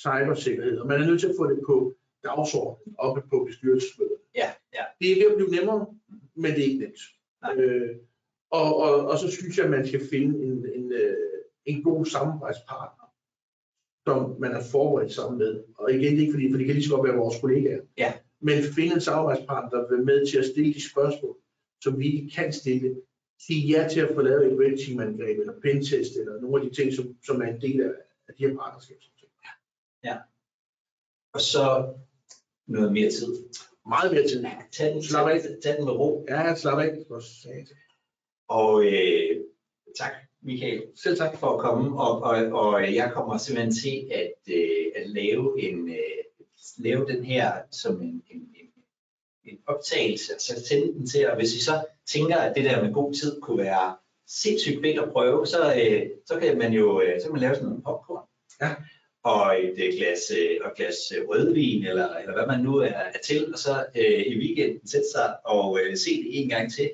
cybersikkerhed, 0.03 0.77
og 0.79 0.87
man 0.87 1.01
er 1.01 1.05
nødt 1.07 1.19
til 1.19 1.27
at 1.27 1.35
få 1.39 1.49
det 1.49 1.59
på 1.67 1.93
dagsordenen, 2.23 2.95
oppe 2.97 3.21
på 3.29 3.43
bestyrelsesmødet. 3.47 4.19
Ja, 4.35 4.49
ja. 4.73 4.83
Det 4.99 5.11
er 5.11 5.15
ved 5.15 5.31
at 5.31 5.37
blive 5.37 5.55
nemmere, 5.57 5.87
men 6.35 6.51
det 6.51 6.59
er 6.59 6.69
ikke 6.71 6.79
nemt. 6.79 7.01
Nej. 7.41 7.55
Øh, 7.57 7.95
og, 8.51 8.77
og, 8.77 9.07
og 9.07 9.17
så 9.19 9.31
synes 9.31 9.57
jeg, 9.57 9.65
at 9.65 9.71
man 9.71 9.87
skal 9.87 10.01
finde 10.11 10.45
en, 10.45 10.65
en, 10.75 10.91
øh, 10.91 11.17
en 11.65 11.83
god 11.83 12.05
samarbejdspartner, 12.05 13.07
som 14.07 14.35
man 14.39 14.51
er 14.51 14.63
forberedt 14.71 15.13
sammen 15.13 15.37
med. 15.37 15.63
Og 15.77 15.91
igen, 15.91 16.11
det 16.11 16.17
er 16.17 16.21
ikke 16.21 16.33
fordi, 16.33 16.51
for 16.51 16.57
det 16.57 16.65
kan 16.65 16.75
lige 16.75 16.87
så 16.87 16.95
godt 16.95 17.07
være 17.07 17.17
vores 17.17 17.41
kollegaer. 17.41 17.81
Ja. 17.97 18.13
Men 18.43 18.63
finde 18.75 18.93
en 18.93 19.01
samarbejdspartner, 19.01 19.79
der 19.79 19.95
vil 19.95 20.05
med 20.05 20.27
til 20.31 20.37
at 20.37 20.45
stille 20.45 20.73
de 20.73 20.89
spørgsmål, 20.89 21.35
som 21.81 21.99
vi 21.99 22.05
ikke 22.15 22.35
kan 22.35 22.53
stille. 22.53 22.95
Sige 23.47 23.67
ja 23.67 23.87
til 23.87 23.99
at 23.99 24.15
få 24.15 24.21
lavet 24.21 24.45
et 24.45 24.59
red 24.59 24.85
team 24.85 24.99
angreb, 24.99 25.39
eller 25.39 25.53
pentest, 25.61 26.15
eller 26.19 26.41
nogle 26.41 26.63
af 26.63 26.69
de 26.69 26.75
ting, 26.75 26.93
som, 26.93 27.05
som 27.25 27.41
er 27.41 27.47
en 27.47 27.61
del 27.61 27.81
af, 27.81 27.93
af 28.27 28.33
de 28.37 28.47
her 28.47 28.55
partnerskaber. 28.55 29.03
Og 31.33 31.41
så 31.41 31.93
noget 32.67 32.93
mere 32.93 33.11
tid. 33.11 33.35
Meget 33.87 34.11
mere 34.11 34.27
tid. 34.27 34.45
Tag 34.71 34.93
den, 34.93 35.03
Slap 35.03 35.29
af. 35.29 35.41
tag, 35.63 35.77
den 35.77 35.85
med 35.85 35.93
ro. 35.93 36.25
Ja, 36.29 36.55
slap 36.55 36.79
af. 36.79 36.97
Og 38.47 38.85
øh, 38.85 39.41
tak, 39.97 40.11
Michael, 40.41 40.83
Selv 40.95 41.17
tak. 41.17 41.37
for 41.37 41.47
at 41.47 41.59
komme. 41.59 42.01
Og, 42.01 42.21
og, 42.21 42.35
og 42.61 42.95
jeg 42.95 43.11
kommer 43.13 43.37
simpelthen 43.37 43.73
til 43.73 44.09
at, 44.11 44.53
øh, 44.53 44.85
at 44.95 45.09
lave, 45.09 45.61
en, 45.61 45.89
øh, 45.89 46.23
lave 46.77 47.07
den 47.07 47.23
her 47.25 47.53
som 47.71 48.01
en, 48.01 48.23
en, 48.31 48.41
en, 48.55 48.67
en 49.45 49.57
optagelse, 49.67 50.35
og 50.35 50.41
så 50.41 50.65
sende 50.67 50.93
den 50.93 51.07
til. 51.07 51.29
Og 51.29 51.35
hvis 51.35 51.53
I 51.55 51.63
så 51.63 51.85
tænker, 52.07 52.37
at 52.37 52.55
det 52.55 52.65
der 52.65 52.83
med 52.83 52.93
god 52.93 53.13
tid 53.13 53.41
kunne 53.41 53.57
være 53.57 53.95
sindssygt 54.27 54.81
fedt 54.81 54.99
at 54.99 55.11
prøve, 55.11 55.47
så, 55.47 55.73
øh, 55.75 56.09
så 56.25 56.39
kan 56.39 56.57
man 56.57 56.73
jo 56.73 57.01
øh, 57.01 57.21
så 57.21 57.25
kan 57.25 57.31
man 57.31 57.41
lave 57.41 57.55
sådan 57.55 57.67
nogle 57.67 57.83
popcorn. 57.83 58.27
Ja. 58.61 58.75
Og 59.23 59.63
et 59.63 59.77
øh, 59.85 59.93
glas, 59.97 60.31
øh, 60.39 60.57
og 60.63 60.71
et 60.71 60.77
glas 60.77 60.95
øh, 61.17 61.29
rødvin, 61.29 61.85
eller, 61.85 62.15
eller 62.15 62.33
hvad 62.33 62.47
man 62.47 62.63
nu 62.63 62.77
er, 62.77 62.87
er 62.87 63.19
til, 63.23 63.53
og 63.53 63.59
så 63.59 63.85
øh, 63.95 64.21
i 64.27 64.37
weekenden 64.39 64.87
sætte 64.87 65.07
sig 65.15 65.45
og 65.45 65.79
øh, 65.83 65.97
se 65.97 66.09
det 66.23 66.41
en 66.43 66.49
gang 66.49 66.73
til. 66.73 66.91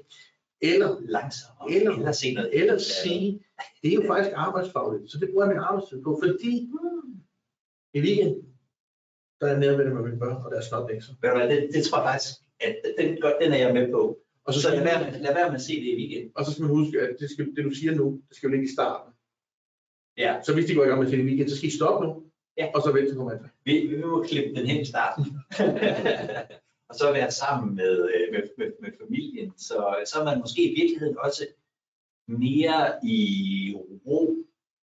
Eller, 0.62 0.98
Langsommere. 1.02 1.72
Eller- 1.76 1.92
eller 1.92 2.12
se 2.12 2.34
noget. 2.34 2.50
eller 2.54 2.78
sige, 2.78 3.44
det 3.82 3.90
er 3.92 3.96
jo 3.96 4.04
faktisk 4.08 4.34
arbejdsfagligt, 4.36 5.12
så 5.12 5.18
det 5.20 5.30
bruger 5.30 5.46
jeg 5.46 5.54
min 5.54 5.64
arbejdstid 5.64 6.04
på, 6.04 6.22
fordi 6.24 6.70
i 7.94 8.00
weekenden, 8.00 8.46
der 9.40 9.46
er 9.48 9.52
jeg 9.52 9.60
nærmere 9.60 9.90
med 9.96 10.04
mine 10.04 10.20
børn 10.20 10.38
og 10.46 10.52
deres. 10.52 10.72
Ved 10.72 11.30
hvad, 11.32 11.50
det, 11.50 11.70
det 11.74 11.84
tror 11.86 11.98
jeg 12.02 12.08
faktisk, 12.10 12.34
at 12.60 12.76
den, 13.00 13.22
godt, 13.22 13.34
den 13.42 13.52
er 13.54 13.58
jeg 13.58 13.74
med 13.74 13.92
på. 13.92 14.18
Og 14.46 14.54
så, 14.54 14.62
Så 14.62 14.70
lad 14.70 14.78
man, 14.78 14.86
være, 14.86 15.22
lad 15.26 15.34
være 15.34 15.48
med 15.52 15.56
at 15.56 15.62
se 15.62 15.76
det 15.76 15.88
i 15.94 15.96
weekenden. 16.02 16.32
og 16.36 16.46
så 16.46 16.52
skal 16.52 16.62
man 16.66 16.76
huske, 16.80 17.02
at 17.02 17.16
det, 17.20 17.30
skal, 17.32 17.56
det 17.56 17.64
du 17.66 17.72
siger 17.72 17.96
nu, 17.96 18.22
det 18.30 18.38
skal 18.38 18.48
jo 18.48 18.52
ligge 18.52 18.66
i 18.70 18.74
starten. 18.78 19.14
Ja, 20.18 20.32
Så 20.46 20.54
hvis 20.54 20.66
de 20.66 20.76
går 20.76 20.84
i 20.84 20.88
gang 20.88 21.00
med 21.00 21.08
at 21.08 21.12
se 21.12 21.18
det 21.18 21.24
i 21.24 21.28
weekend, 21.28 21.50
så 21.50 21.58
skal 21.58 21.70
I 21.70 21.78
stoppe 21.80 22.08
nu, 22.08 22.24
Ja. 22.58 22.68
og 22.76 22.82
så 22.82 22.92
vente 22.92 23.16
på 23.16 23.24
mandag. 23.24 23.50
vi, 23.66 23.88
vi 23.88 23.98
må 24.02 24.24
klippe 24.24 24.56
den 24.56 24.66
hen 24.68 24.82
i 24.82 24.86
starten. 24.86 25.26
og 26.90 26.96
så 26.96 27.12
være 27.12 27.32
sammen 27.32 27.76
med, 27.76 27.94
øh, 28.16 28.26
med, 28.34 28.44
med, 28.58 28.72
med 28.82 28.92
familien. 29.02 29.54
Så, 29.58 29.96
så 30.12 30.20
er 30.20 30.24
man 30.26 30.40
måske 30.40 30.62
i 30.72 30.76
virkeligheden 30.82 31.18
også 31.18 31.48
mere 32.28 33.06
i 33.06 33.22
ro, 34.08 34.36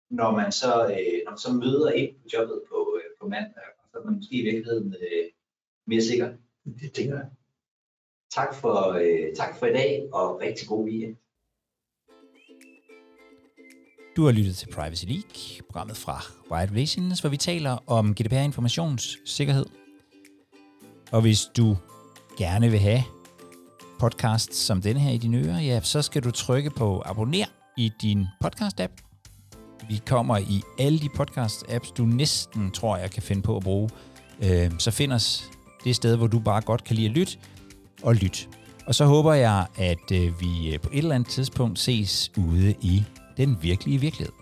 når 0.09 0.31
man 0.31 0.51
så, 0.51 0.73
øh, 0.83 1.17
når 1.25 1.31
man 1.31 1.37
så 1.37 1.51
møder 1.53 1.91
ind 1.91 2.15
på 2.15 2.25
jobbet 2.33 2.61
på, 2.69 2.99
øh, 2.99 3.09
på 3.21 3.27
mandag. 3.27 3.63
Så 3.95 3.99
er 3.99 4.05
man 4.05 4.15
måske 4.15 4.35
i 4.35 4.43
virkeligheden 4.43 4.95
øh, 5.01 5.25
mere 5.87 6.01
sikker. 6.01 6.33
Det 6.81 6.91
tænker 6.91 7.15
jeg. 7.15 7.29
Tak 8.31 8.55
for, 8.55 8.91
øh, 8.91 9.35
tak 9.35 9.59
for 9.59 9.65
i 9.65 9.73
dag, 9.73 10.09
og 10.13 10.41
rigtig 10.41 10.67
god 10.67 10.85
weekend. 10.85 11.15
Du 14.15 14.25
har 14.25 14.31
lyttet 14.31 14.55
til 14.55 14.67
Privacy 14.73 15.05
League, 15.05 15.65
programmet 15.69 15.97
fra 15.97 16.17
Wired 16.51 16.71
Relations, 16.71 17.19
hvor 17.19 17.29
vi 17.29 17.37
taler 17.37 17.77
om 17.87 18.15
GDPR 18.15 18.35
informationssikkerhed. 18.35 19.65
Og 21.11 21.21
hvis 21.21 21.41
du 21.57 21.77
gerne 22.37 22.69
vil 22.71 22.79
have 22.79 23.03
podcasts 23.99 24.57
som 24.57 24.81
denne 24.81 24.99
her 24.99 25.11
i 25.11 25.17
dine 25.17 25.37
ører, 25.37 25.59
ja, 25.59 25.81
så 25.81 26.01
skal 26.01 26.23
du 26.23 26.31
trykke 26.31 26.69
på 26.69 27.01
abonner 27.05 27.47
i 27.77 27.91
din 28.01 28.25
podcast-app. 28.43 29.14
Vi 29.89 30.01
kommer 30.07 30.37
i 30.37 30.61
alle 30.79 30.99
de 30.99 31.09
podcast-apps, 31.19 31.93
du 31.97 32.05
næsten 32.05 32.71
tror, 32.71 32.97
jeg 32.97 33.11
kan 33.11 33.23
finde 33.23 33.41
på 33.41 33.57
at 33.57 33.63
bruge. 33.63 33.89
Øh, 34.43 34.71
Så 34.77 34.91
find 34.91 35.13
os 35.13 35.49
det 35.83 35.95
sted, 35.95 36.15
hvor 36.15 36.27
du 36.27 36.39
bare 36.39 36.61
godt 36.61 36.83
kan 36.83 36.95
lide 36.95 37.07
at 37.07 37.13
lytte, 37.13 37.37
og 38.03 38.15
lyt. 38.15 38.49
Og 38.87 38.95
så 38.95 39.05
håber 39.05 39.33
jeg, 39.33 39.65
at 39.77 40.11
øh, 40.13 40.41
vi 40.41 40.73
øh, 40.73 40.79
på 40.79 40.89
et 40.93 40.97
eller 40.97 41.15
andet 41.15 41.29
tidspunkt 41.29 41.79
ses 41.79 42.31
ude 42.37 42.75
i 42.81 43.03
den 43.37 43.57
virkelige 43.61 43.97
virkelighed. 44.01 44.33